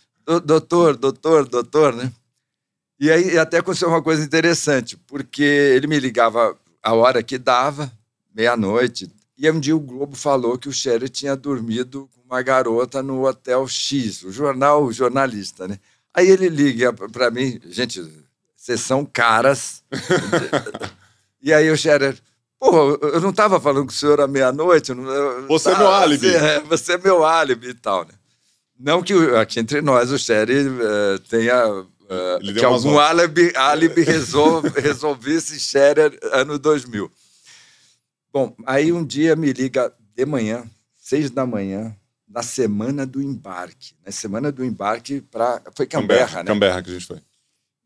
doutor, 0.45 0.95
doutor, 0.95 1.45
doutor, 1.45 1.93
né? 1.93 2.09
E 2.97 3.11
aí 3.11 3.37
até 3.37 3.57
aconteceu 3.57 3.89
uma 3.89 4.01
coisa 4.01 4.23
interessante, 4.23 4.95
porque 4.95 5.43
ele 5.43 5.87
me 5.87 5.99
ligava 5.99 6.57
a 6.81 6.93
hora 6.93 7.21
que 7.21 7.37
dava, 7.37 7.91
meia-noite. 8.33 9.11
E 9.37 9.49
um 9.49 9.59
dia 9.59 9.75
o 9.75 9.79
Globo 9.79 10.15
falou 10.15 10.57
que 10.57 10.69
o 10.69 10.73
Scherer 10.73 11.09
tinha 11.09 11.35
dormido 11.35 12.07
com 12.13 12.21
uma 12.21 12.41
garota 12.41 13.03
no 13.03 13.25
Hotel 13.25 13.67
X, 13.67 14.23
o 14.23 14.31
jornal, 14.31 14.85
o 14.85 14.93
jornalista, 14.93 15.67
né? 15.67 15.77
Aí 16.13 16.29
ele 16.29 16.49
liga 16.49 16.91
para 16.91 17.31
mim, 17.31 17.59
gente, 17.69 18.01
vocês 18.55 18.81
são 18.81 19.05
caras. 19.05 19.81
e 21.41 21.53
aí 21.53 21.69
o 21.71 21.77
Scherer, 21.77 22.17
pô, 22.59 22.95
eu 23.01 23.21
não 23.21 23.29
estava 23.29 23.59
falando 23.59 23.85
com 23.85 23.91
o 23.91 23.95
senhor 23.95 24.19
à 24.19 24.27
meia-noite. 24.27 24.91
Você 25.47 25.71
tá, 25.71 25.75
é 25.75 25.79
meu 25.79 25.91
álibi. 25.91 26.29
Você 26.29 26.35
é, 26.35 26.59
você 26.59 26.93
é 26.93 26.97
meu 26.97 27.25
álibi 27.25 27.69
e 27.69 27.73
tal, 27.73 28.05
né? 28.05 28.13
Não 28.77 29.01
que 29.01 29.13
aqui 29.35 29.59
entre 29.59 29.81
nós 29.81 30.11
o 30.11 30.17
Scherer 30.17 30.67
uh, 30.67 31.19
tenha 31.29 31.67
uh, 31.69 32.53
que 32.53 32.65
algum 32.65 32.97
álibi, 32.97 33.53
álibi 33.55 34.01
resolve, 34.01 34.69
resolvesse 34.81 35.59
Scherer 35.59 36.17
ano 36.33 36.59
2000. 36.59 37.09
Bom, 38.33 38.55
aí 38.65 38.91
um 38.91 39.05
dia 39.05 39.35
me 39.35 39.53
liga 39.53 39.93
de 40.15 40.25
manhã, 40.25 40.63
seis 40.97 41.29
da 41.29 41.45
manhã, 41.45 41.95
na 42.33 42.41
semana 42.41 43.05
do 43.05 43.21
embarque. 43.21 43.93
Na 44.05 44.11
semana 44.11 44.51
do 44.51 44.63
embarque 44.63 45.21
para. 45.21 45.61
Foi 45.75 45.85
Canberra, 45.85 46.19
Canberra, 46.19 46.43
né? 46.43 46.53
Canberra 46.53 46.83
que 46.83 46.89
a 46.89 46.93
gente 46.93 47.05
foi. 47.05 47.21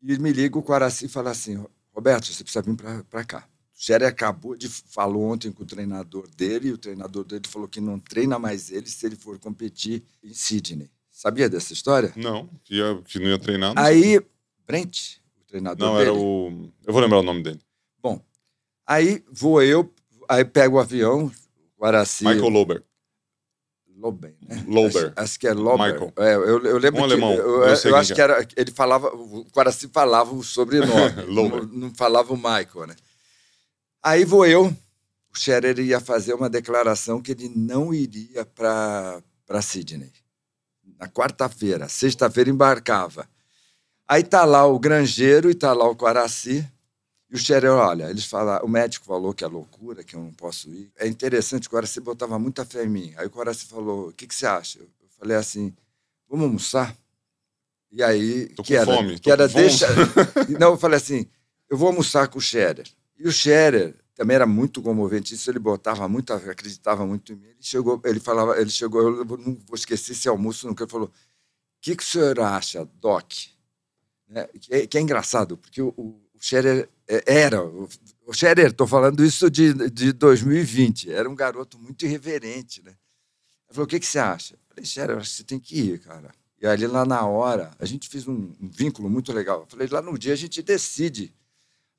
E 0.02 0.18
me 0.20 0.32
liga 0.32 0.58
o 0.58 0.64
Coraci 0.64 1.06
e 1.06 1.10
fala 1.10 1.32
assim: 1.32 1.64
Roberto, 1.92 2.28
você 2.28 2.44
precisa 2.44 2.62
vir 2.62 2.76
para 3.10 3.24
cá. 3.24 3.48
O 3.74 3.86
Jerry 3.86 4.06
acabou 4.06 4.56
de. 4.56 4.70
falou 4.70 5.24
ontem 5.24 5.52
com 5.52 5.64
o 5.64 5.66
treinador 5.66 6.28
dele, 6.30 6.70
e 6.70 6.72
o 6.72 6.78
treinador 6.78 7.24
dele 7.24 7.44
falou 7.48 7.68
que 7.68 7.82
não 7.82 8.00
treina 8.00 8.38
mais 8.38 8.72
ele 8.72 8.88
se 8.88 9.06
ele 9.06 9.16
for 9.16 9.38
competir 9.40 10.04
em 10.24 10.34
Sydney. 10.34 10.90
Sabia 11.10 11.50
dessa 11.50 11.74
história? 11.74 12.14
Não, 12.16 12.48
que, 12.64 12.76
ia, 12.76 13.02
que 13.08 13.20
não 13.20 13.28
ia 13.28 13.40
treinar. 13.40 13.74
Não 13.74 13.82
aí, 13.82 14.22
Brent, 14.68 15.18
o 15.42 15.46
treinador 15.46 15.88
não, 15.88 15.98
dele. 15.98 16.12
Não, 16.12 16.18
era 16.18 16.24
o. 16.24 16.72
Eu 16.86 16.94
vou 16.94 17.02
lembrar 17.02 17.20
o 17.20 17.24
nome 17.24 17.42
dele. 17.42 17.60
Bom, 18.02 18.22
aí 18.86 19.24
vou 19.32 19.62
eu, 19.64 19.92
aí 20.30 20.46
pego 20.46 20.78
o 20.78 20.80
avião, 20.80 21.32
Guaraci. 21.80 22.26
Michael 22.26 22.50
Lober. 22.50 22.84
Loben, 23.98 24.36
né? 24.42 24.64
Lober. 24.68 25.06
Acho, 25.08 25.14
acho, 25.16 25.40
que 25.40 25.48
é 25.48 25.54
Lober. 25.54 25.94
Michael. 25.94 26.14
É, 26.18 26.36
eu, 26.36 26.66
eu 26.66 26.78
lembro 26.78 27.02
um 27.02 27.08
que 27.08 27.14
alemão. 27.14 27.34
eu, 27.34 27.64
eu, 27.64 27.76
eu 27.76 27.96
acho 27.96 28.14
que 28.14 28.22
era 28.22 28.46
ele 28.56 28.72
falava, 28.72 29.08
o 29.08 29.46
Quaraci 29.52 29.88
falava 29.88 30.34
o 30.34 30.44
sobrenome, 30.44 31.26
não, 31.34 31.50
não, 31.66 31.96
falava 31.96 32.34
o 32.34 32.38
Michael, 32.38 32.88
né? 32.88 32.96
Aí 34.04 34.26
vou 34.26 34.46
eu, 34.46 34.66
o 35.34 35.38
Scherer 35.38 35.80
ia 35.80 36.00
fazer 36.00 36.34
uma 36.34 36.50
declaração 36.50 37.22
que 37.22 37.32
ele 37.32 37.50
não 37.56 37.94
iria 37.94 38.46
para 38.46 39.22
Sydney. 39.62 40.12
Na 41.00 41.08
quarta-feira, 41.08 41.88
sexta-feira 41.88 42.50
embarcava. 42.50 43.28
Aí 44.08 44.24
tá 44.24 44.46
lá 44.46 44.66
o 44.66 44.78
granjeiro 44.78 45.50
e 45.50 45.56
tá 45.56 45.74
lá 45.74 45.90
o 45.90 45.96
Quaraci 45.96 46.70
e 47.36 47.38
o 47.38 47.38
Scherer, 47.38 47.70
olha, 47.70 48.10
eles 48.10 48.24
falaram, 48.24 48.66
o 48.66 48.70
médico 48.70 49.06
falou 49.06 49.34
que 49.34 49.44
é 49.44 49.48
loucura, 49.48 50.06
que 50.06 50.16
eu 50.16 50.22
não 50.22 50.32
posso 50.32 50.70
ir. 50.70 50.90
É 50.96 51.06
interessante, 51.06 51.68
o 51.68 51.70
Coraci 51.70 52.00
botava 52.00 52.40
muita 52.40 52.64
fé 52.64 52.86
em 52.86 52.90
mim. 52.90 53.14
Aí 53.18 53.28
o 53.28 53.30
Coraci 53.30 53.66
falou, 53.66 54.08
o 54.08 54.14
que, 54.14 54.26
que 54.26 54.34
você 54.34 54.46
acha? 54.46 54.80
Eu 54.80 54.88
falei 55.20 55.36
assim, 55.36 55.76
vamos 56.30 56.46
almoçar? 56.46 56.96
E 57.92 58.02
aí, 58.02 58.48
tô 58.56 58.64
que 58.64 58.74
era, 58.74 58.86
fome, 58.86 59.20
que 59.20 59.30
era 59.30 59.50
deixa. 59.50 59.86
não, 60.58 60.72
eu 60.72 60.78
falei 60.78 60.96
assim, 60.96 61.28
eu 61.70 61.78
vou 61.78 61.90
almoçar 61.90 62.30
com 62.30 62.40
o 62.40 62.42
Scherer. 62.42 62.88
E 63.20 63.28
o 63.28 63.32
Scherer 63.34 63.94
também 64.16 64.36
era 64.36 64.48
muito 64.48 64.82
comovente, 64.82 65.36
isso 65.36 65.52
ele 65.52 65.60
botava 65.60 66.08
muito, 66.08 66.32
acreditava 66.32 67.06
muito 67.06 67.34
em 67.34 67.36
mim. 67.36 67.48
Ele 67.48 67.58
chegou, 67.60 68.02
ele 68.06 68.22
falava, 68.22 68.58
ele 68.58 68.70
chegou, 68.70 69.02
eu 69.02 69.26
não 69.26 69.58
vou 69.68 69.76
esquecer 69.76 70.14
esse 70.14 70.30
almoço 70.30 70.68
nunca, 70.68 70.86
ele 70.86 70.92
falou: 70.92 71.08
o 71.08 71.12
que, 71.82 71.98
que 71.98 72.04
o 72.04 72.06
senhor 72.06 72.40
acha, 72.40 72.88
Doc? 73.02 73.30
Né? 74.26 74.48
Que, 74.60 74.74
é, 74.74 74.88
que 74.88 74.98
é 74.98 75.02
engraçado, 75.02 75.58
porque 75.58 75.82
o, 75.82 75.94
o 75.98 76.22
Scherer 76.40 76.84
é, 76.84 76.95
era. 77.08 77.64
O 77.64 78.34
Scherer, 78.34 78.72
estou 78.72 78.88
falando 78.88 79.24
isso 79.24 79.50
de, 79.50 79.74
de 79.90 80.12
2020, 80.12 81.12
era 81.12 81.30
um 81.30 81.36
garoto 81.36 81.78
muito 81.78 82.06
irreverente, 82.06 82.82
né? 82.84 82.92
Ele 82.92 83.74
falou: 83.74 83.86
o 83.86 83.88
que, 83.88 84.00
que 84.00 84.06
você 84.06 84.20
acha? 84.20 84.56
Eu 84.56 84.60
falei: 84.70 84.86
Scherer, 84.86 85.18
acho 85.18 85.30
que 85.30 85.36
você 85.38 85.44
tem 85.44 85.60
que 85.60 85.80
ir, 85.80 86.00
cara. 86.00 86.32
E 86.60 86.66
ali 86.66 86.88
lá 86.88 87.06
na 87.06 87.26
hora, 87.26 87.72
a 87.78 87.86
gente 87.86 88.10
fez 88.10 88.28
um, 88.28 88.54
um 88.60 88.70
vínculo 88.70 89.10
muito 89.10 89.32
legal. 89.32 89.62
Eu 89.62 89.68
falei: 89.68 89.88
lá 89.88 90.02
no 90.02 90.18
dia 90.18 90.34
a 90.34 90.38
gente 90.38 90.62
decide. 90.62 91.34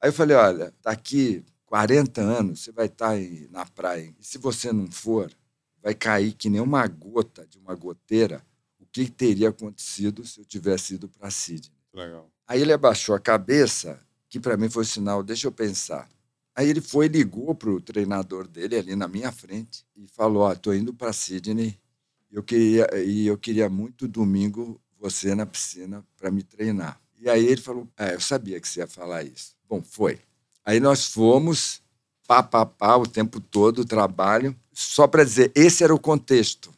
Aí 0.00 0.08
eu 0.08 0.12
falei: 0.12 0.36
olha, 0.36 0.74
daqui 0.82 1.44
40 1.66 2.20
anos 2.20 2.60
você 2.60 2.72
vai 2.72 2.86
estar 2.86 3.08
tá 3.08 3.12
aí 3.12 3.48
na 3.50 3.64
praia, 3.66 4.14
e 4.18 4.24
se 4.24 4.38
você 4.38 4.72
não 4.72 4.90
for, 4.90 5.32
vai 5.82 5.94
cair 5.94 6.32
que 6.32 6.48
nem 6.48 6.60
uma 6.60 6.86
gota 6.86 7.46
de 7.46 7.58
uma 7.58 7.74
goteira 7.74 8.44
o 8.80 8.86
que 8.86 9.10
teria 9.10 9.50
acontecido 9.50 10.24
se 10.24 10.40
eu 10.40 10.44
tivesse 10.44 10.94
ido 10.94 11.08
para 11.08 11.30
Sydney. 11.30 11.72
Legal. 11.92 12.30
Aí 12.46 12.60
ele 12.60 12.72
abaixou 12.72 13.14
a 13.14 13.20
cabeça 13.20 14.00
que 14.28 14.40
para 14.40 14.56
mim 14.56 14.68
foi 14.68 14.82
o 14.82 14.86
sinal, 14.86 15.22
deixa 15.22 15.46
eu 15.46 15.52
pensar. 15.52 16.08
Aí 16.54 16.68
ele 16.68 16.80
foi 16.80 17.08
ligou 17.08 17.54
para 17.54 17.70
o 17.70 17.80
treinador 17.80 18.46
dele 18.48 18.76
ali 18.76 18.96
na 18.96 19.08
minha 19.08 19.30
frente 19.32 19.84
e 19.96 20.06
falou: 20.08 20.42
"Ó, 20.42 20.50
oh, 20.52 20.56
tô 20.56 20.72
indo 20.72 20.92
para 20.94 21.12
Sydney. 21.12 21.78
Eu 22.30 22.42
queria 22.42 22.86
e 23.04 23.26
eu 23.26 23.38
queria 23.38 23.68
muito 23.68 24.08
domingo 24.08 24.80
você 24.98 25.34
na 25.34 25.46
piscina 25.46 26.04
para 26.16 26.30
me 26.30 26.42
treinar". 26.42 27.00
E 27.18 27.28
aí 27.28 27.46
ele 27.46 27.60
falou: 27.60 27.88
"É, 27.96 28.14
eu 28.14 28.20
sabia 28.20 28.60
que 28.60 28.68
você 28.68 28.80
ia 28.80 28.86
falar 28.86 29.22
isso". 29.24 29.54
Bom, 29.68 29.82
foi. 29.82 30.20
Aí 30.64 30.80
nós 30.80 31.06
fomos 31.06 31.82
pá, 32.26 32.42
pá, 32.42 32.66
pá, 32.66 32.96
o 32.96 33.06
tempo 33.06 33.40
todo 33.40 33.80
o 33.80 33.84
trabalho, 33.84 34.54
só 34.72 35.06
para 35.06 35.24
dizer, 35.24 35.52
esse 35.54 35.84
era 35.84 35.94
o 35.94 35.98
contexto. 35.98 36.72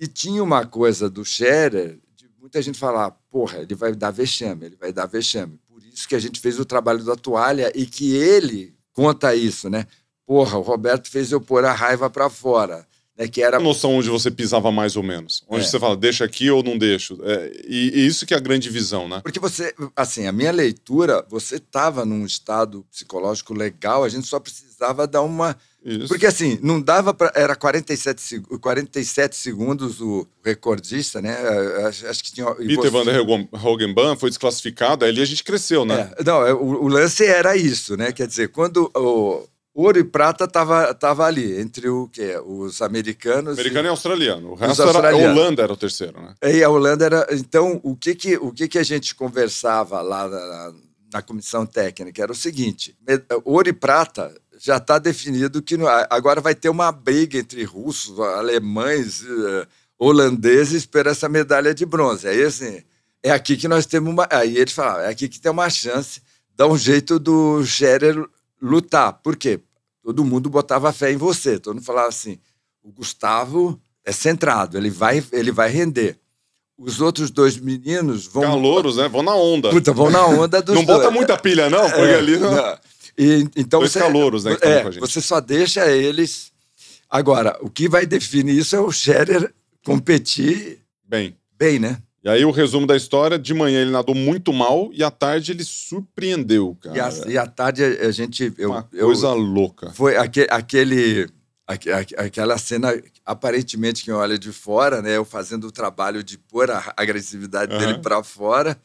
E 0.00 0.06
tinha 0.06 0.42
uma 0.42 0.66
coisa 0.66 1.10
do 1.10 1.24
Scherer, 1.24 1.98
de 2.16 2.30
muita 2.40 2.62
gente 2.62 2.78
falar, 2.78 3.10
porra, 3.30 3.58
ele 3.58 3.74
vai 3.74 3.94
dar 3.94 4.10
vexame, 4.10 4.66
ele 4.66 4.76
vai 4.76 4.92
dar 4.92 5.06
vexame 5.06 5.58
que 6.06 6.14
a 6.14 6.18
gente 6.18 6.40
fez 6.40 6.58
o 6.58 6.64
trabalho 6.64 7.02
da 7.04 7.16
toalha 7.16 7.72
e 7.74 7.86
que 7.86 8.14
ele 8.14 8.74
conta 8.92 9.34
isso, 9.34 9.70
né? 9.70 9.86
Porra, 10.26 10.58
o 10.58 10.62
Roberto 10.62 11.10
fez 11.10 11.32
eu 11.32 11.40
pôr 11.40 11.64
a 11.64 11.72
raiva 11.72 12.10
para 12.10 12.28
fora. 12.28 12.86
Né, 13.18 13.26
que 13.26 13.42
era... 13.42 13.56
A 13.56 13.60
noção 13.60 13.96
onde 13.96 14.08
você 14.08 14.30
pisava 14.30 14.70
mais 14.70 14.96
ou 14.96 15.02
menos. 15.02 15.42
Onde 15.48 15.64
é. 15.64 15.68
você 15.68 15.78
fala, 15.78 15.96
deixa 15.96 16.24
aqui 16.24 16.50
ou 16.50 16.62
não 16.62 16.78
deixo. 16.78 17.18
É, 17.24 17.52
e, 17.66 17.90
e, 17.94 18.06
isso 18.06 18.24
que 18.24 18.32
é 18.32 18.36
a 18.36 18.40
grande 18.40 18.70
visão, 18.70 19.08
né? 19.08 19.20
Porque 19.22 19.40
você, 19.40 19.74
assim, 19.96 20.26
a 20.26 20.32
minha 20.32 20.52
leitura, 20.52 21.26
você 21.28 21.56
estava 21.56 22.04
num 22.04 22.24
estado 22.24 22.86
psicológico 22.90 23.52
legal, 23.52 24.04
a 24.04 24.08
gente 24.08 24.26
só 24.26 24.38
precisava 24.38 25.06
dar 25.06 25.22
uma 25.22 25.56
isso. 25.84 26.08
Porque 26.08 26.26
assim, 26.26 26.58
não 26.60 26.80
dava 26.80 27.14
para. 27.14 27.32
Era 27.34 27.54
47, 27.54 28.40
47 28.60 29.36
segundos 29.36 30.00
o 30.00 30.26
recordista, 30.44 31.22
né? 31.22 31.36
Acho, 31.86 32.06
acho 32.08 32.24
que 32.24 32.32
tinha. 32.32 32.52
Peter 32.52 32.76
você... 32.76 32.90
Van 32.90 33.04
der 33.04 33.24
Hogenban 33.64 34.16
foi 34.16 34.28
desclassificado, 34.28 35.04
aí 35.04 35.18
a 35.18 35.24
gente 35.24 35.44
cresceu, 35.44 35.84
né? 35.84 36.12
É, 36.18 36.24
não, 36.24 36.44
é, 36.44 36.52
o, 36.52 36.82
o, 36.82 36.88
lance 36.88 37.24
era 37.24 37.56
isso, 37.56 37.96
né? 37.96 38.10
Quer 38.10 38.26
dizer, 38.26 38.48
quando 38.48 38.90
o 38.94 39.46
ouro 39.80 39.98
e 39.98 40.04
prata 40.04 40.48
tava, 40.48 40.92
tava 40.92 41.24
ali, 41.24 41.60
entre 41.60 41.88
o 41.88 42.08
que 42.08 42.36
os 42.44 42.82
americanos. 42.82 43.58
Americano 43.58 43.86
e, 43.86 43.88
e 43.88 43.90
australiano. 43.90 44.50
O 44.50 44.54
resto 44.54 44.82
era. 44.82 45.10
A 45.10 45.16
Holanda 45.16 45.62
era 45.62 45.72
o 45.72 45.76
terceiro, 45.76 46.20
né? 46.20 46.34
E 46.42 46.62
a 46.62 46.68
Holanda 46.68 47.04
era. 47.04 47.26
Então, 47.30 47.80
o 47.84 47.94
que, 47.94 48.14
que, 48.14 48.36
o 48.36 48.52
que, 48.52 48.66
que 48.66 48.78
a 48.78 48.82
gente 48.82 49.14
conversava 49.14 50.00
lá 50.00 50.28
na, 50.28 50.72
na 51.14 51.22
comissão 51.22 51.64
técnica 51.64 52.22
era 52.22 52.32
o 52.32 52.36
seguinte: 52.36 52.96
ouro 53.44 53.68
e 53.68 53.72
prata 53.72 54.34
já 54.60 54.78
está 54.78 54.98
definido 54.98 55.62
que 55.62 55.76
agora 56.10 56.40
vai 56.40 56.54
ter 56.54 56.68
uma 56.68 56.90
briga 56.90 57.38
entre 57.38 57.62
russos, 57.62 58.18
alemães, 58.18 59.22
uh, 59.22 59.66
holandeses 59.96 60.84
por 60.84 61.06
essa 61.06 61.28
medalha 61.28 61.72
de 61.72 61.86
bronze. 61.86 62.26
Aí, 62.26 62.42
assim, 62.42 62.82
é 63.22 63.30
aqui 63.30 63.56
que 63.56 63.68
nós 63.68 63.86
temos 63.86 64.12
uma. 64.12 64.26
Aí 64.28 64.56
eles 64.56 64.72
falavam, 64.72 65.02
é 65.02 65.08
aqui 65.08 65.28
que 65.28 65.40
tem 65.40 65.52
uma 65.52 65.70
chance, 65.70 66.20
dá 66.56 66.66
um 66.66 66.76
jeito 66.76 67.18
do 67.20 67.64
Scherer 67.64 68.16
lutar. 68.60 69.12
Por 69.12 69.36
quê? 69.36 69.60
Todo 70.02 70.24
mundo 70.24 70.48
botava 70.48 70.92
fé 70.92 71.12
em 71.12 71.16
você. 71.16 71.58
Todo 71.58 71.74
mundo 71.74 71.84
falava 71.84 72.08
assim: 72.08 72.38
o 72.82 72.90
Gustavo 72.90 73.80
é 74.04 74.12
centrado, 74.12 74.76
ele 74.76 74.90
vai, 74.90 75.22
ele 75.32 75.52
vai 75.52 75.68
render. 75.68 76.18
Os 76.78 77.00
outros 77.00 77.30
dois 77.30 77.56
meninos 77.56 78.26
vão. 78.26 78.42
Calouros, 78.42 78.96
né? 78.96 79.08
Vão 79.08 79.22
na 79.22 79.34
onda. 79.34 79.70
Puta, 79.70 79.92
vão 79.92 80.10
na 80.10 80.24
onda 80.26 80.62
dos 80.62 80.74
Não 80.76 80.84
dois. 80.84 80.98
bota 80.98 81.10
muita 81.10 81.36
pilha, 81.36 81.68
não, 81.68 81.90
porque 81.90 82.02
é, 82.02 82.16
ali. 82.16 82.36
Não... 82.38 82.54
não. 82.54 82.78
E, 83.18 83.48
então 83.56 83.80
Dois 83.80 83.90
você, 83.90 83.98
calouros, 83.98 84.44
né? 84.44 84.56
é, 84.60 84.88
você 85.00 85.20
só 85.20 85.40
deixa 85.40 85.90
eles. 85.90 86.52
Agora, 87.10 87.58
o 87.60 87.68
que 87.68 87.88
vai 87.88 88.06
definir 88.06 88.56
isso 88.56 88.76
é 88.76 88.80
o 88.80 88.92
Scherer 88.92 89.52
competir 89.84 90.78
bem. 91.04 91.36
Bem, 91.58 91.80
né? 91.80 92.00
E 92.28 92.30
aí 92.30 92.44
o 92.44 92.50
resumo 92.50 92.86
da 92.86 92.94
história, 92.94 93.38
de 93.38 93.54
manhã 93.54 93.80
ele 93.80 93.90
nadou 93.90 94.14
muito 94.14 94.52
mal 94.52 94.90
e 94.92 95.02
à 95.02 95.10
tarde 95.10 95.52
ele 95.52 95.64
surpreendeu, 95.64 96.76
cara. 96.78 96.96
E, 96.96 97.00
a, 97.00 97.30
e 97.30 97.38
à 97.38 97.46
tarde 97.46 97.82
a 97.82 98.10
gente... 98.10 98.52
Eu, 98.58 98.70
Uma 98.72 98.82
coisa 98.82 99.28
eu, 99.28 99.34
louca. 99.36 99.90
Foi 99.92 100.14
aquele... 100.16 100.46
aquele 100.50 101.26
aquela 102.16 102.56
cena, 102.56 102.88
aparentemente, 103.26 104.02
quem 104.02 104.14
olha 104.14 104.38
de 104.38 104.52
fora, 104.52 105.02
né? 105.02 105.16
Eu 105.16 105.24
fazendo 105.24 105.66
o 105.66 105.72
trabalho 105.72 106.22
de 106.22 106.38
pôr 106.38 106.70
a 106.70 106.94
agressividade 106.96 107.74
uhum. 107.74 107.78
dele 107.78 107.98
para 107.98 108.22
fora 108.22 108.78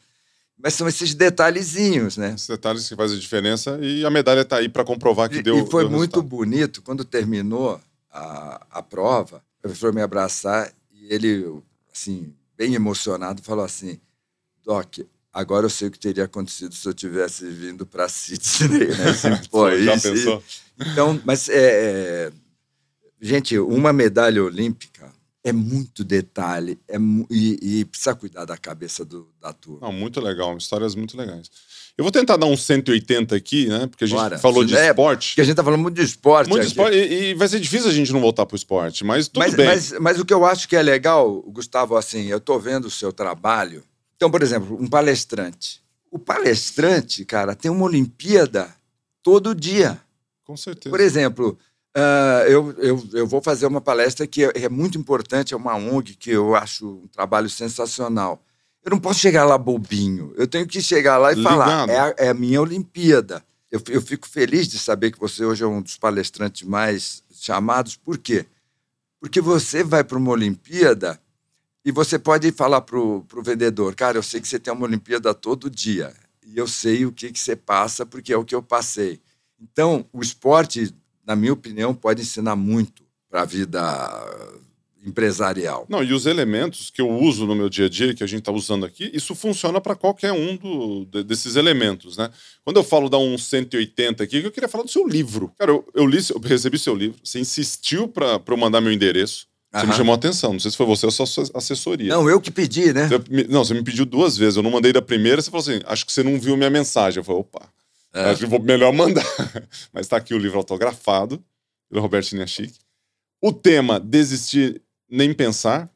Mas 0.58 0.74
são 0.74 0.86
esses 0.86 1.14
detalhezinhos, 1.14 2.16
né? 2.16 2.32
Esses 2.34 2.46
detalhes 2.46 2.88
que 2.88 2.94
fazem 2.94 3.16
a 3.16 3.20
diferença 3.20 3.78
e 3.80 4.04
a 4.04 4.10
medalha 4.10 4.40
está 4.40 4.56
aí 4.56 4.68
para 4.68 4.84
comprovar 4.84 5.28
que 5.28 5.38
e, 5.38 5.42
deu. 5.42 5.58
E 5.58 5.70
foi 5.70 5.82
deu 5.82 5.90
muito 5.90 6.22
bonito 6.22 6.80
quando 6.82 7.04
terminou 7.04 7.80
a, 8.10 8.66
a 8.70 8.82
prova. 8.82 9.42
O 9.58 9.62
professor 9.62 9.92
me 9.92 10.00
abraçar 10.00 10.72
e 10.92 11.12
ele, 11.12 11.46
assim, 11.92 12.32
bem 12.56 12.74
emocionado, 12.74 13.42
falou 13.42 13.64
assim: 13.64 14.00
Doc, 14.62 14.98
agora 15.32 15.66
eu 15.66 15.70
sei 15.70 15.88
o 15.88 15.90
que 15.90 15.98
teria 15.98 16.24
acontecido 16.24 16.74
se 16.74 16.86
eu 16.88 16.94
tivesse 16.94 17.48
vindo 17.48 17.84
para 17.84 18.08
Sydney. 18.08 18.88
Né? 18.88 19.10
Assim, 19.10 19.48
pô, 19.50 19.70
Já 19.76 19.94
isso, 19.94 20.12
pensou? 20.12 20.42
Então, 20.78 21.20
mas 21.24 21.48
é, 21.48 21.56
é, 22.28 22.32
gente, 23.20 23.58
uma 23.58 23.92
medalha 23.92 24.42
olímpica 24.42 25.12
é 25.42 25.52
muito 25.52 26.02
detalhe 26.02 26.78
é, 26.88 26.96
e, 27.30 27.80
e 27.80 27.84
precisa 27.84 28.14
cuidar 28.14 28.46
da 28.46 28.56
cabeça 28.56 29.04
do, 29.04 29.30
da 29.40 29.52
turma. 29.52 29.86
Não, 29.86 29.92
muito 29.92 30.20
legal, 30.20 30.56
histórias 30.56 30.94
muito 30.94 31.16
legais. 31.16 31.50
Eu 31.96 32.04
vou 32.04 32.10
tentar 32.10 32.36
dar 32.36 32.46
um 32.46 32.56
180 32.56 33.36
aqui, 33.36 33.66
né? 33.66 33.86
Porque 33.86 34.04
a 34.04 34.06
gente 34.06 34.16
Bora. 34.16 34.38
falou 34.38 34.64
de 34.64 34.76
É, 34.76 34.88
esporte. 34.88 35.28
Porque 35.30 35.40
a 35.40 35.44
gente 35.44 35.56
tá 35.56 35.62
falando 35.62 35.80
muito 35.80 35.94
de 35.94 36.02
esporte. 36.02 36.48
Muito 36.48 36.66
esporte. 36.66 36.96
E, 36.96 37.30
e 37.30 37.34
vai 37.34 37.46
ser 37.46 37.60
difícil 37.60 37.88
a 37.88 37.92
gente 37.92 38.12
não 38.12 38.20
voltar 38.20 38.44
pro 38.46 38.56
esporte, 38.56 39.04
mas 39.04 39.28
tudo 39.28 39.38
mas, 39.38 39.54
bem. 39.54 39.66
Mas, 39.66 39.92
mas 40.00 40.18
o 40.18 40.24
que 40.24 40.34
eu 40.34 40.44
acho 40.44 40.68
que 40.68 40.74
é 40.74 40.82
legal, 40.82 41.40
Gustavo, 41.42 41.96
assim, 41.96 42.26
eu 42.26 42.40
tô 42.40 42.58
vendo 42.58 42.86
o 42.86 42.90
seu 42.90 43.12
trabalho. 43.12 43.84
Então, 44.16 44.28
por 44.30 44.42
exemplo, 44.42 44.76
um 44.80 44.88
palestrante. 44.88 45.80
O 46.10 46.18
palestrante, 46.18 47.24
cara, 47.24 47.54
tem 47.54 47.70
uma 47.70 47.84
Olimpíada 47.84 48.74
todo 49.22 49.54
dia. 49.54 50.00
Com 50.44 50.56
certeza. 50.56 50.90
Por 50.90 51.00
exemplo, 51.00 51.56
ah, 51.94 52.44
eu, 52.48 52.74
eu, 52.78 53.08
eu 53.12 53.26
vou 53.26 53.40
fazer 53.40 53.66
uma 53.66 53.80
palestra 53.80 54.26
que 54.26 54.44
é, 54.44 54.52
é 54.64 54.68
muito 54.68 54.98
importante, 54.98 55.54
é 55.54 55.56
uma 55.56 55.76
ONG 55.76 56.14
que 56.16 56.30
eu 56.30 56.56
acho 56.56 56.86
um 57.04 57.06
trabalho 57.06 57.48
sensacional. 57.48 58.42
Eu 58.84 58.90
não 58.90 59.00
posso 59.00 59.18
chegar 59.20 59.44
lá 59.44 59.56
bobinho. 59.56 60.32
Eu 60.36 60.46
tenho 60.46 60.66
que 60.66 60.80
chegar 60.82 61.16
lá 61.16 61.32
e 61.32 61.42
falar. 61.42 61.88
É 61.88 61.98
a, 61.98 62.14
é 62.18 62.28
a 62.28 62.34
minha 62.34 62.60
Olimpíada. 62.60 63.42
Eu, 63.70 63.82
eu 63.88 64.02
fico 64.02 64.28
feliz 64.28 64.68
de 64.68 64.78
saber 64.78 65.10
que 65.10 65.18
você 65.18 65.44
hoje 65.44 65.64
é 65.64 65.66
um 65.66 65.80
dos 65.80 65.96
palestrantes 65.96 66.62
mais 66.68 67.22
chamados. 67.32 67.96
Por 67.96 68.18
quê? 68.18 68.44
Porque 69.18 69.40
você 69.40 69.82
vai 69.82 70.04
para 70.04 70.18
uma 70.18 70.30
Olimpíada 70.32 71.18
e 71.84 71.90
você 71.90 72.18
pode 72.18 72.52
falar 72.52 72.82
para 72.82 72.98
o 72.98 73.26
vendedor, 73.42 73.94
cara, 73.94 74.16
eu 74.16 74.22
sei 74.22 74.40
que 74.40 74.48
você 74.48 74.58
tem 74.58 74.72
uma 74.72 74.86
Olimpíada 74.86 75.34
todo 75.34 75.68
dia. 75.68 76.14
E 76.46 76.56
eu 76.56 76.66
sei 76.66 77.04
o 77.04 77.12
que, 77.12 77.32
que 77.32 77.38
você 77.38 77.56
passa, 77.56 78.06
porque 78.06 78.32
é 78.32 78.36
o 78.36 78.44
que 78.44 78.54
eu 78.54 78.62
passei. 78.62 79.20
Então, 79.60 80.06
o 80.12 80.20
esporte, 80.20 80.94
na 81.26 81.34
minha 81.34 81.52
opinião, 81.52 81.94
pode 81.94 82.22
ensinar 82.22 82.56
muito 82.56 83.02
para 83.28 83.42
a 83.42 83.44
vida 83.44 83.80
empresarial. 85.04 85.86
Não, 85.88 86.02
e 86.02 86.12
os 86.12 86.26
elementos 86.26 86.90
que 86.90 87.00
eu 87.00 87.10
uso 87.10 87.46
no 87.46 87.54
meu 87.54 87.68
dia 87.68 87.86
a 87.86 87.88
dia, 87.88 88.14
que 88.14 88.24
a 88.24 88.26
gente 88.26 88.40
está 88.40 88.52
usando 88.52 88.84
aqui, 88.86 89.10
isso 89.12 89.34
funciona 89.34 89.80
para 89.80 89.94
qualquer 89.94 90.32
um 90.32 90.56
do- 90.56 91.04
de- 91.06 91.22
desses 91.24 91.56
elementos, 91.56 92.16
né? 92.16 92.30
Quando 92.64 92.76
eu 92.78 92.84
falo 92.84 93.08
dar 93.08 93.18
um 93.18 93.36
180 93.36 94.24
aqui, 94.24 94.38
eu 94.38 94.50
queria 94.50 94.68
falar 94.68 94.84
do 94.84 94.90
seu 94.90 95.06
livro. 95.06 95.52
Cara, 95.58 95.70
eu, 95.70 95.86
eu 95.94 96.06
li, 96.06 96.18
eu 96.30 96.40
recebi 96.40 96.78
seu 96.78 96.94
livro, 96.94 97.18
você 97.22 97.38
insistiu 97.38 98.08
para 98.08 98.40
eu 98.46 98.56
mandar 98.56 98.80
meu 98.80 98.92
endereço, 98.92 99.46
você 99.72 99.86
me 99.86 99.92
chamou 99.92 100.12
a 100.12 100.16
atenção, 100.16 100.52
não 100.52 100.60
sei 100.60 100.70
se 100.70 100.76
foi 100.76 100.86
você 100.86 101.04
ou 101.04 101.10
sua 101.10 101.44
assessoria. 101.54 102.08
Não, 102.14 102.30
eu 102.30 102.40
que 102.40 102.50
pedi, 102.50 102.92
né? 102.92 103.08
Você 103.08 103.46
não, 103.48 103.64
você 103.64 103.74
me 103.74 103.82
pediu 103.82 104.06
duas 104.06 104.36
vezes, 104.36 104.56
eu 104.56 104.62
não 104.62 104.70
mandei 104.70 104.92
da 104.92 105.02
primeira, 105.02 105.42
você 105.42 105.50
falou 105.50 105.62
assim, 105.62 105.80
acho 105.86 106.06
que 106.06 106.12
você 106.12 106.22
não 106.22 106.38
viu 106.38 106.56
minha 106.56 106.70
mensagem. 106.70 107.18
Eu 107.18 107.24
falei, 107.24 107.40
opa, 107.40 107.68
É. 108.14 108.30
acho 108.30 108.40
que 108.40 108.46
vou 108.46 108.60
melhor 108.62 108.92
mandar. 108.92 109.26
Mas 109.92 110.06
tá 110.06 110.16
aqui 110.16 110.32
o 110.32 110.38
livro 110.38 110.58
autografado, 110.58 111.42
pelo 111.90 112.00
Roberto 112.00 112.26
Chiniachic. 112.26 112.72
O 113.42 113.52
tema, 113.52 113.98
desistir 113.98 114.80
nem 115.08 115.32
pensar. 115.32 115.90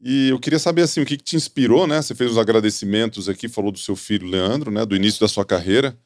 E 0.00 0.30
eu 0.30 0.38
queria 0.38 0.58
saber, 0.58 0.82
assim, 0.82 1.00
o 1.02 1.06
que, 1.06 1.16
que 1.16 1.24
te 1.24 1.36
inspirou, 1.36 1.86
né? 1.86 2.00
Você 2.00 2.14
fez 2.14 2.30
os 2.30 2.38
agradecimentos 2.38 3.28
aqui, 3.28 3.48
falou 3.48 3.70
do 3.70 3.78
seu 3.78 3.94
filho 3.94 4.26
Leandro, 4.26 4.70
né? 4.70 4.86
Do 4.86 4.96
início 4.96 5.20
da 5.20 5.28
sua 5.28 5.44
carreira. 5.44 5.98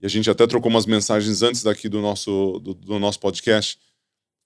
E 0.00 0.06
a 0.06 0.08
gente 0.08 0.28
até 0.28 0.46
trocou 0.46 0.68
umas 0.68 0.84
mensagens 0.84 1.42
antes 1.42 1.62
daqui 1.62 1.88
do 1.88 2.00
nosso, 2.02 2.58
do, 2.58 2.74
do 2.74 2.98
nosso 2.98 3.20
podcast, 3.20 3.78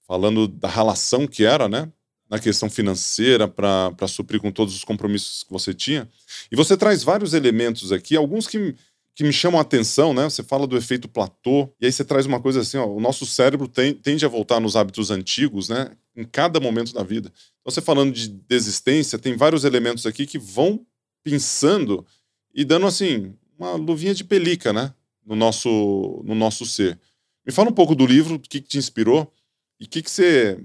falando 0.07 0.47
da 0.47 0.69
relação 0.69 1.27
que 1.27 1.43
era, 1.43 1.67
né? 1.67 1.91
Na 2.29 2.39
questão 2.39 2.69
financeira, 2.69 3.47
para 3.47 4.07
suprir 4.07 4.39
com 4.39 4.51
todos 4.51 4.75
os 4.75 4.83
compromissos 4.83 5.43
que 5.43 5.51
você 5.51 5.73
tinha. 5.73 6.07
E 6.51 6.55
você 6.55 6.77
traz 6.77 7.03
vários 7.03 7.33
elementos 7.33 7.91
aqui, 7.91 8.15
alguns 8.15 8.47
que, 8.47 8.75
que 9.17 9.23
me 9.23 9.33
chamam 9.33 9.57
a 9.57 9.63
atenção, 9.63 10.13
né? 10.13 10.25
Você 10.25 10.43
fala 10.43 10.67
do 10.67 10.77
efeito 10.77 11.09
platô, 11.09 11.73
e 11.81 11.87
aí 11.87 11.91
você 11.91 12.05
traz 12.05 12.27
uma 12.27 12.39
coisa 12.39 12.61
assim, 12.61 12.77
ó, 12.77 12.85
o 12.85 12.99
nosso 12.99 13.25
cérebro 13.25 13.67
tem- 13.67 13.91
tende 13.95 14.23
a 14.23 14.29
voltar 14.29 14.59
nos 14.59 14.75
hábitos 14.75 15.09
antigos, 15.09 15.69
né? 15.69 15.89
Em 16.15 16.23
cada 16.23 16.59
momento 16.59 16.93
da 16.93 17.01
vida. 17.01 17.33
Então, 17.59 17.71
você 17.73 17.81
falando 17.81 18.13
de 18.13 18.27
desistência, 18.27 19.17
tem 19.17 19.35
vários 19.35 19.63
elementos 19.63 20.05
aqui 20.05 20.27
que 20.27 20.37
vão 20.37 20.85
pensando 21.23 22.05
e 22.53 22.63
dando, 22.63 22.85
assim, 22.85 23.33
uma 23.57 23.71
luvinha 23.71 24.13
de 24.13 24.23
pelica, 24.23 24.71
né? 24.71 24.93
No 25.25 25.35
nosso, 25.35 26.21
no 26.23 26.35
nosso 26.35 26.63
ser. 26.63 26.99
Me 27.43 27.51
fala 27.51 27.69
um 27.71 27.73
pouco 27.73 27.95
do 27.95 28.05
livro, 28.05 28.35
o 28.35 28.39
que, 28.39 28.61
que 28.61 28.67
te 28.67 28.77
inspirou 28.77 29.33
e 29.79 29.85
o 29.85 29.89
que, 29.89 30.03
que 30.03 30.11
você, 30.11 30.63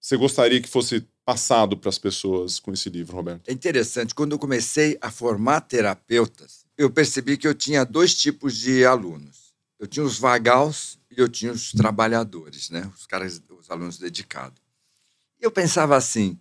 você 0.00 0.16
gostaria 0.16 0.60
que 0.60 0.68
fosse 0.68 1.06
passado 1.24 1.76
para 1.76 1.88
as 1.88 1.98
pessoas 1.98 2.58
com 2.58 2.72
esse 2.72 2.90
livro, 2.90 3.14
Roberto. 3.14 3.48
É 3.48 3.52
interessante, 3.52 4.12
quando 4.12 4.32
eu 4.32 4.40
comecei 4.40 4.98
a 5.00 5.08
formar 5.08 5.60
terapeutas, 5.60 6.61
eu 6.82 6.90
percebi 6.90 7.36
que 7.36 7.46
eu 7.46 7.54
tinha 7.54 7.84
dois 7.84 8.12
tipos 8.12 8.56
de 8.56 8.84
alunos. 8.84 9.54
Eu 9.78 9.86
tinha 9.86 10.04
os 10.04 10.18
vagals 10.18 10.98
e 11.10 11.20
eu 11.20 11.28
tinha 11.28 11.52
os 11.52 11.70
trabalhadores, 11.70 12.70
né? 12.70 12.90
Os 12.96 13.06
caras, 13.06 13.40
os 13.50 13.70
alunos 13.70 13.98
dedicados. 13.98 14.60
Eu 15.40 15.50
pensava 15.50 15.96
assim, 15.96 16.36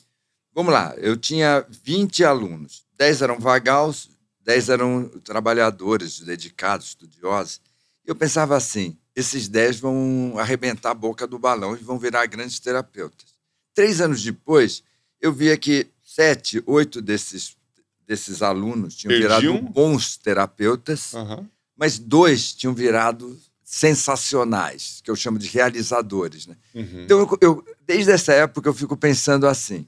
vamos 0.53 0.73
lá, 0.73 0.95
eu 0.97 1.15
tinha 1.15 1.65
20 1.83 2.23
alunos, 2.23 2.85
10 2.97 3.21
eram 3.21 3.39
vagals, 3.39 4.09
10 4.41 4.69
eram 4.69 5.09
trabalhadores, 5.23 6.19
dedicados, 6.19 6.87
estudiosos. 6.87 7.61
Eu 8.03 8.15
pensava 8.15 8.55
assim, 8.55 8.97
esses 9.15 9.47
10 9.47 9.79
vão 9.79 10.35
arrebentar 10.37 10.91
a 10.91 10.95
boca 10.95 11.27
do 11.27 11.37
balão 11.37 11.75
e 11.75 11.83
vão 11.83 11.99
virar 11.99 12.25
grandes 12.25 12.59
terapeutas. 12.59 13.35
Três 13.75 14.01
anos 14.01 14.23
depois, 14.23 14.83
eu 15.19 15.31
via 15.31 15.55
que 15.55 15.87
sete, 16.03 16.63
oito 16.65 17.01
desses, 17.01 17.55
desses 18.11 18.41
alunos 18.41 18.93
tinham 18.97 19.09
Perdiam? 19.17 19.53
virado 19.53 19.69
bons 19.71 20.17
terapeutas, 20.17 21.13
Aham. 21.15 21.49
mas 21.77 21.97
dois 21.97 22.51
tinham 22.53 22.73
virado 22.73 23.39
sensacionais, 23.63 24.99
que 25.01 25.09
eu 25.09 25.15
chamo 25.15 25.39
de 25.39 25.47
realizadores. 25.47 26.45
Né? 26.45 26.57
Uhum. 26.75 27.03
Então, 27.03 27.19
eu, 27.19 27.37
eu- 27.41 27.65
desde 27.87 28.11
essa 28.11 28.33
época, 28.33 28.67
eu 28.67 28.73
fico 28.73 28.97
pensando 28.97 29.47
assim: 29.47 29.87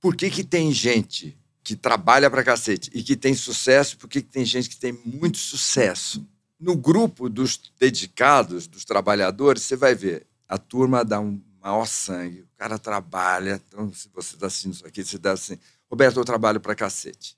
por 0.00 0.14
que, 0.14 0.30
que 0.30 0.44
tem 0.44 0.70
gente 0.72 1.36
que 1.64 1.74
trabalha 1.74 2.30
pra 2.30 2.44
cacete 2.44 2.88
e 2.94 3.02
que 3.02 3.16
tem 3.16 3.34
sucesso, 3.34 3.96
por 3.98 4.08
que, 4.08 4.22
que 4.22 4.28
tem 4.30 4.44
gente 4.44 4.68
que 4.68 4.76
tem 4.76 4.92
muito 5.04 5.38
sucesso? 5.38 6.24
No 6.58 6.76
grupo 6.76 7.28
dos 7.28 7.58
dedicados, 7.80 8.66
dos 8.68 8.84
trabalhadores, 8.84 9.62
você 9.62 9.74
vai 9.76 9.94
ver, 9.94 10.26
a 10.48 10.56
turma 10.58 11.04
dá 11.04 11.18
um 11.18 11.40
maior 11.60 11.86
sangue, 11.86 12.42
o 12.42 12.48
cara 12.56 12.78
trabalha. 12.78 13.60
Então, 13.66 13.92
se 13.92 14.08
você 14.14 14.34
está 14.34 14.46
assistindo 14.46 14.74
isso 14.74 14.86
aqui, 14.86 15.04
você 15.04 15.18
dá 15.18 15.32
assim: 15.32 15.58
Roberto, 15.90 16.18
eu 16.20 16.24
trabalho 16.24 16.60
pra 16.60 16.74
cacete. 16.76 17.36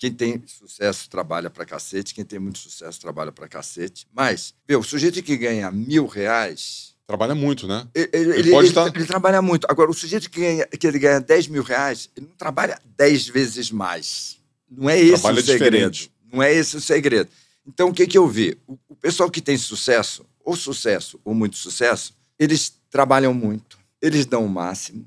Quem 0.00 0.10
tem 0.10 0.42
sucesso 0.46 1.10
trabalha 1.10 1.50
pra 1.50 1.66
cacete, 1.66 2.14
quem 2.14 2.24
tem 2.24 2.38
muito 2.38 2.58
sucesso 2.58 2.98
trabalha 2.98 3.30
pra 3.30 3.46
cacete. 3.46 4.06
Mas, 4.14 4.54
vê, 4.66 4.74
o 4.74 4.82
sujeito 4.82 5.22
que 5.22 5.36
ganha 5.36 5.70
mil 5.70 6.06
reais, 6.06 6.94
Trabalha 7.06 7.34
muito, 7.34 7.66
né? 7.66 7.86
ele, 7.94 8.08
ele- 8.12 8.38
Ele 8.38 8.50
pode 8.50 8.68
ele- 8.68 8.74
tá- 8.74 8.86
ele 8.94 9.04
trabalha 9.04 9.42
muito. 9.42 9.66
Agora, 9.68 9.90
o 9.90 9.94
sujeito 9.94 10.30
que, 10.30 10.40
ganha, 10.40 10.66
que 10.66 10.86
ele 10.86 10.98
ganha 10.98 11.20
10 11.20 11.48
mil 11.48 11.62
reais, 11.62 12.08
ele 12.16 12.26
não 12.28 12.34
trabalha 12.36 12.80
10 12.96 13.26
vezes 13.28 13.70
mais. 13.70 14.38
Não 14.70 14.88
é 14.88 14.98
esse 14.98 15.20
Trabalha 15.20 15.40
o 15.40 15.44
segredo. 15.44 15.90
diferente. 15.90 16.10
Não 16.32 16.42
é 16.42 16.54
esse 16.54 16.76
o 16.76 16.80
segredo. 16.80 17.28
Então, 17.66 17.90
o 17.90 17.92
que, 17.92 18.06
que 18.06 18.16
eu 18.16 18.26
vi? 18.26 18.56
O, 18.66 18.78
o 18.88 18.96
pessoal 18.96 19.30
que 19.30 19.42
tem 19.42 19.58
sucesso, 19.58 20.24
ou 20.42 20.56
sucesso, 20.56 21.20
ou 21.24 21.34
muito 21.34 21.56
sucesso, 21.56 22.14
eles 22.38 22.72
trabalham 22.88 23.34
muito, 23.34 23.76
eles 24.00 24.24
dão 24.24 24.46
o 24.46 24.48
máximo, 24.48 25.06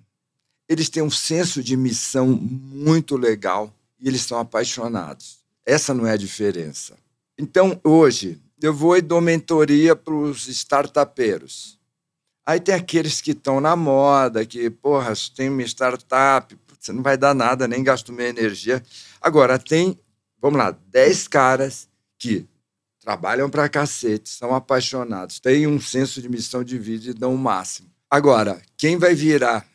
eles 0.70 0.88
têm 0.90 1.02
um 1.02 1.10
senso 1.10 1.64
de 1.64 1.76
missão 1.76 2.28
muito 2.28 3.16
legal 3.18 3.74
e 4.04 4.10
eles 4.10 4.22
são 4.22 4.38
apaixonados. 4.38 5.40
Essa 5.66 5.94
não 5.94 6.06
é 6.06 6.12
a 6.12 6.18
diferença. 6.18 6.98
Então, 7.40 7.80
hoje, 7.84 8.38
eu 8.62 8.74
vou 8.74 8.98
e 8.98 9.02
dou 9.02 9.22
mentoria 9.22 9.96
para 9.96 10.14
os 10.14 10.50
startupeiros. 10.50 11.80
Aí 12.46 12.60
tem 12.60 12.76
aqueles 12.76 13.22
que 13.22 13.32
estão 13.32 13.62
na 13.62 13.78
moda, 13.78 14.46
que, 14.46 14.70
porra, 14.70 15.14
tem 15.34 15.48
uma 15.48 15.62
startup, 15.64 16.56
você 16.78 16.92
não 16.92 17.02
vai 17.02 17.18
dar 17.18 17.34
nada, 17.34 17.66
nem 17.66 17.82
gasto 17.82 18.12
minha 18.12 18.28
energia. 18.28 18.84
Agora, 19.22 19.58
tem, 19.58 19.98
vamos 20.42 20.60
lá, 20.60 20.78
10 20.90 21.30
caras 21.30 21.88
que 22.20 22.46
trabalham 23.00 23.50
pra 23.50 23.70
cacete, 23.70 24.30
são 24.30 24.54
apaixonados, 24.54 25.40
têm 25.40 25.66
um 25.66 25.80
senso 25.80 26.22
de 26.22 26.28
missão 26.28 26.62
de 26.62 26.78
vida 26.78 27.10
e 27.10 27.14
dão 27.14 27.34
o 27.34 27.38
máximo. 27.38 27.90
Agora, 28.10 28.62
quem 28.78 28.98
vai 28.98 29.16
virar 29.16 29.66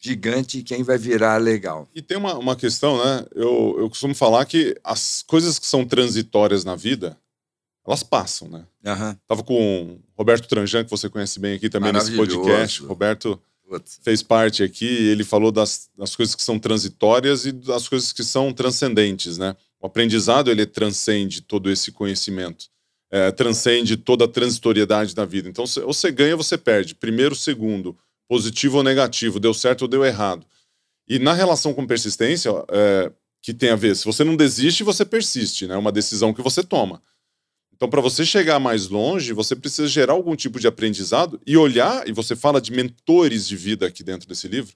gigante 0.00 0.62
quem 0.62 0.82
vai 0.82 0.98
virar 0.98 1.36
legal? 1.38 1.88
E 1.94 2.00
tem 2.00 2.16
uma, 2.16 2.36
uma 2.36 2.56
questão, 2.56 3.02
né? 3.04 3.26
Eu, 3.34 3.76
eu 3.78 3.88
costumo 3.88 4.14
falar 4.14 4.44
que 4.46 4.78
as 4.82 5.22
coisas 5.26 5.58
que 5.58 5.66
são 5.66 5.84
transitórias 5.84 6.64
na 6.64 6.76
vida, 6.76 7.16
elas 7.86 8.02
passam, 8.02 8.48
né? 8.48 8.64
Aham. 8.84 9.18
Tava 9.26 9.42
com 9.42 9.54
o 9.54 10.00
Roberto 10.16 10.46
Tranjan, 10.48 10.84
que 10.84 10.90
você 10.90 11.08
conhece 11.08 11.40
bem 11.40 11.54
aqui 11.54 11.68
também 11.68 11.92
nesse 11.92 12.14
podcast. 12.14 12.82
Roberto 12.82 13.40
Putz. 13.68 14.00
fez 14.02 14.22
parte 14.22 14.62
aqui, 14.62 14.86
ele 14.86 15.24
falou 15.24 15.50
das, 15.50 15.90
das 15.96 16.14
coisas 16.14 16.34
que 16.34 16.42
são 16.42 16.58
transitórias 16.58 17.46
e 17.46 17.52
das 17.52 17.88
coisas 17.88 18.12
que 18.12 18.24
são 18.24 18.52
transcendentes, 18.52 19.36
né? 19.38 19.54
O 19.80 19.86
aprendizado 19.86 20.50
ele 20.50 20.66
transcende 20.66 21.40
todo 21.40 21.70
esse 21.70 21.92
conhecimento, 21.92 22.66
é, 23.10 23.30
transcende 23.30 23.96
toda 23.96 24.24
a 24.24 24.28
transitoriedade 24.28 25.14
da 25.14 25.24
vida. 25.24 25.48
Então, 25.48 25.64
ou 25.84 25.92
você 25.92 26.10
ganha 26.10 26.34
ou 26.34 26.42
você 26.42 26.58
perde. 26.58 26.94
Primeiro, 26.94 27.34
segundo, 27.34 27.96
positivo 28.28 28.76
ou 28.76 28.82
negativo, 28.82 29.40
deu 29.40 29.54
certo 29.54 29.82
ou 29.82 29.88
deu 29.88 30.04
errado. 30.04 30.46
E 31.08 31.18
na 31.18 31.32
relação 31.32 31.72
com 31.72 31.86
persistência, 31.86 32.50
é, 32.70 33.10
que 33.40 33.54
tem 33.54 33.70
a 33.70 33.76
ver, 33.76 33.96
se 33.96 34.04
você 34.04 34.22
não 34.22 34.36
desiste, 34.36 34.84
você 34.84 35.04
persiste, 35.04 35.66
né? 35.66 35.74
É 35.74 35.78
uma 35.78 35.90
decisão 35.90 36.34
que 36.34 36.42
você 36.42 36.62
toma. 36.62 37.02
Então, 37.74 37.88
para 37.88 38.00
você 38.00 38.26
chegar 38.26 38.58
mais 38.58 38.88
longe, 38.88 39.32
você 39.32 39.54
precisa 39.54 39.86
gerar 39.86 40.12
algum 40.12 40.34
tipo 40.34 40.58
de 40.58 40.66
aprendizado 40.66 41.40
e 41.46 41.56
olhar, 41.56 42.06
e 42.08 42.12
você 42.12 42.34
fala 42.34 42.60
de 42.60 42.72
mentores 42.72 43.46
de 43.46 43.56
vida 43.56 43.86
aqui 43.86 44.02
dentro 44.02 44.28
desse 44.28 44.48
livro, 44.48 44.74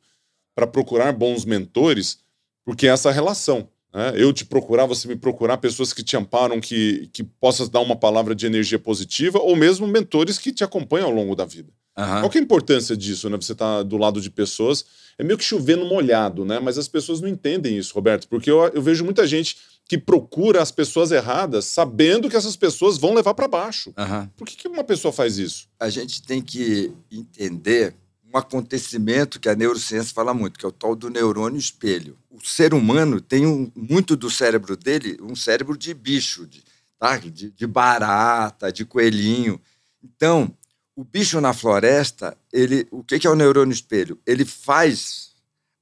para 0.55 0.67
procurar 0.67 1.13
bons 1.13 1.45
mentores, 1.45 2.21
porque 2.65 2.87
é 2.87 2.91
essa 2.91 3.11
relação. 3.11 3.69
Né? 3.93 4.13
Eu 4.17 4.33
te 4.33 4.45
procurar, 4.45 4.87
você 4.87 5.09
me 5.09 5.17
procurar, 5.17 5.59
pessoas 5.59 5.93
que 5.93 6.03
te 6.03 6.17
amparam, 6.17 6.61
que, 6.61 7.11
que 7.13 7.25
possam 7.25 7.69
dar 7.69 7.81
uma 7.81 7.97
palavra 7.97 8.35
de 8.35 8.47
energia 8.47 8.79
positiva, 8.79 9.39
ou 9.41 9.57
mesmo 9.57 9.87
mentores 9.87 10.39
que 10.39 10.53
te 10.53 10.63
acompanham 10.63 11.09
ao 11.09 11.13
longo 11.13 11.35
da 11.35 11.45
vida. 11.45 11.73
Uhum. 11.97 12.21
Qual 12.21 12.31
é 12.35 12.39
a 12.39 12.43
importância 12.43 12.97
disso, 12.97 13.29
né? 13.29 13.37
Você 13.37 13.55
tá 13.55 13.83
do 13.83 13.97
lado 13.97 14.21
de 14.21 14.31
pessoas. 14.31 14.85
É 15.19 15.25
meio 15.25 15.37
que 15.37 15.45
chovendo 15.45 15.85
molhado, 15.85 16.45
né? 16.45 16.59
Mas 16.59 16.79
as 16.79 16.89
pessoas 16.89 17.21
não 17.21 17.29
entendem 17.29 17.77
isso, 17.77 17.95
Roberto, 17.95 18.27
porque 18.29 18.51
eu, 18.51 18.63
eu 18.69 18.81
vejo 18.81 19.05
muita 19.05 19.27
gente 19.27 19.57
que 19.87 19.99
procura 19.99 20.63
as 20.63 20.71
pessoas 20.71 21.11
erradas, 21.11 21.67
sabendo 21.67 22.31
que 22.31 22.37
essas 22.37 22.57
pessoas 22.57 22.97
vão 22.97 23.13
levar 23.13 23.35
para 23.35 23.47
baixo. 23.47 23.93
Uhum. 23.99 24.27
Por 24.37 24.47
que, 24.47 24.57
que 24.57 24.69
uma 24.69 24.85
pessoa 24.85 25.13
faz 25.13 25.37
isso? 25.39 25.69
A 25.79 25.91
gente 25.91 26.23
tem 26.23 26.41
que 26.41 26.93
entender 27.11 27.95
um 28.33 28.39
acontecimento 28.39 29.39
que 29.39 29.49
a 29.49 29.55
neurociência 29.55 30.15
fala 30.15 30.33
muito, 30.33 30.59
que 30.59 30.65
é 30.65 30.69
o 30.69 30.73
tal 30.73 30.97
do 30.97 31.11
neurônio 31.11 31.59
espelho. 31.59 32.17
O 32.31 32.41
ser 32.41 32.73
humano 32.73 33.21
tem 33.21 33.47
um, 33.47 33.71
muito 33.77 34.17
do 34.17 34.31
cérebro 34.31 34.77
dele, 34.77 35.19
um 35.21 35.37
cérebro 35.37 35.77
de 35.77 35.93
bicho, 35.93 36.47
de, 36.47 36.63
tá? 36.99 37.19
de, 37.19 37.51
de 37.51 37.67
barata, 37.67 38.73
de 38.73 38.87
coelhinho. 38.87 39.61
Então, 40.03 40.57
o 40.95 41.05
bicho 41.05 41.41
na 41.41 41.53
floresta, 41.53 42.37
ele, 42.53 42.87
o 42.91 43.03
que 43.03 43.27
é 43.27 43.31
o 43.31 43.35
neurônio 43.35 43.73
espelho? 43.73 44.19
Ele 44.27 44.45
faz 44.45 45.33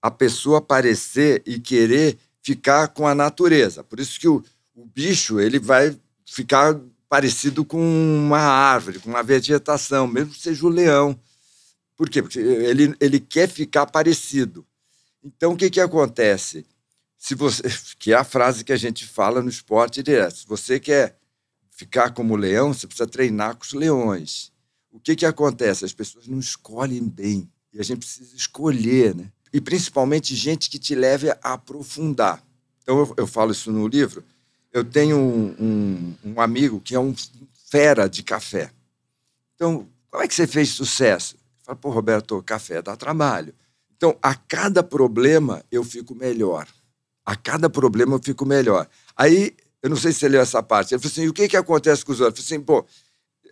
a 0.01 0.11
pessoa 0.11 0.59
aparecer 0.59 1.43
e 1.45 1.59
querer 1.59 2.17
ficar 2.43 2.89
com 2.89 3.07
a 3.07 3.15
natureza. 3.15 3.85
Por 3.85 4.01
isso 4.01 4.19
que 4.19 4.29
o, 4.29 4.43
o 4.75 4.85
bicho 4.87 5.41
ele 5.41 5.59
vai 5.59 5.97
ficar 6.25 6.81
parecido 7.09 7.65
com 7.65 7.81
uma 7.81 8.39
árvore, 8.39 9.01
com 9.01 9.11
uma 9.11 9.23
vegetação, 9.23 10.07
mesmo 10.07 10.33
que 10.33 10.41
seja 10.41 10.65
o 10.65 10.71
leão. 10.71 11.19
Por 11.97 12.09
quê? 12.09 12.23
Porque 12.23 12.39
ele, 12.39 12.95
ele 13.01 13.21
quer 13.21 13.49
ficar 13.49 13.87
parecido. 13.87 14.65
Então, 15.23 15.53
o 15.53 15.57
que, 15.57 15.69
que 15.69 15.81
acontece? 15.81 16.65
Se 17.19 17.35
você, 17.35 17.63
que 17.99 18.13
é 18.13 18.17
a 18.17 18.25
frase 18.25 18.65
que 18.65 18.73
a 18.73 18.77
gente 18.77 19.07
fala 19.07 19.43
no 19.43 19.51
esporte 19.51 20.03
direto. 20.03 20.39
Se 20.39 20.47
você 20.47 20.79
quer 20.79 21.19
ficar 21.71 22.11
como 22.15 22.37
leão, 22.37 22.73
você 22.73 22.87
precisa 22.87 23.09
treinar 23.09 23.57
com 23.57 23.65
os 23.65 23.73
leões. 23.73 24.53
O 24.93 24.99
que, 24.99 25.15
que 25.15 25.27
acontece? 25.27 25.85
As 25.85 25.93
pessoas 25.93 26.27
não 26.27 26.39
escolhem 26.39 27.07
bem. 27.07 27.49
E 27.73 27.81
a 27.81 27.83
gente 27.83 27.99
precisa 28.01 28.35
escolher, 28.35 29.15
né? 29.15 29.31
e 29.53 29.61
principalmente 29.61 30.35
gente 30.35 30.71
que 30.71 30.79
te 30.79 30.95
leve 30.95 31.31
a 31.31 31.39
aprofundar. 31.43 32.43
Então, 32.83 32.99
eu, 32.99 33.15
eu 33.19 33.27
falo 33.27 33.53
isso 33.53 33.71
no 33.71 33.87
livro. 33.87 34.25
Eu 34.73 34.85
tenho 34.85 35.17
um, 35.17 35.57
um, 35.59 36.15
um, 36.25 36.41
amigo 36.41 36.81
que 36.81 36.95
é 36.95 37.01
um 37.01 37.15
fera 37.69 38.09
de 38.09 38.23
café. 38.23 38.71
Então, 39.55 39.87
como 40.11 40.23
é 40.23 40.29
que 40.29 40.35
você 40.35 40.47
fez 40.47 40.71
sucesso? 40.71 41.37
Fala, 41.63 41.77
pô, 41.77 41.91
Roberto, 41.91 42.43
café 42.43 42.81
dá 42.81 42.97
trabalho. 42.97 43.55
Então, 43.97 44.17
a 44.23 44.35
cada 44.35 44.83
problema 44.83 45.65
eu 45.71 45.85
fico 45.85 46.15
melhor. 46.15 46.67
A 47.25 47.37
cada 47.37 47.69
problema 47.69 48.15
eu 48.15 48.21
fico 48.23 48.47
melhor. 48.47 48.89
Aí, 49.17 49.55
eu 49.83 49.91
não 49.91 49.97
sei 49.97 50.13
se 50.13 50.21
você 50.21 50.29
leu 50.29 50.41
essa 50.41 50.63
parte. 50.63 50.95
Ele 50.95 51.01
falou 51.01 51.13
assim: 51.13 51.29
o 51.29 51.33
que, 51.33 51.49
que 51.49 51.57
acontece 51.57 52.05
com 52.05 52.13
os 52.13 52.21
outros? 52.21 52.45
Eu 52.45 52.49
falei 52.49 52.59
assim, 52.59 52.65
pô, 52.65 52.87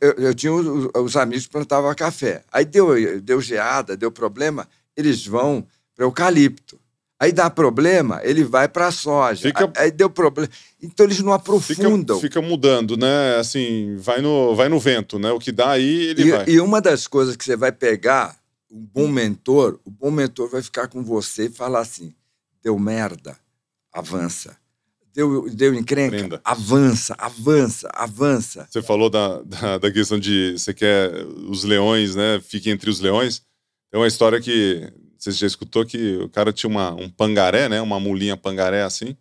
eu, 0.00 0.12
eu 0.12 0.34
tinha 0.34 0.52
os, 0.52 0.88
os, 0.94 1.16
amigos 1.16 1.46
que 1.46 1.52
plantavam 1.52 1.94
café. 1.94 2.42
Aí 2.52 2.64
deu, 2.64 3.20
deu 3.20 3.40
geada, 3.40 3.96
deu 3.96 4.10
problema, 4.10 4.68
eles 4.96 5.26
vão 5.26 5.66
para 5.94 6.04
eucalipto. 6.04 6.78
Aí 7.20 7.32
dá 7.32 7.50
problema, 7.50 8.20
ele 8.22 8.44
vai 8.44 8.68
para 8.68 8.86
a 8.86 8.92
soja. 8.92 9.48
Fica... 9.48 9.72
Aí 9.76 9.90
deu 9.90 10.08
problema. 10.08 10.48
Então 10.80 11.04
eles 11.04 11.18
não 11.18 11.32
aprofundam. 11.32 12.16
Fica, 12.20 12.40
fica, 12.40 12.42
mudando, 12.42 12.96
né? 12.96 13.36
Assim, 13.40 13.96
vai 13.96 14.20
no, 14.20 14.54
vai 14.54 14.68
no 14.68 14.78
vento, 14.78 15.18
né? 15.18 15.32
O 15.32 15.38
que 15.40 15.50
dá 15.50 15.70
aí, 15.70 16.06
ele 16.06 16.22
e, 16.22 16.30
vai. 16.30 16.48
E 16.48 16.60
uma 16.60 16.80
das 16.80 17.08
coisas 17.08 17.34
que 17.34 17.44
você 17.44 17.56
vai 17.56 17.72
pegar, 17.72 18.38
um 18.70 18.80
bom 18.80 19.08
mentor, 19.08 19.80
o 19.84 19.90
bom 19.90 20.12
mentor 20.12 20.48
vai 20.48 20.62
ficar 20.62 20.86
com 20.86 21.02
você 21.02 21.46
e 21.46 21.50
falar 21.50 21.80
assim: 21.80 22.14
deu 22.62 22.78
merda, 22.78 23.36
avança. 23.92 24.56
Deu, 25.18 25.50
deu 25.50 25.74
encrenca, 25.74 26.16
Prenda. 26.16 26.40
avança, 26.44 27.12
avança, 27.18 27.90
avança. 27.92 28.68
Você 28.70 28.80
falou 28.80 29.10
da, 29.10 29.42
da, 29.42 29.76
da 29.78 29.90
questão 29.90 30.16
de 30.16 30.52
você 30.56 30.72
quer 30.72 31.10
os 31.48 31.64
leões, 31.64 32.14
né? 32.14 32.40
Fiquem 32.40 32.72
entre 32.72 32.88
os 32.88 33.00
leões. 33.00 33.42
É 33.90 33.98
uma 33.98 34.06
história 34.06 34.40
que 34.40 34.92
você 35.18 35.32
já 35.32 35.44
escutou 35.44 35.84
que 35.84 36.18
o 36.18 36.28
cara 36.28 36.52
tinha 36.52 36.70
uma, 36.70 36.92
um 36.94 37.10
pangaré, 37.10 37.68
né? 37.68 37.80
Uma 37.80 37.98
mulinha 37.98 38.36
pangaré 38.36 38.84
assim. 38.84 39.16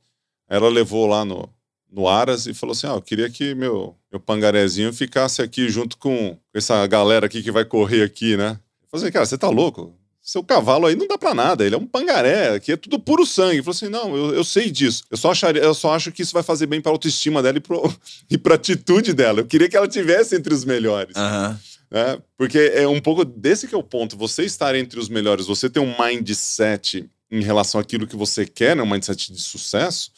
Ela 0.48 0.70
levou 0.70 1.08
lá 1.08 1.26
no, 1.26 1.50
no 1.91 2.08
Aras 2.08 2.45
e 2.45 2.54
falou 2.54 2.74
assim: 2.74 2.86
Ah, 2.86 2.91
eu 2.91 3.02
queria 3.02 3.28
que 3.28 3.56
meu, 3.56 3.95
meu 4.12 4.20
pangarézinho 4.20 4.93
ficasse 4.93 5.41
aqui 5.41 5.68
junto 5.68 5.98
com 5.98 6.38
essa 6.54 6.86
galera 6.86 7.26
aqui 7.26 7.41
que 7.41 7.52
vai 7.52 7.66
correr 7.66 8.04
aqui, 8.04 8.38
né? 8.38 8.60
Eu 8.84 8.88
falei 8.91 9.06
assim, 9.06 9.14
cara, 9.14 9.26
você 9.26 9.36
tá 9.36 9.50
louco? 9.50 9.95
Seu 10.28 10.43
cavalo 10.43 10.88
aí 10.88 10.93
não 10.93 11.07
dá 11.07 11.17
pra 11.17 11.34
nada, 11.34 11.65
ele 11.65 11.73
é 11.73 11.78
um 11.78 11.88
pangaré, 11.88 12.49
aqui 12.49 12.73
é 12.73 12.75
tudo 12.75 12.99
puro 12.99 13.25
sangue. 13.25 13.55
Ele 13.55 13.63
falou 13.63 13.73
assim: 13.73 13.88
não, 13.88 14.13
eu, 14.13 14.36
eu 14.36 14.43
sei 14.43 14.69
disso. 14.69 15.05
Eu 15.09 15.15
só, 15.15 15.32
acharia, 15.32 15.61
eu 15.61 15.73
só 15.73 15.95
acho 15.95 16.11
que 16.11 16.21
isso 16.21 16.34
vai 16.34 16.43
fazer 16.43 16.65
bem 16.65 16.82
pra 16.82 16.91
autoestima 16.91 17.41
dela 17.41 17.57
e, 17.57 17.61
pro, 17.61 17.95
e 18.30 18.38
pra 18.38 18.55
atitude 18.55 19.13
dela. 19.13 19.39
Eu 19.39 19.45
queria 19.45 19.69
que 19.69 19.78
ela 19.78 19.88
tivesse 19.88 20.36
entre 20.36 20.53
os 20.53 20.65
melhores. 20.65 21.15
Uhum. 21.15 21.57
Né? 21.89 22.21
Porque 22.38 22.59
é 22.75 22.86
um 22.86 22.99
pouco 22.99 23.23
desse 23.23 23.69
que 23.69 23.73
é 23.73 23.78
o 23.78 23.84
ponto. 23.84 24.17
Você 24.17 24.43
estar 24.43 24.75
entre 24.75 24.99
os 24.99 25.07
melhores, 25.07 25.45
você 25.45 25.69
ter 25.69 25.80
um 25.80 25.95
mindset 25.97 27.09
em 27.32 27.41
relação 27.41 27.80
àquilo 27.80 28.05
que 28.05 28.17
você 28.17 28.45
quer, 28.45 28.75
né? 28.75 28.84
um 28.84 28.89
mindset 28.89 29.32
de 29.32 29.39
sucesso, 29.39 30.11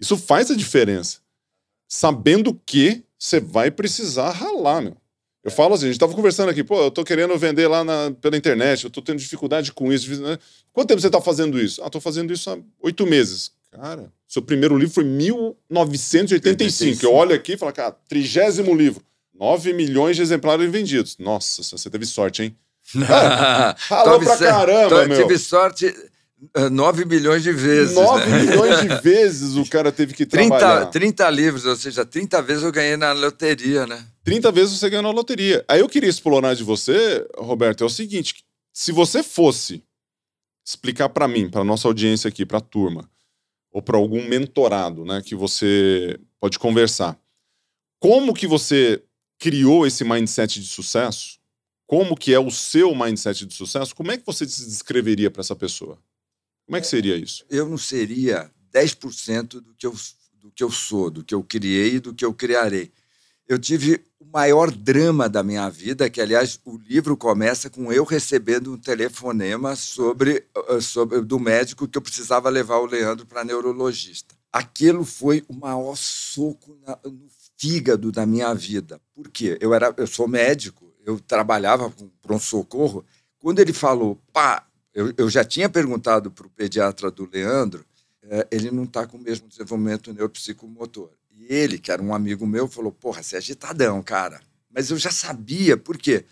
isso 0.00 0.16
faz 0.16 0.50
a 0.50 0.56
diferença. 0.56 1.18
Sabendo 1.88 2.60
que 2.66 3.04
você 3.16 3.38
vai 3.38 3.70
precisar 3.70 4.32
ralar, 4.32 4.80
meu. 4.80 4.96
Eu 5.44 5.50
falo 5.50 5.74
assim, 5.74 5.84
a 5.84 5.88
gente 5.88 5.96
estava 5.96 6.14
conversando 6.14 6.48
aqui, 6.48 6.64
pô, 6.64 6.84
eu 6.84 6.90
tô 6.90 7.04
querendo 7.04 7.36
vender 7.36 7.68
lá 7.68 7.84
na, 7.84 8.10
pela 8.18 8.34
internet, 8.34 8.84
eu 8.84 8.90
tô 8.90 9.02
tendo 9.02 9.18
dificuldade 9.18 9.72
com 9.72 9.92
isso. 9.92 10.22
Né? 10.22 10.38
Quanto 10.72 10.88
tempo 10.88 11.00
você 11.02 11.08
está 11.08 11.20
fazendo 11.20 11.60
isso? 11.60 11.82
Ah, 11.84 11.90
tô 11.90 12.00
fazendo 12.00 12.32
isso 12.32 12.50
há 12.50 12.56
oito 12.80 13.06
meses. 13.06 13.52
Cara, 13.70 14.10
seu 14.26 14.40
primeiro 14.40 14.78
livro 14.78 14.94
foi 14.94 15.04
1985. 15.04 16.48
85. 16.48 17.04
Eu 17.04 17.12
olho 17.12 17.34
aqui 17.34 17.52
e 17.52 17.58
falo, 17.58 17.72
cara, 17.72 17.94
trigésimo 18.08 18.74
livro. 18.74 19.02
9 19.38 19.74
milhões 19.74 20.16
de 20.16 20.22
exemplares 20.22 20.70
vendidos. 20.70 21.18
Nossa, 21.18 21.62
você 21.62 21.90
teve 21.90 22.06
sorte, 22.06 22.42
hein? 22.42 22.56
Ah, 23.08 23.74
ralou 23.88 24.20
pra 24.20 24.38
caramba, 24.38 25.06
meu. 25.06 25.22
Tive 25.22 25.38
sorte 25.38 25.94
9 26.70 27.02
eh, 27.02 27.04
milhões 27.04 27.42
de 27.42 27.52
vezes. 27.52 27.94
9 27.94 28.30
né? 28.30 28.42
milhões 28.42 28.80
de 28.80 28.88
vezes 29.02 29.56
o 29.56 29.68
cara 29.68 29.90
teve 29.90 30.14
que 30.14 30.26
30, 30.26 30.58
trabalhar. 30.58 30.86
30 30.86 31.30
livros, 31.30 31.66
ou 31.66 31.76
seja, 31.76 32.04
30 32.04 32.42
vezes 32.42 32.62
eu 32.62 32.72
ganhei 32.72 32.96
na 32.96 33.12
loteria, 33.12 33.86
né? 33.86 34.06
30 34.24 34.50
vezes 34.52 34.78
você 34.78 34.88
ganhou 34.88 35.02
na 35.02 35.10
loteria. 35.10 35.64
Aí 35.68 35.80
eu 35.80 35.88
queria 35.88 36.08
explorar 36.08 36.54
de 36.54 36.64
você, 36.64 37.26
Roberto, 37.36 37.84
é 37.84 37.86
o 37.86 37.90
seguinte: 37.90 38.44
se 38.72 38.92
você 38.92 39.22
fosse 39.22 39.82
explicar 40.66 41.08
para 41.10 41.28
mim, 41.28 41.48
para 41.48 41.62
nossa 41.62 41.86
audiência 41.86 42.28
aqui, 42.28 42.46
para 42.46 42.58
a 42.58 42.62
turma, 42.62 43.08
ou 43.70 43.82
para 43.82 43.96
algum 43.96 44.26
mentorado, 44.26 45.04
né, 45.04 45.20
que 45.22 45.34
você 45.34 46.18
pode 46.40 46.58
conversar, 46.58 47.18
como 47.98 48.34
que 48.34 48.46
você 48.46 49.02
criou 49.38 49.86
esse 49.86 50.04
mindset 50.04 50.60
de 50.60 50.66
sucesso, 50.66 51.38
como 51.86 52.16
que 52.16 52.32
é 52.32 52.38
o 52.38 52.50
seu 52.50 52.94
mindset 52.94 53.44
de 53.44 53.54
sucesso, 53.54 53.94
como 53.94 54.10
é 54.10 54.16
que 54.16 54.24
você 54.24 54.46
se 54.48 54.64
descreveria 54.64 55.30
para 55.30 55.40
essa 55.40 55.54
pessoa? 55.54 55.98
Como 56.66 56.76
é 56.76 56.80
que 56.80 56.86
seria 56.86 57.16
isso? 57.16 57.44
Eu 57.50 57.68
não 57.68 57.78
seria 57.78 58.50
10% 58.72 59.60
do 59.60 59.74
que 59.74 59.86
eu, 59.86 59.94
do 60.40 60.50
que 60.50 60.64
eu 60.64 60.70
sou, 60.70 61.10
do 61.10 61.22
que 61.22 61.34
eu 61.34 61.42
criei 61.42 61.96
e 61.96 62.00
do 62.00 62.14
que 62.14 62.24
eu 62.24 62.32
criarei. 62.32 62.90
Eu 63.46 63.58
tive 63.58 64.02
o 64.18 64.24
maior 64.24 64.70
drama 64.70 65.28
da 65.28 65.42
minha 65.42 65.68
vida, 65.68 66.08
que, 66.08 66.20
aliás, 66.20 66.58
o 66.64 66.78
livro 66.78 67.16
começa 67.16 67.68
com 67.68 67.92
eu 67.92 68.02
recebendo 68.04 68.72
um 68.72 68.78
telefonema 68.78 69.76
sobre, 69.76 70.46
ah, 70.68 70.80
sobre 70.80 71.20
do 71.20 71.38
médico 71.38 71.86
que 71.86 71.98
eu 71.98 72.02
precisava 72.02 72.48
levar 72.48 72.78
o 72.78 72.86
Leandro 72.86 73.26
para 73.26 73.44
neurologista. 73.44 74.34
Aquilo 74.50 75.04
foi 75.04 75.44
o 75.48 75.54
maior 75.54 75.94
soco 75.96 76.78
na, 76.86 76.98
no 77.04 77.28
fígado 77.58 78.10
da 78.10 78.24
minha 78.24 78.54
vida. 78.54 79.00
Por 79.14 79.28
quê? 79.28 79.58
Eu, 79.60 79.74
era, 79.74 79.92
eu 79.96 80.06
sou 80.06 80.26
médico, 80.26 80.90
eu 81.04 81.20
trabalhava 81.20 81.90
com 81.90 82.08
pronto-socorro. 82.22 83.04
Quando 83.38 83.58
ele 83.58 83.74
falou, 83.74 84.18
pá, 84.32 84.66
eu, 84.94 85.12
eu 85.16 85.28
já 85.28 85.44
tinha 85.44 85.68
perguntado 85.68 86.30
para 86.30 86.46
o 86.46 86.50
pediatra 86.50 87.10
do 87.10 87.28
Leandro, 87.30 87.84
é, 88.22 88.46
ele 88.50 88.70
não 88.70 88.84
está 88.84 89.06
com 89.06 89.16
o 89.16 89.20
mesmo 89.20 89.48
desenvolvimento 89.48 90.12
neuropsicomotor. 90.12 91.10
E 91.36 91.52
ele, 91.52 91.78
que 91.78 91.90
era 91.90 92.02
um 92.02 92.14
amigo 92.14 92.46
meu, 92.46 92.68
falou, 92.68 92.92
porra, 92.92 93.22
você 93.22 93.34
é 93.34 93.38
agitadão, 93.38 94.02
cara. 94.02 94.40
Mas 94.72 94.90
eu 94.90 94.96
já 94.96 95.10
sabia, 95.10 95.76
por 95.76 95.98
quê? 95.98 96.24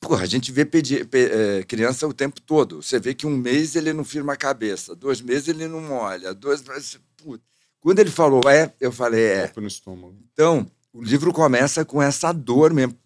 Porra, 0.00 0.22
a 0.22 0.26
gente 0.26 0.52
vê 0.52 0.64
pedi, 0.64 1.04
pe, 1.04 1.18
é, 1.18 1.62
criança 1.64 2.06
o 2.06 2.12
tempo 2.12 2.40
todo. 2.40 2.82
Você 2.82 2.98
vê 3.00 3.14
que 3.14 3.26
um 3.26 3.36
mês 3.36 3.74
ele 3.76 3.92
não 3.92 4.04
firma 4.04 4.34
a 4.34 4.36
cabeça, 4.36 4.94
dois 4.94 5.20
meses 5.20 5.48
ele 5.48 5.66
não 5.66 5.80
molha, 5.80 6.34
dois 6.34 6.62
meses... 6.62 6.98
Puta. 7.16 7.42
Quando 7.80 7.98
ele 8.00 8.10
falou 8.10 8.48
é, 8.48 8.72
eu 8.80 8.92
falei 8.92 9.24
é. 9.24 9.52
No 9.56 9.66
estômago. 9.66 10.16
Então, 10.32 10.70
o 10.92 11.02
livro 11.02 11.32
começa 11.32 11.84
com 11.84 12.02
essa 12.02 12.32
dor 12.32 12.72
mesmo. 12.72 12.96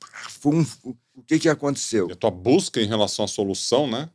Foi 0.40 0.54
um- 0.56 0.66
o 1.14 1.22
que, 1.22 1.38
que 1.38 1.48
aconteceu? 1.48 2.08
E 2.08 2.12
a 2.12 2.16
tua 2.16 2.30
busca 2.30 2.80
em 2.80 2.86
relação 2.86 3.24
à 3.24 3.28
solução, 3.28 3.86
né? 3.86 4.08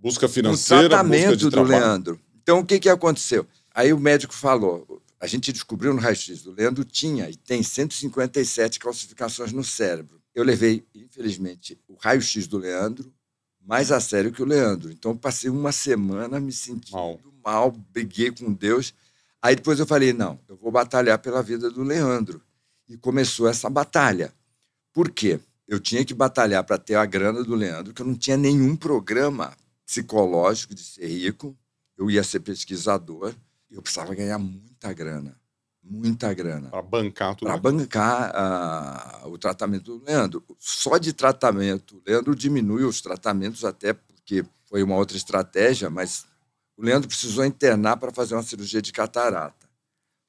Busca 0.00 0.28
financeira, 0.28 0.82
busca 0.82 0.96
tratamento 0.96 1.36
de 1.36 1.50
do. 1.50 1.62
Leandro. 1.62 2.20
Então, 2.42 2.60
o 2.60 2.64
que, 2.64 2.80
que 2.80 2.88
aconteceu? 2.88 3.46
Aí 3.74 3.92
o 3.92 4.00
médico 4.00 4.34
falou, 4.34 5.02
a 5.20 5.26
gente 5.26 5.52
descobriu 5.52 5.92
no 5.92 6.00
raio-x, 6.00 6.46
o 6.46 6.52
Leandro 6.52 6.84
tinha 6.84 7.28
e 7.28 7.36
tem 7.36 7.62
157 7.62 8.78
calcificações 8.78 9.52
no 9.52 9.62
cérebro. 9.62 10.20
Eu 10.34 10.42
levei, 10.42 10.84
infelizmente, 10.94 11.78
o 11.86 11.94
raio-x 11.94 12.46
do 12.46 12.56
Leandro 12.56 13.12
mais 13.60 13.92
a 13.92 14.00
sério 14.00 14.32
que 14.32 14.42
o 14.42 14.46
Leandro. 14.46 14.90
Então, 14.90 15.16
passei 15.16 15.50
uma 15.50 15.70
semana 15.70 16.40
me 16.40 16.50
sentindo 16.50 16.96
Mal. 16.96 17.20
mal, 17.44 17.70
briguei 17.70 18.30
com 18.30 18.52
Deus. 18.52 18.94
Aí 19.42 19.54
depois 19.54 19.78
eu 19.78 19.86
falei, 19.86 20.12
não, 20.12 20.40
eu 20.48 20.56
vou 20.56 20.72
batalhar 20.72 21.18
pela 21.18 21.42
vida 21.42 21.70
do 21.70 21.82
Leandro. 21.82 22.42
E 22.88 22.96
começou 22.96 23.46
essa 23.46 23.70
batalha. 23.70 24.32
Por 24.92 25.10
quê? 25.10 25.38
Eu 25.68 25.78
tinha 25.78 26.04
que 26.04 26.12
batalhar 26.12 26.64
para 26.64 26.78
ter 26.78 26.96
a 26.96 27.06
grana 27.06 27.44
do 27.44 27.54
Leandro, 27.54 27.94
que 27.94 28.02
eu 28.02 28.06
não 28.06 28.16
tinha 28.16 28.36
nenhum 28.36 28.74
programa 28.74 29.54
psicológico 29.90 30.72
de 30.72 30.82
ser 30.82 31.06
rico. 31.06 31.56
Eu 31.98 32.08
ia 32.08 32.22
ser 32.22 32.40
pesquisador. 32.40 33.34
e 33.68 33.74
Eu 33.74 33.82
precisava 33.82 34.14
ganhar 34.14 34.38
muita 34.38 34.92
grana. 34.92 35.36
Muita 35.82 36.32
grana. 36.32 36.70
Para 36.70 36.82
bancar 36.82 37.34
tudo. 37.34 37.48
Para 37.48 37.56
bancar 37.56 38.30
ah, 38.34 39.22
o 39.26 39.36
tratamento 39.36 39.98
do 39.98 40.04
Leandro. 40.04 40.44
Só 40.58 40.96
de 40.96 41.12
tratamento, 41.12 41.96
o 41.96 42.02
Leandro 42.06 42.36
diminui 42.36 42.84
os 42.84 43.00
tratamentos, 43.00 43.64
até 43.64 43.92
porque 43.92 44.44
foi 44.66 44.82
uma 44.82 44.94
outra 44.94 45.16
estratégia, 45.16 45.90
mas 45.90 46.24
o 46.76 46.82
Leandro 46.82 47.08
precisou 47.08 47.44
internar 47.44 47.96
para 47.96 48.12
fazer 48.12 48.34
uma 48.34 48.42
cirurgia 48.42 48.80
de 48.80 48.92
catarata. 48.92 49.68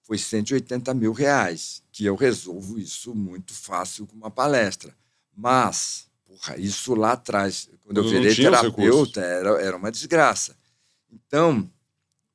Foi 0.01 0.17
180 0.17 0.93
mil 0.95 1.13
reais, 1.13 1.83
que 1.91 2.05
eu 2.05 2.15
resolvo 2.15 2.79
isso 2.79 3.13
muito 3.13 3.53
fácil 3.53 4.07
com 4.07 4.15
uma 4.15 4.31
palestra. 4.31 4.95
Mas, 5.35 6.07
porra, 6.39 6.57
isso 6.57 6.93
lá 6.95 7.13
atrás, 7.13 7.69
quando 7.83 7.97
eu 7.97 8.03
Não 8.03 8.09
virei 8.11 8.35
terapeuta, 8.35 9.21
era, 9.21 9.49
era 9.61 9.77
uma 9.77 9.91
desgraça. 9.91 10.55
Então, 11.11 11.69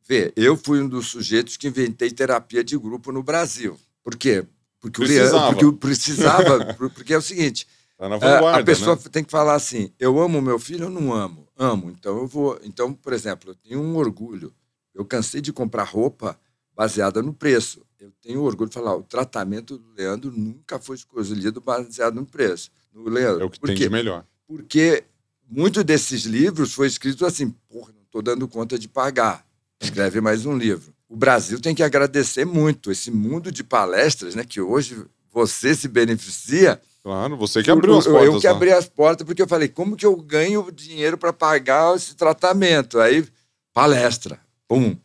vê, 0.07 0.33
eu 0.37 0.57
fui 0.57 0.81
um 0.81 0.89
dos 0.89 1.09
sujeitos 1.09 1.57
que 1.57 1.67
inventei 1.69 2.11
terapia 2.11 2.63
de 2.63 2.77
grupo 2.79 3.11
no 3.13 3.23
Brasil. 3.23 3.79
Por 4.03 4.17
quê? 4.17 4.45
Porque 4.81 5.01
Precisava. 5.01 5.37
o 5.37 5.39
Leandro, 5.41 5.53
porque 5.55 5.65
eu 5.65 5.73
precisava, 5.73 6.75
por- 6.75 6.91
porque 6.91 7.15
é 7.15 7.19
o 7.19 7.23
seguinte, 7.23 7.67
Tá 7.99 8.09
vanguarda, 8.09 8.61
a 8.61 8.65
pessoa 8.65 8.95
né? 8.95 9.03
tem 9.11 9.25
que 9.25 9.31
falar 9.31 9.55
assim: 9.55 9.91
eu 9.99 10.21
amo 10.21 10.43
meu 10.43 10.59
filho 10.59 10.85
ou 10.85 10.91
não 10.91 11.15
amo? 11.15 11.49
Amo. 11.57 11.91
Então 11.91 12.19
eu 12.19 12.27
vou. 12.27 12.61
Então, 12.63 12.93
por 12.93 13.15
exemplo, 13.15 13.51
eu 13.51 13.55
tenho 13.55 13.81
um 13.81 13.97
orgulho. 13.97 14.53
Eu 14.95 15.03
cansei 15.05 15.41
de 15.41 15.51
comprar 15.51 15.85
roupa 15.85 16.39
baseada 16.75 17.23
no 17.23 17.33
preço. 17.33 17.81
Eu 17.99 18.13
tenho 18.21 18.43
orgulho 18.43 18.69
de 18.69 18.75
falar: 18.75 18.95
o 18.95 19.03
tratamento 19.03 19.79
do 19.79 19.91
Leandro 19.95 20.31
nunca 20.31 20.79
foi 20.79 20.95
escolhido 20.97 21.59
baseado 21.59 22.17
no 22.17 22.27
preço. 22.27 22.71
No 22.97 23.11
Leandro. 23.11 23.43
É 23.43 23.45
o 23.45 23.51
que 23.51 23.61
Por 23.61 23.67
tem 23.67 23.77
quê? 23.77 23.85
de 23.85 23.91
melhor. 23.91 24.25
Porque 24.49 25.05
muito 25.49 25.85
desses 25.85 26.23
livros 26.25 26.73
foi 26.73 26.87
escrito 26.87 27.27
assim: 27.27 27.51
porra, 27.69 27.93
não 27.93 28.03
estou 28.03 28.23
dando 28.23 28.49
conta 28.49 28.79
de 28.79 28.89
pagar. 28.89 29.45
Escreve 29.81 30.21
mais 30.21 30.47
um 30.47 30.57
livro. 30.57 30.95
O 31.09 31.15
Brasil 31.17 31.61
tem 31.61 31.75
que 31.75 31.83
agradecer 31.83 32.47
muito 32.47 32.91
esse 32.91 33.11
mundo 33.11 33.53
de 33.53 33.63
palestras, 33.63 34.35
né? 34.35 34.45
Que 34.45 34.61
hoje 34.61 35.05
você 35.31 35.75
se 35.75 35.87
beneficia. 35.89 36.81
Claro, 37.03 37.37
você 37.37 37.63
que 37.63 37.71
abriu 37.71 37.97
as 37.99 38.07
Eu- 38.07 38.13
portas 38.13 38.35
Eu 38.35 38.41
que 38.41 38.47
lá. 38.49 38.53
abri 38.55 38.73
as 38.73 38.89
portas, 38.89 39.25
porque 39.27 39.43
eu 39.43 39.47
falei, 39.47 39.69
como 39.69 39.95
que 39.95 40.05
eu 40.07 40.17
ganho 40.17 40.73
dinheiro 40.73 41.17
para 41.19 41.33
pagar 41.33 41.95
esse 41.95 42.17
tratamento? 42.17 42.99
Aí, 42.99 43.25
palestra. 43.73 44.41
Pum. 44.67 44.97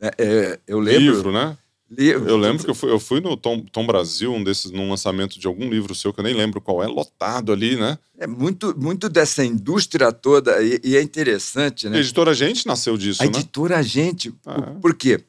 É, 0.00 0.14
é, 0.18 0.58
eu 0.66 0.78
lembro. 0.78 1.00
Livro, 1.16 1.32
né? 1.32 1.58
Livro. 1.90 2.28
Eu 2.28 2.36
lembro 2.36 2.62
que 2.64 2.70
eu 2.70 2.74
fui, 2.74 2.90
eu 2.90 3.00
fui 3.00 3.20
no 3.20 3.36
Tom, 3.36 3.60
Tom 3.72 3.86
Brasil, 3.86 4.32
um 4.32 4.42
desses, 4.44 4.70
num 4.70 4.88
lançamento 4.88 5.38
de 5.38 5.46
algum 5.46 5.68
livro 5.68 5.94
seu, 5.94 6.12
que 6.12 6.20
eu 6.20 6.24
nem 6.24 6.34
lembro 6.34 6.60
qual 6.60 6.82
é, 6.82 6.86
lotado 6.86 7.52
ali, 7.52 7.76
né? 7.76 7.98
É 8.18 8.26
muito, 8.26 8.78
muito 8.78 9.08
dessa 9.08 9.44
indústria 9.44 10.12
toda, 10.12 10.62
e, 10.62 10.80
e 10.84 10.96
é 10.96 11.02
interessante, 11.02 11.86
A 11.86 11.90
né? 11.90 11.98
editora 11.98 12.32
Gente 12.34 12.66
nasceu 12.66 12.96
disso, 12.96 13.22
A 13.22 13.26
né? 13.26 13.30
editora 13.30 13.82
Gente. 13.82 14.32
Ah, 14.46 14.54
por, 14.62 14.80
por 14.80 14.94
quê? 14.94 15.24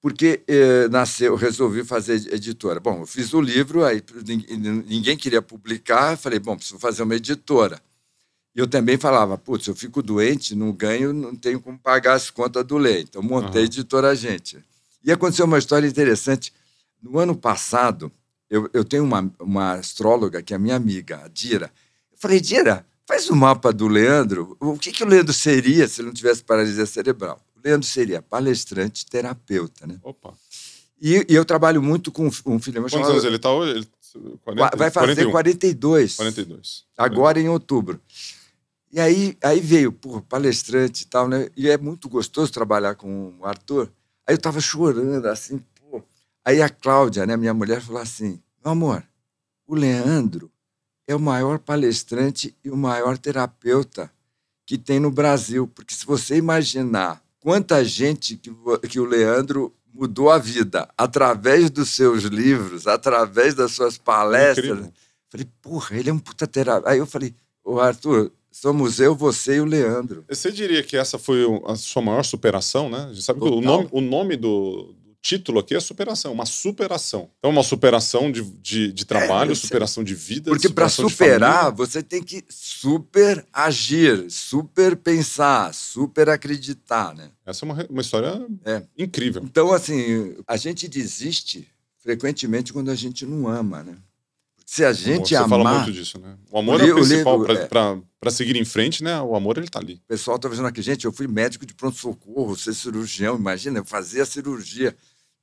Porque 0.00 0.42
eh, 0.46 0.86
nasceu, 0.88 1.32
eu 1.32 1.36
resolvi 1.36 1.82
fazer 1.82 2.32
editora. 2.32 2.78
Bom, 2.78 3.00
eu 3.00 3.06
fiz 3.06 3.34
o 3.34 3.40
livro, 3.40 3.84
aí 3.84 4.00
nin- 4.24 4.84
ninguém 4.86 5.16
queria 5.16 5.42
publicar, 5.42 6.16
falei, 6.16 6.38
bom, 6.38 6.56
preciso 6.56 6.78
fazer 6.78 7.02
uma 7.02 7.16
editora. 7.16 7.80
E 8.54 8.60
eu 8.60 8.68
também 8.68 8.96
falava, 8.96 9.36
putz, 9.36 9.66
eu 9.66 9.74
fico 9.74 10.00
doente, 10.00 10.54
não 10.54 10.70
ganho, 10.72 11.12
não 11.12 11.34
tenho 11.34 11.60
como 11.60 11.76
pagar 11.76 12.14
as 12.14 12.30
contas 12.30 12.64
do 12.64 12.78
Lei. 12.78 13.02
Então, 13.02 13.20
montei 13.22 13.48
a 13.48 13.64
Aham. 13.64 13.64
editora 13.64 14.14
Gente. 14.14 14.58
E 15.04 15.12
aconteceu 15.12 15.44
uma 15.46 15.58
história 15.58 15.86
interessante. 15.86 16.52
No 17.02 17.18
ano 17.18 17.36
passado, 17.36 18.10
eu, 18.50 18.68
eu 18.72 18.84
tenho 18.84 19.04
uma, 19.04 19.32
uma 19.40 19.72
astróloga 19.74 20.42
que 20.42 20.54
é 20.54 20.58
minha 20.58 20.76
amiga, 20.76 21.22
a 21.24 21.28
Dira. 21.28 21.70
Eu 22.10 22.18
falei, 22.18 22.40
Dira, 22.40 22.84
faz 23.06 23.28
o 23.30 23.36
mapa 23.36 23.72
do 23.72 23.86
Leandro. 23.86 24.56
O 24.60 24.78
que, 24.78 24.90
que 24.92 25.04
o 25.04 25.06
Leandro 25.06 25.32
seria 25.32 25.86
se 25.86 26.00
ele 26.00 26.08
não 26.08 26.14
tivesse 26.14 26.42
paralisia 26.42 26.86
cerebral? 26.86 27.40
O 27.56 27.60
Leandro 27.64 27.86
seria 27.86 28.22
palestrante 28.22 29.06
terapeuta, 29.06 29.86
né? 29.86 29.98
Opa. 30.02 30.34
E, 31.00 31.24
e 31.28 31.34
eu 31.34 31.44
trabalho 31.44 31.82
muito 31.82 32.10
com 32.10 32.26
um 32.26 32.30
filho 32.58 32.80
meu 32.80 32.82
Quantos 32.84 32.92
chamado... 32.92 33.12
anos 33.12 33.24
ele 33.24 33.38
tá 33.38 33.52
hoje? 33.52 33.72
Ele- 33.72 33.88
40, 34.42 34.76
Vai 34.76 34.90
fazer 34.90 35.30
41, 35.30 35.30
42. 35.30 36.16
42. 36.16 36.84
Agora 36.96 37.38
em 37.38 37.48
outubro. 37.48 38.00
E 38.90 38.98
aí, 38.98 39.36
aí 39.42 39.60
veio, 39.60 39.92
pô, 39.92 40.22
palestrante 40.22 41.02
e 41.02 41.06
tal, 41.06 41.28
né? 41.28 41.48
E 41.56 41.68
é 41.68 41.76
muito 41.76 42.08
gostoso 42.08 42.50
trabalhar 42.50 42.94
com 42.94 43.34
o 43.38 43.44
Arthur. 43.44 43.90
Aí 44.28 44.34
eu 44.34 44.38
tava 44.38 44.60
chorando, 44.60 45.24
assim, 45.26 45.58
pô. 45.80 46.02
Aí 46.44 46.60
a 46.60 46.68
Cláudia, 46.68 47.24
né, 47.24 47.34
minha 47.34 47.54
mulher, 47.54 47.80
falou 47.80 48.02
assim: 48.02 48.38
meu 48.62 48.72
amor, 48.72 49.02
o 49.66 49.74
Leandro 49.74 50.52
é 51.06 51.16
o 51.16 51.20
maior 51.20 51.58
palestrante 51.58 52.54
e 52.62 52.70
o 52.70 52.76
maior 52.76 53.16
terapeuta 53.16 54.12
que 54.66 54.76
tem 54.76 55.00
no 55.00 55.10
Brasil. 55.10 55.66
Porque 55.66 55.94
se 55.94 56.04
você 56.04 56.36
imaginar 56.36 57.22
quanta 57.40 57.82
gente 57.82 58.36
que, 58.36 58.54
que 58.86 59.00
o 59.00 59.06
Leandro 59.06 59.74
mudou 59.94 60.30
a 60.30 60.36
vida 60.36 60.86
através 60.96 61.70
dos 61.70 61.88
seus 61.88 62.24
livros, 62.24 62.86
através 62.86 63.54
das 63.54 63.72
suas 63.72 63.96
palestras. 63.96 64.66
Incrível. 64.66 64.92
Falei, 65.30 65.48
porra, 65.62 65.96
ele 65.96 66.10
é 66.10 66.12
um 66.12 66.18
puta 66.18 66.46
terapeuta. 66.46 66.90
Aí 66.90 66.98
eu 66.98 67.06
falei, 67.06 67.34
ô 67.64 67.80
Arthur, 67.80 68.30
somos 68.60 69.00
eu, 69.00 69.14
você 69.14 69.56
e 69.56 69.60
o 69.60 69.64
Leandro. 69.64 70.24
Você 70.28 70.50
diria 70.50 70.82
que 70.82 70.96
essa 70.96 71.18
foi 71.18 71.44
a 71.66 71.76
sua 71.76 72.02
maior 72.02 72.24
superação, 72.24 72.88
né? 72.88 73.06
A 73.10 73.12
gente 73.12 73.22
sabe 73.22 73.40
que 73.40 73.46
o 73.46 73.60
nome, 73.60 73.88
o 73.90 74.00
nome 74.00 74.36
do, 74.36 74.94
título 75.20 75.58
aqui 75.58 75.74
é 75.74 75.80
superação, 75.80 76.32
uma 76.32 76.46
superação. 76.46 77.28
Então, 77.38 77.50
uma 77.50 77.62
superação 77.62 78.30
de, 78.30 78.42
de, 78.42 78.92
de 78.92 79.04
trabalho, 79.04 79.52
isso 79.52 79.66
é- 79.66 79.68
superação 79.68 80.02
de 80.04 80.14
vida. 80.14 80.50
Porque 80.50 80.68
para 80.68 80.88
superar, 80.88 81.72
você 81.72 82.02
tem 82.02 82.22
que 82.22 82.42
super 82.48 83.44
agir, 83.52 84.30
super 84.30 84.96
pensar, 84.96 85.74
super 85.74 86.28
acreditar, 86.28 87.14
né? 87.14 87.30
Essa 87.44 87.64
é 87.64 87.70
uma, 87.70 87.86
uma 87.90 88.00
história 88.00 88.46
É. 88.64 88.82
incrível. 88.96 89.42
Então, 89.44 89.72
assim, 89.72 90.36
a 90.46 90.56
gente 90.56 90.88
desiste 90.88 91.68
frequentemente 91.98 92.72
quando 92.72 92.90
a 92.90 92.94
gente 92.94 93.26
não 93.26 93.48
ama, 93.48 93.82
né? 93.82 93.96
Se 94.70 94.84
a 94.84 94.92
gente 94.92 95.30
Você 95.30 95.48
fala 95.48 95.62
amar, 95.62 95.74
muito 95.86 95.92
disso, 95.94 96.18
né? 96.20 96.36
O 96.50 96.58
amor 96.58 96.78
O 96.78 96.84
é 96.86 96.92
o 96.92 96.94
principal 96.96 97.38
livro, 97.38 97.52
é. 97.56 97.66
para 98.20 98.30
seguir 98.30 98.54
em 98.54 98.66
frente, 98.66 99.02
né? 99.02 99.18
O 99.22 99.34
amor, 99.34 99.56
ele 99.56 99.66
tá 99.66 99.78
ali. 99.78 99.94
o 99.94 100.00
pessoal 100.08 100.36
está 100.36 100.46
dizendo 100.46 100.68
aqui, 100.68 100.82
gente, 100.82 101.06
eu 101.06 101.12
fui 101.12 101.26
médico 101.26 101.64
de 101.64 101.72
pronto-socorro, 101.72 102.54
ser 102.54 102.74
cirurgião, 102.74 103.36
imagina, 103.36 103.78
eu 103.78 103.84
fazia 103.86 104.26
cirurgia. 104.26 104.94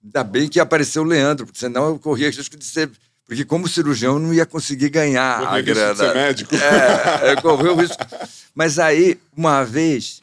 Ainda 0.04 0.24
bem 0.24 0.48
que 0.48 0.60
apareceu 0.60 1.02
o 1.02 1.06
Leandro, 1.06 1.48
porque 1.48 1.58
senão 1.60 1.88
eu 1.88 1.98
corria 1.98 2.30
risco 2.30 2.56
de 2.56 2.64
ser. 2.64 2.92
Porque, 3.26 3.44
como 3.44 3.68
cirurgião, 3.68 4.14
eu 4.14 4.20
não 4.20 4.32
ia 4.32 4.46
conseguir 4.46 4.90
ganhar 4.90 5.42
Eu 5.42 5.48
a 5.48 5.52
risco 5.54 5.66
de 5.66 5.74
grana. 5.74 5.96
ser 5.96 6.14
médico. 6.14 6.56
É, 6.56 7.32
eu 7.34 7.42
corri 7.42 7.70
o 7.70 7.76
risco. 7.76 7.98
Mas 8.54 8.78
aí, 8.78 9.20
uma 9.36 9.64
vez, 9.64 10.22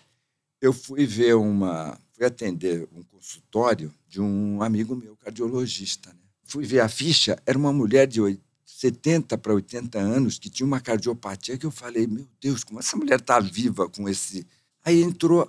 eu 0.60 0.72
fui 0.72 1.04
ver 1.06 1.34
uma. 1.34 1.98
Fui 2.12 2.24
atender 2.24 2.86
um 2.94 3.02
consultório 3.02 3.92
de 4.08 4.20
um 4.20 4.62
amigo 4.62 4.94
meu, 4.94 5.16
cardiologista. 5.16 6.10
Né? 6.10 6.20
Fui 6.44 6.64
ver 6.64 6.78
a 6.78 6.88
ficha, 6.88 7.36
era 7.44 7.58
uma 7.58 7.72
mulher 7.72 8.06
de 8.06 8.20
oit- 8.20 8.40
70 8.82 9.38
para 9.38 9.54
80 9.54 9.96
anos 9.96 10.40
que 10.40 10.50
tinha 10.50 10.66
uma 10.66 10.80
cardiopatia 10.80 11.56
que 11.56 11.64
eu 11.64 11.70
falei, 11.70 12.04
meu 12.04 12.26
Deus, 12.40 12.64
como 12.64 12.80
essa 12.80 12.96
mulher 12.96 13.20
está 13.20 13.38
viva 13.38 13.88
com 13.88 14.08
esse. 14.08 14.44
Aí 14.84 15.00
entrou 15.00 15.48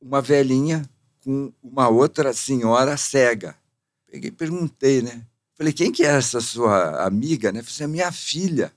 uma 0.00 0.22
velhinha 0.22 0.88
com 1.24 1.52
uma 1.60 1.88
outra 1.88 2.32
senhora 2.32 2.96
cega. 2.96 3.56
Peguei 4.06 4.28
e 4.28 4.32
perguntei, 4.32 5.02
né? 5.02 5.26
Falei, 5.56 5.72
quem 5.72 5.90
que 5.90 6.04
é 6.04 6.16
essa 6.16 6.40
sua 6.40 7.04
amiga? 7.04 7.50
Né? 7.50 7.60
Falei, 7.60 7.84
"É 7.84 7.86
minha 7.88 8.12
filha. 8.12 8.72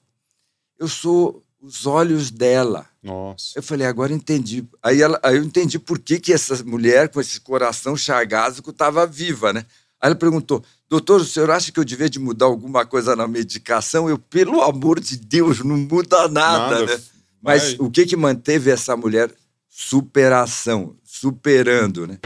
Eu 0.80 0.88
sou 0.88 1.43
os 1.61 1.86
olhos 1.86 2.32
dela. 2.32 2.88
Nossa. 3.03 3.59
Eu 3.59 3.61
falei, 3.61 3.86
agora 3.86 4.11
entendi. 4.11 4.67
Aí, 4.82 5.01
ela, 5.03 5.19
aí 5.21 5.38
eu 5.38 5.43
entendi 5.43 5.78
por 5.78 5.99
que, 5.99 6.19
que 6.19 6.34
essa 6.34 6.63
mulher 6.63 7.09
com 7.09 7.21
esse 7.21 7.39
coração 7.41 7.95
chagásico 7.95 8.71
estava 8.71 9.05
viva, 9.05 9.53
né? 9.53 9.65
Aí 9.99 10.09
ela 10.09 10.15
perguntou, 10.15 10.63
doutor, 10.89 11.21
o 11.21 11.25
senhor 11.25 11.49
acha 11.51 11.71
que 11.71 11.79
eu 11.79 11.85
devia 11.85 12.09
de 12.09 12.19
mudar 12.19 12.45
alguma 12.45 12.85
coisa 12.85 13.15
na 13.15 13.27
medicação? 13.27 14.09
Eu, 14.09 14.17
pelo 14.17 14.61
amor 14.61 14.99
de 14.99 15.17
Deus, 15.17 15.63
não 15.63 15.77
muda 15.77 16.27
nada, 16.27 16.85
né? 16.85 16.99
Mas 17.41 17.73
Vai. 17.73 17.88
o 17.88 17.91
que, 17.91 18.05
que 18.05 18.15
manteve 18.15 18.71
essa 18.71 18.95
mulher? 18.97 19.31
Superação, 19.69 20.95
superando, 21.03 22.07
né? 22.07 22.17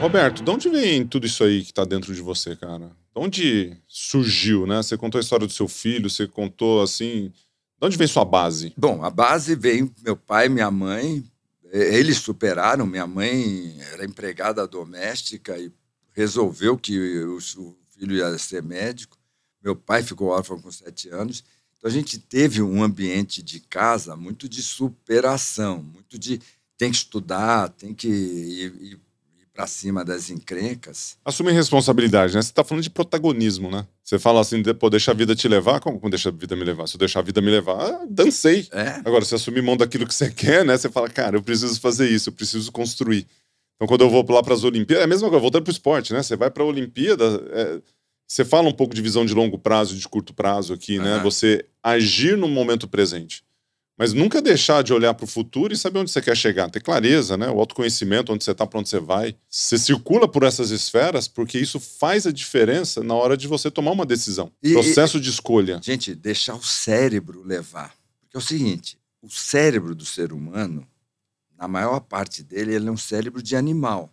Roberto, 0.00 0.42
de 0.42 0.50
onde 0.50 0.70
vem 0.70 1.06
tudo 1.06 1.26
isso 1.26 1.44
aí 1.44 1.62
que 1.62 1.74
tá 1.74 1.84
dentro 1.84 2.14
de 2.14 2.22
você, 2.22 2.56
cara? 2.56 2.86
De 2.86 2.92
onde 3.14 3.76
surgiu, 3.86 4.66
né? 4.66 4.82
Você 4.82 4.96
contou 4.96 5.18
a 5.18 5.20
história 5.20 5.46
do 5.46 5.52
seu 5.52 5.68
filho, 5.68 6.08
você 6.08 6.26
contou 6.26 6.80
assim. 6.80 7.30
De 7.78 7.86
onde 7.86 7.98
vem 7.98 8.06
sua 8.06 8.24
base? 8.24 8.72
Bom, 8.78 9.04
a 9.04 9.10
base 9.10 9.54
veio 9.54 9.92
meu 10.02 10.16
pai, 10.16 10.48
minha 10.48 10.70
mãe. 10.70 11.22
Eles 11.70 12.18
superaram. 12.18 12.86
Minha 12.86 13.06
mãe 13.06 13.78
era 13.92 14.04
empregada 14.04 14.66
doméstica 14.66 15.56
e 15.58 15.72
resolveu 16.12 16.76
que 16.76 17.20
o, 17.24 17.40
filho 17.90 18.16
ia 18.16 18.36
ser 18.38 18.62
médico. 18.62 19.16
Meu 19.62 19.76
pai 19.76 20.02
ficou 20.02 20.28
órfão 20.28 20.60
com 20.60 20.70
sete 20.70 21.08
anos. 21.08 21.44
Então 21.76 21.88
a 21.90 21.92
gente 21.92 22.18
teve 22.18 22.62
um 22.62 22.82
ambiente 22.82 23.42
de 23.42 23.60
casa 23.60 24.16
muito 24.16 24.48
de 24.48 24.62
superação, 24.62 25.82
muito 25.82 26.18
de 26.18 26.40
tem 26.76 26.90
que 26.90 26.96
estudar, 26.96 27.68
tem 27.68 27.94
que 27.94 28.08
ir, 28.08 28.74
ir, 28.80 28.92
ir 28.92 29.46
para 29.52 29.66
cima 29.66 30.04
das 30.04 30.30
encrencas. 30.30 31.18
Assumir 31.24 31.52
responsabilidade, 31.52 32.34
né? 32.34 32.42
Você 32.42 32.50
está 32.50 32.64
falando 32.64 32.82
de 32.82 32.90
protagonismo, 32.90 33.70
né? 33.70 33.86
Você 34.10 34.18
fala 34.18 34.40
assim, 34.40 34.60
pô, 34.74 34.90
deixa 34.90 35.12
a 35.12 35.14
vida 35.14 35.36
te 35.36 35.46
levar, 35.46 35.78
como, 35.78 36.00
como 36.00 36.10
deixa 36.10 36.30
a 36.30 36.32
vida 36.32 36.56
me 36.56 36.64
levar? 36.64 36.88
Se 36.88 36.96
eu 36.96 36.98
deixar 36.98 37.20
a 37.20 37.22
vida 37.22 37.40
me 37.40 37.48
levar, 37.48 38.04
dancei. 38.10 38.66
É. 38.72 39.00
Agora, 39.04 39.24
se 39.24 39.36
assumir 39.36 39.62
mão 39.62 39.76
daquilo 39.76 40.04
que 40.04 40.12
você 40.12 40.28
quer, 40.28 40.64
né? 40.64 40.76
Você 40.76 40.88
fala, 40.88 41.08
cara, 41.08 41.36
eu 41.36 41.42
preciso 41.44 41.80
fazer 41.80 42.10
isso, 42.10 42.28
eu 42.28 42.32
preciso 42.32 42.72
construir. 42.72 43.24
Então, 43.76 43.86
quando 43.86 44.00
eu 44.00 44.10
vou 44.10 44.26
lá 44.28 44.42
para 44.42 44.52
as 44.52 44.64
Olimpíadas, 44.64 45.02
é 45.02 45.04
a 45.04 45.06
mesma 45.06 45.28
coisa, 45.28 45.40
voltando 45.40 45.62
para 45.62 45.70
o 45.70 45.72
esporte, 45.72 46.12
né? 46.12 46.24
Você 46.24 46.34
vai 46.34 46.50
para 46.50 46.64
a 46.64 46.66
Olimpíada, 46.66 47.24
é, 47.52 47.80
você 48.26 48.44
fala 48.44 48.68
um 48.68 48.72
pouco 48.72 48.96
de 48.96 49.00
visão 49.00 49.24
de 49.24 49.32
longo 49.32 49.56
prazo 49.56 49.94
e 49.94 49.98
de 49.98 50.08
curto 50.08 50.34
prazo 50.34 50.72
aqui, 50.72 50.98
né? 50.98 51.14
Aham. 51.14 51.22
Você 51.22 51.64
agir 51.80 52.36
no 52.36 52.48
momento 52.48 52.88
presente. 52.88 53.44
Mas 54.00 54.14
nunca 54.14 54.40
deixar 54.40 54.82
de 54.82 54.94
olhar 54.94 55.12
para 55.12 55.24
o 55.24 55.28
futuro 55.28 55.74
e 55.74 55.76
saber 55.76 55.98
onde 55.98 56.10
você 56.10 56.22
quer 56.22 56.34
chegar. 56.34 56.70
Ter 56.70 56.80
clareza, 56.80 57.36
né? 57.36 57.50
O 57.50 57.60
autoconhecimento, 57.60 58.32
onde 58.32 58.42
você 58.42 58.52
está, 58.52 58.66
para 58.66 58.80
onde 58.80 58.88
você 58.88 58.98
vai. 58.98 59.36
Você 59.46 59.76
circula 59.76 60.26
por 60.26 60.42
essas 60.42 60.70
esferas 60.70 61.28
porque 61.28 61.58
isso 61.58 61.78
faz 61.78 62.26
a 62.26 62.32
diferença 62.32 63.04
na 63.04 63.12
hora 63.12 63.36
de 63.36 63.46
você 63.46 63.70
tomar 63.70 63.90
uma 63.90 64.06
decisão. 64.06 64.50
E- 64.62 64.72
Processo 64.72 65.20
de 65.20 65.28
escolha. 65.28 65.78
Gente, 65.82 66.14
deixar 66.14 66.54
o 66.54 66.62
cérebro 66.62 67.42
levar. 67.44 67.94
Porque 68.22 68.38
é 68.38 68.38
o 68.38 68.42
seguinte: 68.42 68.96
o 69.20 69.28
cérebro 69.28 69.94
do 69.94 70.06
ser 70.06 70.32
humano, 70.32 70.88
na 71.58 71.68
maior 71.68 72.00
parte 72.00 72.42
dele, 72.42 72.74
ele 72.74 72.88
é 72.88 72.90
um 72.90 72.96
cérebro 72.96 73.42
de 73.42 73.54
animal. 73.54 74.10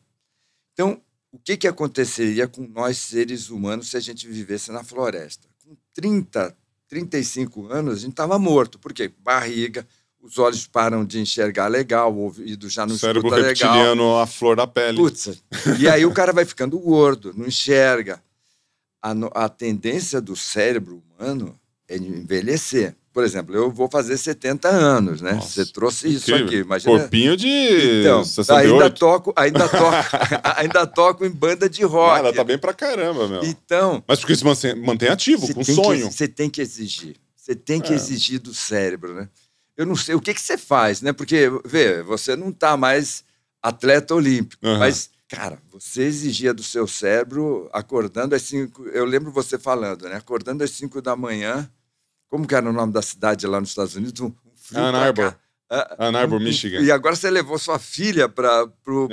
Então, 0.74 1.02
o 1.32 1.40
que, 1.40 1.56
que 1.56 1.66
aconteceria 1.66 2.46
com 2.46 2.68
nós 2.68 2.98
seres 2.98 3.50
humanos 3.50 3.90
se 3.90 3.96
a 3.96 4.02
gente 4.02 4.28
vivesse 4.28 4.70
na 4.70 4.84
floresta? 4.84 5.48
Com 5.64 5.78
30, 5.94 6.54
35 6.88 7.68
anos, 7.72 7.98
a 7.98 8.00
gente 8.00 8.12
estava 8.12 8.38
morto. 8.40 8.80
Por 8.80 8.94
quê? 8.94 9.12
Barriga, 9.24 9.86
os 10.22 10.38
olhos 10.38 10.68
param 10.68 11.06
de 11.06 11.20
enxergar 11.20 11.68
legal, 11.68 12.14
o 12.14 12.20
ouvido 12.20 12.70
já 12.70 12.86
não 12.86 12.96
O 12.96 12.98
cérebro 12.98 13.28
escuta 13.28 13.36
legal. 13.36 13.74
reptiliano, 13.74 14.18
a 14.18 14.28
flor 14.28 14.56
da 14.56 14.68
pele. 14.68 14.98
Putz, 14.98 15.42
e 15.80 15.88
aí 15.88 16.06
o 16.06 16.14
cara 16.14 16.34
vai 16.34 16.46
ficando 16.46 16.78
gordo, 16.80 17.34
não 17.36 17.48
enxerga. 17.48 18.22
A, 19.02 19.12
a 19.46 19.50
tendência 19.50 20.20
do 20.20 20.36
cérebro 20.36 21.02
humano 21.18 21.58
é 21.88 21.98
envelhecer. 21.98 22.96
Por 23.18 23.24
exemplo, 23.24 23.56
eu 23.56 23.72
vou 23.72 23.90
fazer 23.90 24.16
70 24.16 24.68
anos, 24.70 25.22
né? 25.22 25.32
Nossa, 25.34 25.48
Você 25.66 25.72
trouxe 25.72 26.08
isso 26.08 26.30
Incrível. 26.30 26.46
aqui, 26.46 26.56
imagina. 26.58 27.00
Corpinho 27.00 27.36
de 27.36 27.48
Então, 28.02 28.24
68. 28.24 28.74
ainda 28.74 28.90
toco, 28.92 29.34
ainda 29.36 29.68
toco, 29.68 30.08
ainda 30.56 30.86
toco 30.86 31.26
em 31.26 31.32
banda 31.32 31.68
de 31.68 31.84
rock. 31.84 32.16
Ah, 32.16 32.20
ela 32.20 32.32
tá 32.32 32.44
bem 32.44 32.60
pra 32.60 32.76
caramba, 32.76 33.28
meu. 33.28 33.44
Então, 33.44 34.04
Mas 34.08 34.20
porque 34.20 34.36
se 34.36 34.46
mantém, 34.46 34.76
mantém 34.76 35.10
ativo, 35.10 35.48
você 35.48 35.54
com 35.56 35.64
sonho. 35.64 36.08
que, 36.10 36.14
você 36.14 36.28
tem 36.28 36.48
que 36.48 36.62
exigir. 36.62 37.16
Você 37.36 37.56
tem 37.56 37.82
que 37.82 37.92
É. 37.92 37.96
exigir 37.96 38.38
do 38.40 38.54
cérebro, 38.54 39.16
né? 39.16 39.28
Eu 39.76 39.88
não 39.88 39.96
sei 39.96 40.14
o 40.14 40.22
que, 40.22 40.32
que 40.36 40.40
você 40.42 40.56
faz, 40.56 41.02
né? 41.02 41.12
Porque, 41.12 41.50
vê, 41.66 42.04
você 42.04 42.36
não 42.36 42.52
tá 42.52 42.78
mais 42.78 43.24
atleta 43.64 44.14
olímpico, 44.14 44.64
Aham. 44.64 44.78
mas, 44.78 45.10
cara, 45.28 45.58
você 45.72 46.04
exigia 46.04 46.54
do 46.54 46.62
seu 46.62 46.86
cérebro 46.88 47.68
acordando 47.74 48.36
às 48.36 48.44
cinco. 48.44 48.84
Eu 48.90 49.06
lembro 49.06 49.32
você 49.32 49.58
falando, 49.58 50.04
né? 50.08 50.18
Acordando 50.18 50.64
às 50.64 50.70
cinco 50.70 51.02
da 51.02 51.16
manhã. 51.16 51.68
Como 52.30 52.46
que 52.48 52.56
era 52.56 52.70
o 52.70 52.74
nome 52.74 52.92
da 52.94 53.02
cidade 53.02 53.46
lá 53.48 53.60
nos 53.60 53.70
Estados 53.70 53.96
Unidos? 53.96 54.20
Um, 54.22 54.32
frio 54.56 54.82
Ann 54.84 54.96
Arbor. 54.96 55.36
Ah, 55.70 55.96
Ann 56.08 56.16
Arbor, 56.16 56.40
um- 56.40 56.44
Michigan. 56.44 56.80
E 56.80 56.92
agora 56.92 57.16
você 57.16 57.30
levou 57.30 57.58
sua 57.60 57.78
filha 57.80 58.28
para 58.30 58.66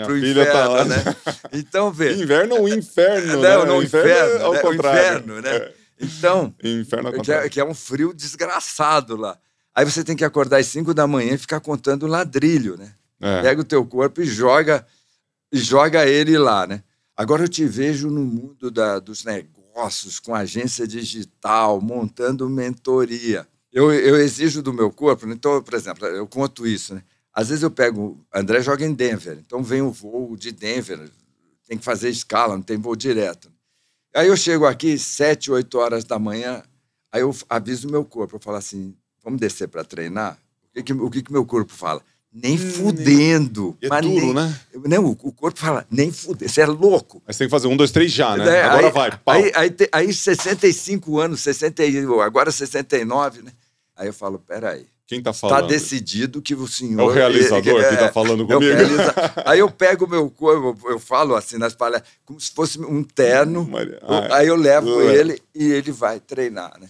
filha 0.07 0.43
inferno, 0.43 0.45
tá 0.53 0.69
lá. 0.69 0.85
né? 0.85 0.97
Então, 1.53 1.91
vê. 1.93 2.15
Inverno 2.15 2.57
ou 2.57 2.69
inferno, 2.69 3.35
Não, 3.35 3.41
né? 3.43 3.65
não, 3.67 3.79
O 3.79 3.83
inferno, 3.83 4.11
é 4.39 4.43
ao 4.43 4.53
né? 4.53 4.59
O 4.59 4.63
contrário. 4.63 4.99
inferno, 5.01 5.41
né? 5.41 5.51
É, 5.57 5.75
Então, 6.01 6.55
inferno 6.63 7.09
ao 7.09 7.21
que 7.23 7.33
é, 7.33 7.49
que 7.49 7.61
é 7.61 7.65
um 7.65 7.75
frio 7.75 8.13
desgraçado 8.15 9.17
lá. 9.17 9.37
Aí 9.75 9.85
você 9.85 10.05
tem 10.05 10.15
que 10.15 10.25
acordar 10.25 10.59
às 10.59 10.67
5 10.67 10.95
da 10.95 11.07
manhã 11.07 11.35
e 11.35 11.39
ficar 11.39 11.59
contando 11.61 12.07
ladrilho, 12.07 12.77
né? 12.77 12.93
É. 13.21 13.43
Pega 13.43 13.61
o 13.61 13.65
teu 13.65 13.85
corpo 13.85 14.21
e 14.23 14.25
joga, 14.25 14.87
e 15.53 15.59
joga 15.59 16.07
ele 16.07 16.39
lá, 16.39 16.67
né? 16.67 16.83
Agora 17.17 17.43
eu 17.45 17.49
te 17.49 17.65
vejo 17.65 18.09
no 18.11 18.21
mundo 18.23 18.71
da- 18.71 18.99
dos 19.01 19.25
negócios, 19.75 20.21
com 20.21 20.35
agência 20.35 20.87
digital, 20.87 21.81
montando 21.81 22.49
mentoria. 22.49 23.47
Eu, 23.73 23.93
eu 23.93 24.17
exijo 24.17 24.63
do 24.63 24.73
meu 24.73 24.91
corpo, 24.91 25.27
né? 25.27 25.35
então, 25.35 25.61
por 25.61 25.75
exemplo, 25.75 26.07
eu 26.07 26.27
conto 26.29 26.65
isso, 26.65 26.95
né? 26.95 27.03
Às 27.33 27.49
vezes 27.49 27.65
eu 27.65 27.71
pego, 27.71 28.25
André 28.33 28.63
joga 28.63 28.85
em 28.85 28.95
Denver, 28.95 29.37
então 29.45 29.61
vem 29.61 29.83
o 29.83 29.91
voo 29.91 30.37
de 30.37 30.53
Denver, 30.53 31.11
tem 31.67 31.77
que 31.77 31.85
fazer 31.85 32.09
escala, 32.09 32.55
não 32.55 32.63
tem 32.63 32.79
voo 32.79 32.95
direto. 32.95 33.51
Aí 34.15 34.29
eu 34.29 34.37
chego 34.37 34.65
aqui, 34.65 34.97
sete, 34.97 35.51
oito 35.51 35.77
horas 35.79 36.05
da 36.05 36.17
manhã, 36.17 36.63
aí 37.11 37.23
eu 37.23 37.35
aviso 37.51 37.89
o 37.89 37.91
meu 37.91 38.05
corpo, 38.05 38.37
eu 38.37 38.41
falo 38.41 38.59
assim, 38.59 38.95
vamos 39.25 39.41
descer 39.41 39.67
para 39.67 39.85
treinar? 39.85 40.39
O 40.69 40.75
que, 40.75 40.83
que, 40.85 40.93
o 40.93 41.11
que, 41.11 41.23
que 41.23 41.33
meu 41.33 41.45
corpo 41.45 41.73
fala? 41.73 42.01
Nem 42.35 42.59
fudendo. 42.59 43.77
É 43.81 43.89
mas 43.89 44.03
duro, 44.03 44.15
nem- 44.27 44.35
né? 44.35 44.61
Não, 44.87 45.05
o, 45.07 45.11
o 45.11 45.33
corpo 45.33 45.59
fala, 45.59 45.87
nem 45.89 46.11
fudendo, 46.11 46.51
você 46.51 46.63
é 46.63 46.67
louco. 46.67 47.23
Mas 47.27 47.39
tem 47.39 47.47
que 47.47 47.51
fazer 47.51 47.69
um, 47.69 47.77
dois, 47.77 47.93
três 47.93 48.11
já, 48.11 48.37
né? 48.37 48.45
Né? 48.45 48.63
Agora 48.63 48.87
aí, 48.89 48.93
vai, 48.93 49.11
pau. 49.19 49.35
Aí, 49.37 49.53
aí, 49.55 49.77
aí 49.93 50.13
65 50.13 51.19
anos, 51.21 51.41
60, 51.43 51.85
e- 51.85 51.99
agora 52.23 52.51
69, 52.51 53.43
né? 53.43 53.53
Aí 53.97 54.09
eu 54.09 54.13
falo, 54.13 54.41
peraí, 54.41 54.87
Quem 55.07 55.23
tá 55.23 55.31
está 55.31 55.49
falando? 55.49 55.69
decidido 55.69 56.43
que 56.43 56.55
o 56.57 56.67
senhor... 56.67 57.01
É 57.01 57.05
o 57.05 57.09
realizador 57.09 57.81
é, 57.81 57.89
que 57.91 57.97
tá 57.97 58.13
falando 58.13 58.41
é 58.41 58.45
o 58.45 58.49
comigo? 58.59 58.75
realiza- 58.75 59.15
Aí 59.47 59.61
eu 59.61 59.71
pego 59.71 60.05
o 60.05 60.11
meu 60.11 60.29
corpo, 60.29 60.91
eu 60.91 60.99
falo 60.99 61.37
assim 61.37 61.57
nas 61.57 61.75
palestras, 61.77 62.11
como 62.25 62.41
se 62.41 62.51
fosse 62.51 62.81
um 62.81 63.05
terno, 63.05 63.65
Maria- 63.65 64.01
eu- 64.03 64.35
aí 64.35 64.49
eu 64.49 64.57
levo 64.57 65.03
é. 65.03 65.15
ele 65.15 65.41
e 65.55 65.71
ele 65.71 65.93
vai 65.93 66.19
treinar, 66.19 66.73
né? 66.81 66.89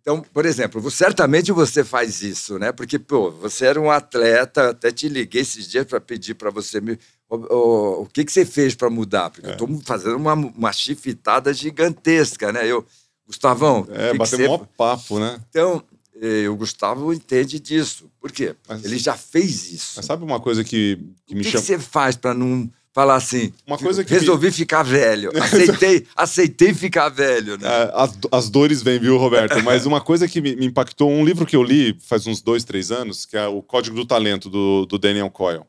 Então, 0.00 0.22
por 0.32 0.46
exemplo, 0.46 0.90
certamente 0.90 1.52
você 1.52 1.84
faz 1.84 2.22
isso, 2.22 2.58
né? 2.58 2.72
Porque, 2.72 2.98
pô, 2.98 3.30
você 3.30 3.66
era 3.66 3.80
um 3.80 3.90
atleta, 3.90 4.70
até 4.70 4.90
te 4.90 5.08
liguei 5.08 5.42
esses 5.42 5.68
dias 5.68 5.84
para 5.86 6.00
pedir 6.00 6.34
para 6.34 6.50
você 6.50 6.80
me. 6.80 6.98
O, 7.28 7.36
o, 7.36 8.02
o 8.02 8.06
que, 8.06 8.24
que 8.24 8.32
você 8.32 8.44
fez 8.44 8.74
para 8.74 8.88
mudar? 8.90 9.30
Porque 9.30 9.46
É. 9.46 9.50
eu 9.50 9.52
estou 9.52 9.80
fazendo 9.84 10.16
uma, 10.16 10.32
uma 10.34 10.72
chifitada 10.72 11.52
gigantesca, 11.54 12.50
né? 12.52 12.66
Eu, 12.66 12.84
Gustavão, 13.26 13.82
o 13.88 13.92
É, 13.94 14.06
que 14.06 14.12
que 14.12 14.18
bater 14.18 14.36
você... 14.36 14.48
mó 14.48 14.58
papo, 14.76 15.18
né? 15.20 15.38
Então, 15.50 15.82
eh, 16.20 16.48
o 16.48 16.56
Gustavo 16.56 17.12
entende 17.12 17.60
disso. 17.60 18.10
Por 18.20 18.32
quê? 18.32 18.56
Mas- 18.68 18.84
Ele 18.84 18.98
já 18.98 19.16
fez 19.16 19.70
isso. 19.70 19.92
Mas 19.96 20.06
sabe 20.06 20.24
uma 20.24 20.40
coisa 20.40 20.64
que, 20.64 20.96
que 21.26 21.34
o 21.34 21.36
me 21.36 21.44
que, 21.44 21.50
que 21.50 21.52
chama. 21.52 21.64
você 21.64 21.78
faz 21.78 22.16
para 22.16 22.34
não 22.34 22.68
falar 23.00 23.16
assim? 23.16 23.52
Uma 23.66 23.78
coisa 23.78 24.04
que 24.04 24.12
Resolvi 24.12 24.50
ficar 24.50 24.82
velho. 24.82 25.30
Aceitei, 25.40 26.06
aceitei 26.14 26.74
ficar 26.74 27.08
velho, 27.08 27.56
né? 27.56 27.66
É, 27.66 27.90
as, 27.94 28.18
as 28.30 28.50
dores 28.50 28.82
vêm, 28.82 28.98
viu, 28.98 29.16
Roberto? 29.16 29.60
Mas 29.64 29.86
uma 29.86 30.00
coisa 30.00 30.28
que 30.28 30.40
me, 30.40 30.54
me 30.54 30.66
impactou, 30.66 31.10
um 31.10 31.24
livro 31.24 31.46
que 31.46 31.56
eu 31.56 31.62
li 31.62 31.96
faz 32.06 32.26
uns 32.26 32.42
dois, 32.42 32.62
três 32.62 32.90
anos, 32.90 33.24
que 33.24 33.36
é 33.36 33.46
o 33.46 33.62
Código 33.62 33.96
do 33.96 34.04
Talento, 34.04 34.50
do, 34.50 34.84
do 34.84 34.98
Daniel 34.98 35.30
Coyle. 35.30 35.62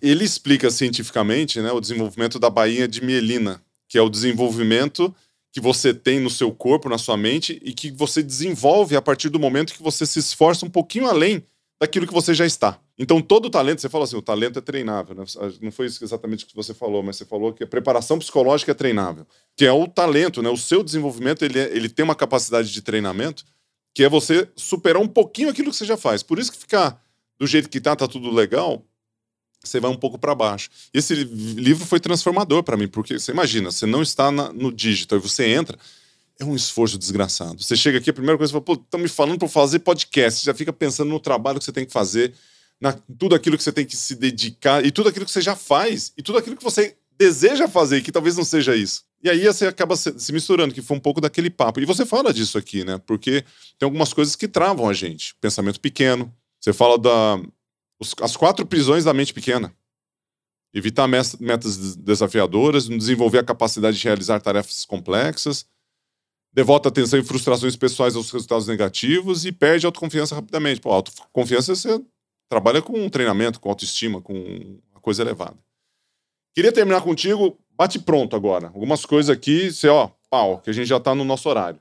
Ele 0.00 0.24
explica 0.24 0.70
cientificamente 0.70 1.60
né, 1.60 1.72
o 1.72 1.80
desenvolvimento 1.80 2.38
da 2.38 2.48
bainha 2.48 2.86
de 2.86 3.04
mielina, 3.04 3.60
que 3.88 3.98
é 3.98 4.02
o 4.02 4.08
desenvolvimento 4.08 5.12
que 5.52 5.60
você 5.60 5.92
tem 5.92 6.20
no 6.20 6.30
seu 6.30 6.52
corpo, 6.52 6.88
na 6.88 6.98
sua 6.98 7.16
mente, 7.16 7.60
e 7.64 7.72
que 7.72 7.90
você 7.90 8.22
desenvolve 8.22 8.94
a 8.94 9.02
partir 9.02 9.28
do 9.28 9.40
momento 9.40 9.72
que 9.72 9.82
você 9.82 10.04
se 10.06 10.18
esforça 10.18 10.66
um 10.66 10.70
pouquinho 10.70 11.06
além 11.06 11.42
daquilo 11.80 12.06
que 12.06 12.12
você 12.12 12.32
já 12.34 12.46
está. 12.46 12.78
Então, 12.98 13.20
todo 13.20 13.50
talento, 13.50 13.80
você 13.80 13.88
fala 13.88 14.04
assim, 14.04 14.16
o 14.16 14.22
talento 14.22 14.58
é 14.58 14.62
treinável. 14.62 15.14
Né? 15.14 15.24
Não 15.60 15.70
foi 15.70 15.86
isso 15.86 16.02
exatamente 16.02 16.44
o 16.44 16.48
que 16.48 16.56
você 16.56 16.72
falou, 16.72 17.02
mas 17.02 17.16
você 17.16 17.24
falou 17.26 17.52
que 17.52 17.62
a 17.62 17.66
preparação 17.66 18.18
psicológica 18.18 18.70
é 18.72 18.74
treinável. 18.74 19.26
Que 19.54 19.66
é 19.66 19.72
o 19.72 19.86
talento, 19.86 20.42
né? 20.42 20.48
O 20.48 20.56
seu 20.56 20.82
desenvolvimento, 20.82 21.44
ele, 21.44 21.58
é- 21.58 21.76
ele 21.76 21.88
tem 21.88 22.02
uma 22.04 22.14
capacidade 22.14 22.72
de 22.72 22.80
treinamento 22.80 23.44
que 23.94 24.02
é 24.04 24.08
você 24.08 24.48
superar 24.56 25.00
um 25.02 25.08
pouquinho 25.08 25.48
aquilo 25.50 25.70
que 25.70 25.76
você 25.76 25.84
já 25.84 25.96
faz. 25.96 26.22
Por 26.22 26.38
isso 26.38 26.52
que 26.52 26.58
ficar 26.58 27.02
do 27.38 27.46
jeito 27.46 27.68
que 27.68 27.80
tá, 27.80 27.94
tá 27.94 28.06
tudo 28.08 28.30
legal, 28.30 28.82
você 29.62 29.80
vai 29.80 29.90
um 29.90 29.96
pouco 29.96 30.18
para 30.18 30.34
baixo. 30.34 30.70
Esse 30.94 31.14
livro 31.14 31.84
foi 31.84 31.98
transformador 32.00 32.62
para 32.62 32.76
mim, 32.76 32.88
porque 32.88 33.18
você 33.18 33.32
imagina, 33.32 33.70
você 33.70 33.84
não 33.84 34.00
está 34.02 34.30
na- 34.30 34.52
no 34.52 34.72
digital 34.72 35.18
e 35.18 35.22
você 35.22 35.46
entra, 35.48 35.78
é 36.38 36.44
um 36.44 36.54
esforço 36.54 36.98
desgraçado. 36.98 37.62
Você 37.62 37.76
chega 37.76 37.98
aqui, 37.98 38.10
a 38.10 38.12
primeira 38.12 38.36
coisa 38.36 38.52
que 38.52 38.58
você 38.58 38.64
fala, 38.64 38.76
pô, 38.78 38.82
estão 38.84 39.00
me 39.00 39.08
falando 39.08 39.38
para 39.38 39.48
fazer 39.48 39.78
podcast, 39.80 40.40
você 40.40 40.46
já 40.46 40.54
fica 40.54 40.72
pensando 40.72 41.08
no 41.08 41.18
trabalho 41.20 41.58
que 41.58 41.64
você 41.64 41.72
tem 41.72 41.86
que 41.86 41.92
fazer, 41.92 42.34
na 42.80 42.92
tudo 42.92 43.34
aquilo 43.34 43.56
que 43.56 43.62
você 43.62 43.72
tem 43.72 43.86
que 43.86 43.96
se 43.96 44.14
dedicar 44.14 44.84
e 44.84 44.90
tudo 44.90 45.08
aquilo 45.08 45.24
que 45.24 45.30
você 45.32 45.40
já 45.40 45.56
faz 45.56 46.12
e 46.16 46.22
tudo 46.22 46.38
aquilo 46.38 46.56
que 46.56 46.64
você 46.64 46.96
deseja 47.18 47.66
fazer, 47.66 48.02
que 48.02 48.12
talvez 48.12 48.36
não 48.36 48.44
seja 48.44 48.76
isso. 48.76 49.04
E 49.22 49.30
aí 49.30 49.44
você 49.46 49.66
acaba 49.66 49.96
se 49.96 50.30
misturando, 50.32 50.74
que 50.74 50.82
foi 50.82 50.94
um 50.96 51.00
pouco 51.00 51.20
daquele 51.20 51.48
papo. 51.48 51.80
E 51.80 51.86
você 51.86 52.04
fala 52.04 52.32
disso 52.34 52.58
aqui, 52.58 52.84
né? 52.84 52.98
Porque 53.06 53.42
tem 53.78 53.86
algumas 53.86 54.12
coisas 54.12 54.36
que 54.36 54.46
travam 54.46 54.88
a 54.88 54.92
gente. 54.92 55.34
Pensamento 55.40 55.80
pequeno. 55.80 56.30
Você 56.60 56.72
fala 56.74 56.98
da 56.98 57.40
os- 57.98 58.14
as 58.20 58.36
quatro 58.36 58.66
prisões 58.66 59.04
da 59.04 59.14
mente 59.14 59.32
pequena. 59.32 59.72
evitar 60.74 61.08
metas 61.08 61.76
des- 61.78 61.96
desafiadoras, 61.96 62.86
desenvolver 62.86 63.38
a 63.38 63.42
capacidade 63.42 63.96
de 63.96 64.04
realizar 64.04 64.38
tarefas 64.40 64.84
complexas, 64.84 65.64
devota 66.56 66.88
atenção 66.88 67.18
e 67.18 67.22
frustrações 67.22 67.76
pessoais 67.76 68.16
aos 68.16 68.30
resultados 68.30 68.66
negativos 68.66 69.44
e 69.44 69.52
perde 69.52 69.84
autoconfiança 69.84 70.34
rapidamente. 70.34 70.80
Pô, 70.80 70.90
autoconfiança 70.90 71.74
você 71.74 72.00
trabalha 72.48 72.80
com 72.80 73.06
treinamento, 73.10 73.60
com 73.60 73.68
autoestima, 73.68 74.22
com 74.22 74.32
uma 74.90 75.00
coisa 75.02 75.22
elevada. 75.22 75.56
Queria 76.54 76.72
terminar 76.72 77.02
contigo, 77.02 77.58
bate 77.76 77.98
pronto 77.98 78.34
agora. 78.34 78.68
Algumas 78.68 79.04
coisas 79.04 79.28
aqui, 79.28 79.70
você, 79.70 79.88
ó, 79.88 80.08
pau, 80.30 80.58
que 80.60 80.70
a 80.70 80.72
gente 80.72 80.86
já 80.86 80.98
tá 80.98 81.14
no 81.14 81.24
nosso 81.24 81.46
horário. 81.46 81.78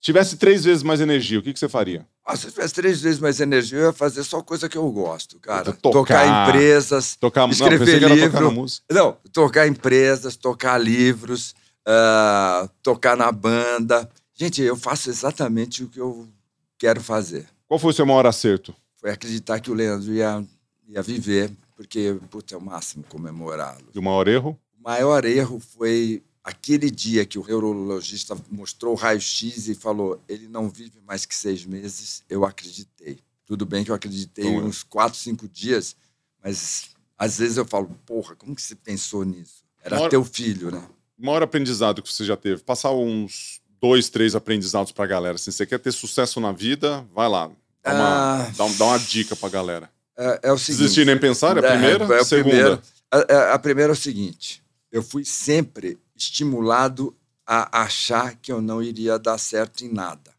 Tivesse 0.00 0.36
três 0.36 0.64
vezes 0.64 0.82
mais 0.82 1.00
energia, 1.00 1.38
o 1.38 1.42
que, 1.42 1.52
que 1.52 1.58
você 1.58 1.68
faria? 1.68 2.04
Ah, 2.24 2.36
se 2.36 2.48
eu 2.48 2.50
tivesse 2.50 2.74
três 2.74 3.00
vezes 3.00 3.20
mais 3.20 3.40
energia, 3.40 3.78
eu 3.78 3.86
ia 3.86 3.92
fazer 3.92 4.24
só 4.24 4.42
coisa 4.42 4.68
que 4.68 4.76
eu 4.76 4.90
gosto, 4.90 5.38
cara. 5.38 5.72
Tocar. 5.72 5.92
Tocar, 5.92 6.48
empresas. 6.48 7.14
Tocar, 7.14 7.48
Escrever 7.48 8.00
não, 8.00 8.08
tocar 8.08 8.16
livro. 8.16 8.52
música. 8.52 8.84
Não, 8.90 9.16
tocar 9.32 9.68
empresas, 9.68 10.34
tocar 10.34 10.78
livros, 10.78 11.54
ah, 11.86 12.68
tocar 12.82 13.16
na 13.16 13.30
banda. 13.30 14.10
Gente, 14.34 14.60
eu 14.62 14.76
faço 14.76 15.08
exatamente 15.08 15.84
o 15.84 15.88
que 15.88 16.00
eu 16.00 16.28
quero 16.76 17.00
fazer. 17.02 17.48
Qual 17.66 17.78
foi 17.80 17.90
o 17.90 17.94
seu 17.94 18.04
maior 18.06 18.26
acerto? 18.26 18.74
Foi 18.96 19.10
acreditar 19.10 19.60
que 19.60 19.70
o 19.70 19.74
Leandro 19.74 20.12
ia, 20.12 20.44
ia 20.88 21.02
viver, 21.02 21.50
porque, 21.74 22.18
puta, 22.30 22.54
é 22.54 22.58
o 22.58 22.60
máximo 22.60 23.04
comemorá-lo. 23.08 23.88
E 23.94 23.98
o 23.98 24.02
maior 24.02 24.28
erro? 24.28 24.58
O 24.78 24.82
maior 24.82 25.24
erro 25.24 25.60
foi 25.60 26.22
aquele 26.42 26.90
dia 26.90 27.24
que 27.26 27.38
o 27.38 27.44
neurologista 27.46 28.36
mostrou 28.50 28.92
o 28.92 28.96
raio-x 28.96 29.68
e 29.68 29.74
falou: 29.74 30.20
ele 30.28 30.48
não 30.48 30.68
vive 30.68 31.00
mais 31.06 31.24
que 31.26 31.34
seis 31.34 31.64
meses. 31.64 32.22
Eu 32.28 32.44
acreditei. 32.44 33.18
Tudo 33.44 33.64
bem 33.64 33.84
que 33.84 33.90
eu 33.90 33.94
acreditei 33.94 34.48
uns 34.58 34.82
quatro, 34.82 35.18
cinco 35.18 35.48
dias, 35.48 35.96
mas 36.42 36.90
às 37.18 37.38
vezes 37.38 37.56
eu 37.56 37.64
falo: 37.64 37.88
porra, 38.04 38.34
como 38.36 38.54
que 38.54 38.62
você 38.62 38.74
pensou 38.74 39.24
nisso? 39.24 39.64
Era 39.82 39.96
Maior- 39.96 40.08
teu 40.08 40.24
filho, 40.24 40.70
né? 40.70 40.82
O 41.18 41.24
maior 41.26 41.42
aprendizado 41.42 42.02
que 42.02 42.12
você 42.12 42.24
já 42.24 42.36
teve? 42.36 42.62
Passar 42.62 42.90
uns 42.92 43.60
dois, 43.80 44.08
três 44.08 44.34
aprendizados 44.34 44.92
pra 44.92 45.06
galera. 45.06 45.38
Se 45.38 45.50
você 45.50 45.64
quer 45.66 45.78
ter 45.78 45.92
sucesso 45.92 46.40
na 46.40 46.52
vida, 46.52 47.06
vai 47.14 47.28
lá. 47.28 47.50
Dá 47.82 47.94
uma, 47.94 48.42
Ah. 48.42 48.52
dá, 48.56 48.66
dá 48.78 48.84
uma 48.84 48.98
dica 48.98 49.34
pra 49.36 49.48
galera. 49.48 49.90
É, 50.18 50.40
é 50.44 50.52
o 50.52 50.58
seguinte. 50.58 50.80
Desistir 50.82 51.06
nem 51.06 51.18
pensar, 51.18 51.56
é 51.56 51.60
a 51.60 51.68
É, 51.68 51.70
primeira? 51.72 52.04
é 52.14 52.20
o 52.20 52.24
segunda. 52.24 52.48
primeiro. 52.50 52.82
A, 53.10 53.18
a- 53.18 53.54
a 53.54 53.58
primeira 53.58 53.92
é 53.92 53.94
o 53.94 53.96
seguinte: 53.96 54.62
eu 54.90 55.02
fui 55.02 55.24
sempre 55.24 55.98
estimulado 56.16 57.14
a 57.46 57.82
achar 57.82 58.34
que 58.36 58.50
eu 58.50 58.60
não 58.60 58.82
iria 58.82 59.18
dar 59.18 59.38
certo 59.38 59.84
em 59.84 59.92
nada. 59.92 60.34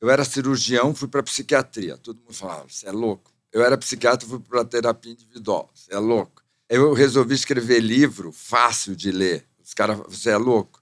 Eu 0.00 0.08
era 0.08 0.24
cirurgião, 0.24 0.94
fui 0.94 1.08
para 1.08 1.22
psiquiatria. 1.22 1.96
Todo 1.98 2.16
mundo 2.20 2.32
falava: 2.34 2.64
você 2.68 2.88
é 2.88 2.92
louco. 2.92 3.30
Eu 3.52 3.62
era 3.62 3.76
psiquiatra, 3.78 4.26
fui 4.28 4.38
para 4.40 4.64
terapia 4.64 5.12
individual. 5.12 5.70
Você 5.74 5.92
é 5.94 5.98
louco. 5.98 6.42
Eu 6.68 6.92
resolvi 6.92 7.34
escrever 7.34 7.80
livro 7.80 8.30
fácil 8.32 8.94
de 8.96 9.10
ler. 9.10 9.44
Os 9.68 9.74
caras, 9.74 9.98
você 10.08 10.30
é 10.30 10.36
louco. 10.38 10.80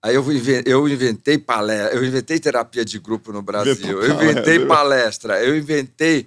Aí 0.00 0.14
eu, 0.14 0.24
eu 0.64 0.88
inventei 0.88 1.36
palestra, 1.36 1.96
eu 1.98 2.04
inventei 2.04 2.38
terapia 2.38 2.84
de 2.84 3.00
grupo 3.00 3.32
no 3.32 3.42
Brasil, 3.42 4.00
eu 4.00 4.14
inventei 4.14 4.64
palestra. 4.64 5.42
eu 5.44 5.56
inventei. 5.58 6.24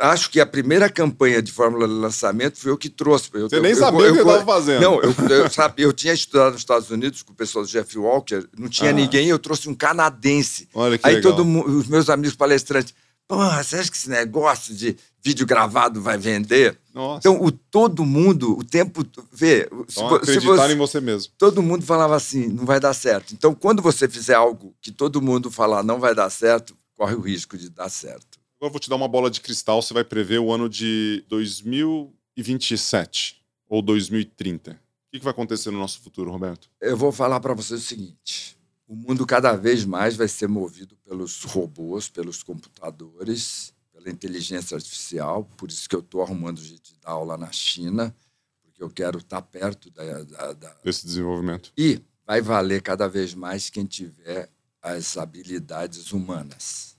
Acho 0.00 0.28
que 0.30 0.38
a 0.38 0.44
primeira 0.44 0.90
campanha 0.90 1.40
de 1.40 1.50
fórmula 1.50 1.88
de 1.88 1.94
lançamento 1.94 2.58
foi 2.58 2.70
eu 2.70 2.76
que 2.76 2.90
trouxe. 2.90 3.30
Eu, 3.32 3.48
Você 3.48 3.58
nem 3.60 3.74
sabia 3.74 4.10
o 4.10 4.14
que 4.14 4.20
estava 4.20 4.44
fazendo. 4.44 4.82
Não, 4.82 5.00
eu, 5.02 5.14
eu, 5.30 5.48
sabia, 5.48 5.86
eu 5.86 5.92
tinha 5.94 6.12
estudado 6.12 6.52
nos 6.52 6.60
Estados 6.60 6.90
Unidos 6.90 7.22
com 7.22 7.32
o 7.32 7.34
pessoal 7.34 7.64
do 7.64 7.70
Jeff 7.70 7.96
Walker, 7.98 8.44
não 8.58 8.68
tinha 8.68 8.90
Ah. 8.90 8.92
ninguém, 8.92 9.28
eu 9.30 9.38
trouxe 9.38 9.70
um 9.70 9.74
canadense. 9.74 10.68
Olha 10.74 10.98
que 10.98 11.06
Aí 11.08 11.14
legal. 11.14 11.32
todo 11.32 11.46
mundo, 11.46 11.70
os 11.78 11.88
meus 11.88 12.10
amigos 12.10 12.36
palestrantes, 12.36 12.92
porra, 13.28 13.62
você 13.62 13.76
acha 13.76 13.90
que 13.90 13.96
esse 13.96 14.08
negócio 14.08 14.74
de 14.74 14.96
vídeo 15.22 15.46
gravado 15.46 16.00
vai 16.00 16.16
vender? 16.18 16.78
Nossa. 16.94 17.18
Então, 17.18 17.44
o, 17.44 17.52
todo 17.52 18.04
mundo, 18.04 18.58
o 18.58 18.64
tempo. 18.64 19.04
Vê, 19.30 19.68
se, 19.88 20.00
Então, 20.00 20.08
vo- 20.08 20.24
se 20.24 20.30
acreditar 20.30 20.66
você, 20.66 20.72
em 20.72 20.76
você 20.76 21.00
mesmo. 21.00 21.32
todo 21.38 21.62
mundo 21.62 21.84
falava 21.84 22.16
assim, 22.16 22.48
não 22.48 22.64
vai 22.64 22.80
dar 22.80 22.94
certo. 22.94 23.34
Então, 23.34 23.54
quando 23.54 23.82
você 23.82 24.08
fizer 24.08 24.34
algo 24.34 24.74
que 24.80 24.90
todo 24.90 25.22
mundo 25.22 25.50
falar 25.50 25.82
não 25.84 26.00
vai 26.00 26.14
dar 26.14 26.30
certo, 26.30 26.76
corre 26.96 27.14
o 27.14 27.20
risco 27.20 27.56
de 27.56 27.68
dar 27.68 27.88
certo. 27.90 28.38
Agora 28.56 28.70
eu 28.70 28.72
vou 28.72 28.80
te 28.80 28.90
dar 28.90 28.96
uma 28.96 29.06
bola 29.06 29.30
de 29.30 29.40
cristal. 29.40 29.80
Você 29.80 29.94
vai 29.94 30.02
prever 30.02 30.40
o 30.40 30.50
ano 30.50 30.68
de 30.68 31.24
2027 31.28 33.36
ou 33.68 33.82
2030. 33.82 34.72
O 34.72 35.16
que, 35.16 35.24
vai 35.24 35.30
acontecer 35.30 35.70
no 35.70 35.78
nosso 35.78 36.00
futuro, 36.00 36.30
Roberto? 36.30 36.68
Eu 36.80 36.96
vou 36.96 37.12
falar 37.12 37.40
para 37.40 37.54
vocês 37.54 37.80
o 37.80 37.84
seguinte: 37.84 38.57
o 38.88 38.96
mundo 38.96 39.26
cada 39.26 39.52
vez 39.54 39.84
mais 39.84 40.16
vai 40.16 40.26
ser 40.26 40.48
movido 40.48 40.96
pelos 41.04 41.44
robôs, 41.44 42.08
pelos 42.08 42.42
computadores, 42.42 43.72
pela 43.92 44.08
inteligência 44.10 44.74
artificial. 44.76 45.44
Por 45.56 45.68
isso 45.68 45.86
que 45.88 45.94
eu 45.94 46.00
estou 46.00 46.22
arrumando 46.22 46.58
jeito 46.62 46.94
de 46.94 46.98
dar 47.00 47.10
aula 47.10 47.36
na 47.36 47.52
China, 47.52 48.14
porque 48.62 48.82
eu 48.82 48.88
quero 48.88 49.18
estar 49.18 49.42
perto 49.42 49.90
da, 49.90 50.22
da, 50.24 50.52
da... 50.54 50.74
Desse 50.82 51.04
desenvolvimento. 51.06 51.70
E 51.76 52.00
vai 52.26 52.40
valer 52.40 52.80
cada 52.80 53.06
vez 53.08 53.34
mais 53.34 53.68
quem 53.68 53.84
tiver 53.84 54.48
as 54.82 55.16
habilidades 55.18 56.12
humanas. 56.12 56.96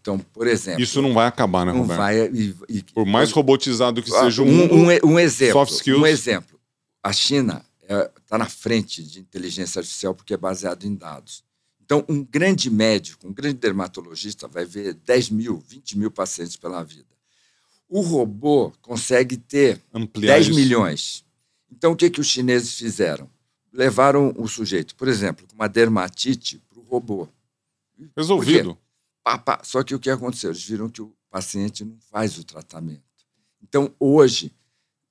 Então, 0.00 0.18
por 0.18 0.46
exemplo, 0.46 0.80
Isso 0.82 1.00
não 1.02 1.12
vai 1.14 1.26
acabar, 1.26 1.64
né, 1.66 1.72
não 1.72 1.82
Roberto? 1.82 1.98
vai. 1.98 2.26
E, 2.28 2.56
e- 2.68 2.82
Por 2.82 3.06
mais 3.06 3.30
robotizado 3.30 4.02
que 4.02 4.12
Ah, 4.12 4.24
seja 4.24 4.42
o 4.42 4.46
um, 4.46 4.50
mundo, 4.50 4.74
um, 4.74 5.12
um 5.14 5.18
exemplo. 5.20 5.52
soft 5.52 5.72
skills. 5.74 6.00
Um 6.00 6.06
exemplo. 6.06 6.58
A 7.02 7.12
China 7.12 7.64
está 7.88 8.36
na 8.36 8.48
frente 8.48 9.02
de 9.02 9.20
inteligência 9.20 9.78
artificial 9.80 10.14
porque 10.14 10.34
é 10.34 10.36
baseado 10.36 10.84
em 10.84 10.94
dados. 10.94 11.42
Então, 11.88 12.04
um 12.06 12.22
grande 12.22 12.70
médico, 12.70 13.26
um 13.26 13.32
grande 13.32 13.56
dermatologista 13.56 14.46
vai 14.46 14.66
ver 14.66 14.92
10 14.92 15.30
mil, 15.30 15.58
20 15.58 15.98
mil 15.98 16.10
pacientes 16.10 16.54
pela 16.54 16.82
vida. 16.82 17.08
O 17.88 18.02
robô 18.02 18.70
consegue 18.82 19.38
ter 19.38 19.80
ampliar 19.94 20.34
10 20.34 20.48
isso. 20.48 20.56
milhões. 20.56 21.24
Então, 21.72 21.92
o 21.92 21.96
que, 21.96 22.10
que 22.10 22.20
os 22.20 22.26
chineses 22.26 22.74
fizeram? 22.74 23.30
Levaram 23.72 24.34
o 24.36 24.46
sujeito, 24.46 24.94
por 24.96 25.08
exemplo, 25.08 25.46
com 25.46 25.54
uma 25.54 25.68
dermatite 25.68 26.62
para 26.68 26.78
o 26.78 26.82
robô. 26.82 27.26
Resolvido. 28.14 28.76
Pá, 29.24 29.38
pá. 29.38 29.60
Só 29.62 29.82
que 29.82 29.94
o 29.94 29.98
que 29.98 30.10
aconteceu? 30.10 30.50
Eles 30.50 30.62
viram 30.62 30.90
que 30.90 31.00
o 31.00 31.14
paciente 31.30 31.84
não 31.84 31.98
faz 32.10 32.36
o 32.36 32.44
tratamento. 32.44 33.02
Então, 33.62 33.94
hoje, 33.98 34.52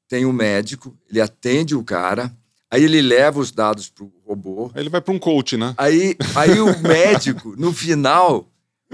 tem 0.07 0.25
um 0.25 0.31
médico, 0.31 0.95
ele 1.09 1.19
atende 1.19 1.75
o 1.75 1.83
cara, 1.83 2.35
aí 2.69 2.83
ele 2.83 3.01
leva 3.01 3.39
os 3.39 3.51
dados 3.51 3.89
para 3.89 4.03
o 4.03 4.11
robô, 4.25 4.71
Aí 4.73 4.81
ele 4.81 4.89
vai 4.89 5.01
para 5.01 5.13
um 5.13 5.19
coach, 5.19 5.57
né? 5.57 5.73
aí, 5.77 6.15
aí 6.35 6.59
o 6.59 6.77
médico, 6.81 7.55
no 7.57 7.71
final, 7.73 8.47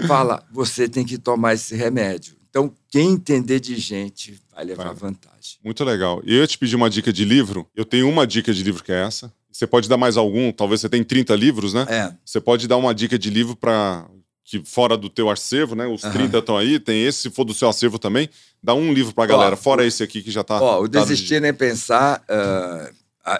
fala: 0.06 0.44
você 0.52 0.88
tem 0.88 1.04
que 1.04 1.18
tomar 1.18 1.54
esse 1.54 1.74
remédio. 1.74 2.36
Então, 2.50 2.72
quem 2.88 3.10
entender 3.10 3.58
de 3.58 3.74
gente 3.76 4.40
vai 4.54 4.64
levar 4.64 4.84
Vai. 4.84 4.94
vantagem. 4.94 5.58
Muito 5.64 5.82
legal. 5.82 6.22
E 6.24 6.34
eu 6.34 6.40
ia 6.40 6.46
te 6.46 6.56
pedir 6.56 6.76
uma 6.76 6.88
dica 6.88 7.12
de 7.12 7.24
livro. 7.24 7.66
Eu 7.74 7.84
tenho 7.84 8.08
uma 8.08 8.24
dica 8.24 8.54
de 8.54 8.62
livro 8.62 8.84
que 8.84 8.92
é 8.92 9.04
essa. 9.04 9.32
Você 9.50 9.66
pode 9.66 9.88
dar 9.88 9.96
mais 9.96 10.16
algum, 10.16 10.52
talvez 10.52 10.80
você 10.80 10.88
tenha 10.88 11.04
30 11.04 11.34
livros, 11.34 11.74
né? 11.74 11.84
É. 11.88 12.12
Você 12.24 12.40
pode 12.40 12.68
dar 12.68 12.76
uma 12.76 12.94
dica 12.94 13.18
de 13.18 13.28
livro 13.28 13.56
para 13.56 14.06
que 14.44 14.62
fora 14.64 14.96
do 14.96 15.08
teu 15.08 15.30
acervo, 15.30 15.74
né? 15.74 15.86
Os 15.86 16.04
Aham. 16.04 16.12
30 16.12 16.38
estão 16.38 16.56
aí, 16.56 16.78
tem 16.78 17.04
esse, 17.04 17.22
se 17.22 17.30
for 17.30 17.44
do 17.44 17.54
seu 17.54 17.68
acervo 17.68 17.98
também, 17.98 18.28
dá 18.62 18.74
um 18.74 18.92
livro 18.92 19.12
pra 19.14 19.26
galera, 19.26 19.54
Ó, 19.54 19.56
fora 19.56 19.84
esse 19.84 20.02
aqui 20.02 20.22
que 20.22 20.30
já 20.30 20.44
tá 20.44 20.60
Ó, 20.60 20.82
o 20.82 20.86
Desistir 20.88 21.40
Nem 21.40 21.54
Pensar 21.54 22.22
ah, 22.28 22.90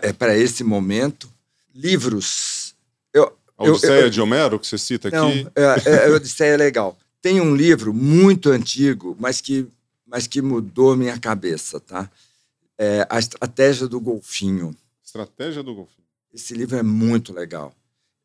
é 0.02 0.12
para 0.12 0.36
esse 0.36 0.62
momento. 0.64 1.28
Livros. 1.74 2.74
Eu, 3.12 3.36
A 3.58 3.64
Odisseia 3.64 4.02
eu- 4.02 4.10
de 4.10 4.20
Homero 4.20 4.58
que 4.58 4.66
você 4.66 4.78
cita 4.78 5.10
Não, 5.10 5.28
aqui. 5.28 5.46
é, 5.54 5.90
é, 5.90 6.06
a 6.06 6.14
Odisseia 6.16 6.54
é 6.54 6.56
legal. 6.56 6.96
Tem 7.20 7.40
um 7.40 7.54
livro 7.54 7.92
muito 7.92 8.50
antigo, 8.50 9.16
mas 9.18 9.40
que, 9.40 9.66
mas 10.06 10.26
que 10.26 10.40
mudou 10.40 10.96
minha 10.96 11.18
cabeça, 11.18 11.80
tá? 11.80 12.10
É 12.78 13.06
A 13.10 13.18
Estratégia 13.18 13.86
do 13.88 14.00
Golfinho. 14.00 14.74
Estratégia 15.04 15.62
do 15.62 15.74
golfinho. 15.74 16.04
Esse 16.32 16.54
livro 16.54 16.76
é 16.76 16.82
muito 16.82 17.32
legal. 17.32 17.72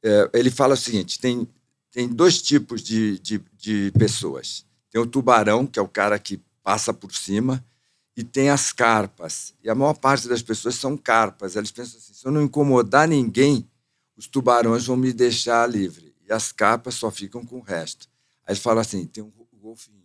É, 0.03 0.29
ele 0.33 0.49
fala 0.49 0.73
o 0.73 0.77
seguinte: 0.77 1.19
tem, 1.19 1.47
tem 1.91 2.07
dois 2.07 2.41
tipos 2.41 2.81
de, 2.81 3.19
de, 3.19 3.39
de 3.57 3.91
pessoas. 3.97 4.65
Tem 4.91 4.99
o 4.99 5.05
tubarão, 5.05 5.67
que 5.67 5.77
é 5.77 5.81
o 5.81 5.87
cara 5.87 6.17
que 6.17 6.39
passa 6.63 6.91
por 6.91 7.13
cima, 7.13 7.63
e 8.19 8.23
tem 8.23 8.49
as 8.49 8.73
carpas. 8.73 9.53
E 9.63 9.69
a 9.69 9.73
maior 9.73 9.93
parte 9.93 10.27
das 10.27 10.41
pessoas 10.41 10.75
são 10.75 10.97
carpas. 10.97 11.55
Eles 11.55 11.71
pensam 11.71 11.97
assim: 11.97 12.13
se 12.13 12.27
eu 12.27 12.33
não 12.33 12.41
incomodar 12.41 13.07
ninguém, 13.07 13.65
os 14.17 14.27
tubarões 14.27 14.85
vão 14.85 14.97
me 14.97 15.13
deixar 15.13 15.65
livre. 15.69 16.13
E 16.27 16.33
as 16.33 16.51
carpas 16.51 16.95
só 16.95 17.09
ficam 17.09 17.45
com 17.45 17.59
o 17.59 17.61
resto. 17.61 18.09
Aí 18.45 18.53
ele 18.53 18.59
fala 18.59 18.81
assim: 18.81 19.05
tem 19.05 19.23
o 19.23 19.31
golfinho. 19.57 20.03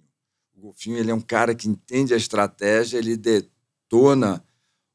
O 0.55 0.61
golfinho 0.61 0.97
ele 0.97 1.11
é 1.11 1.15
um 1.15 1.21
cara 1.21 1.57
que 1.57 1.69
entende 1.69 2.15
a 2.15 2.17
estratégia, 2.17 2.99
ele 2.99 3.17
detona 3.17 4.45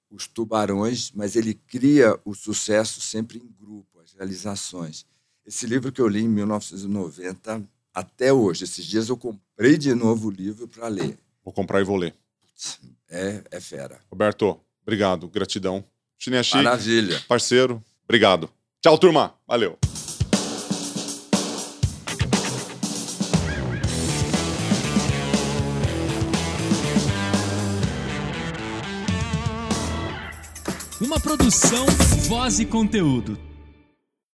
os 0.09 0.25
tubarões, 0.25 1.11
mas 1.13 1.35
ele 1.35 1.53
cria 1.53 2.17
o 2.23 2.33
sucesso 2.33 3.01
sempre 3.01 3.37
em 3.37 3.51
grupo, 3.61 3.99
as 3.99 4.13
realizações. 4.13 5.05
Esse 5.45 5.67
livro 5.67 5.91
que 5.91 5.99
eu 5.99 6.07
li 6.07 6.21
em 6.21 6.29
1990 6.29 7.67
até 7.93 8.31
hoje, 8.31 8.63
esses 8.63 8.85
dias 8.85 9.09
eu 9.09 9.17
comprei 9.17 9.77
de 9.77 9.93
novo 9.93 10.29
o 10.29 10.31
livro 10.31 10.69
para 10.69 10.87
ler. 10.87 11.19
Vou 11.43 11.53
comprar 11.53 11.81
e 11.81 11.83
vou 11.83 11.97
ler. 11.97 12.15
É, 13.09 13.43
é 13.51 13.59
fera. 13.59 13.99
Roberto, 14.11 14.59
obrigado, 14.83 15.27
gratidão. 15.27 15.83
Chique, 16.17 16.55
Maravilha. 16.55 17.21
parceiro, 17.27 17.83
obrigado. 18.03 18.49
Tchau, 18.81 18.97
turma. 18.97 19.33
Valeu. 19.47 19.77
Uma 31.01 31.19
produção, 31.19 31.85
voz 32.27 32.59
e 32.59 32.65
conteúdo. 32.65 33.48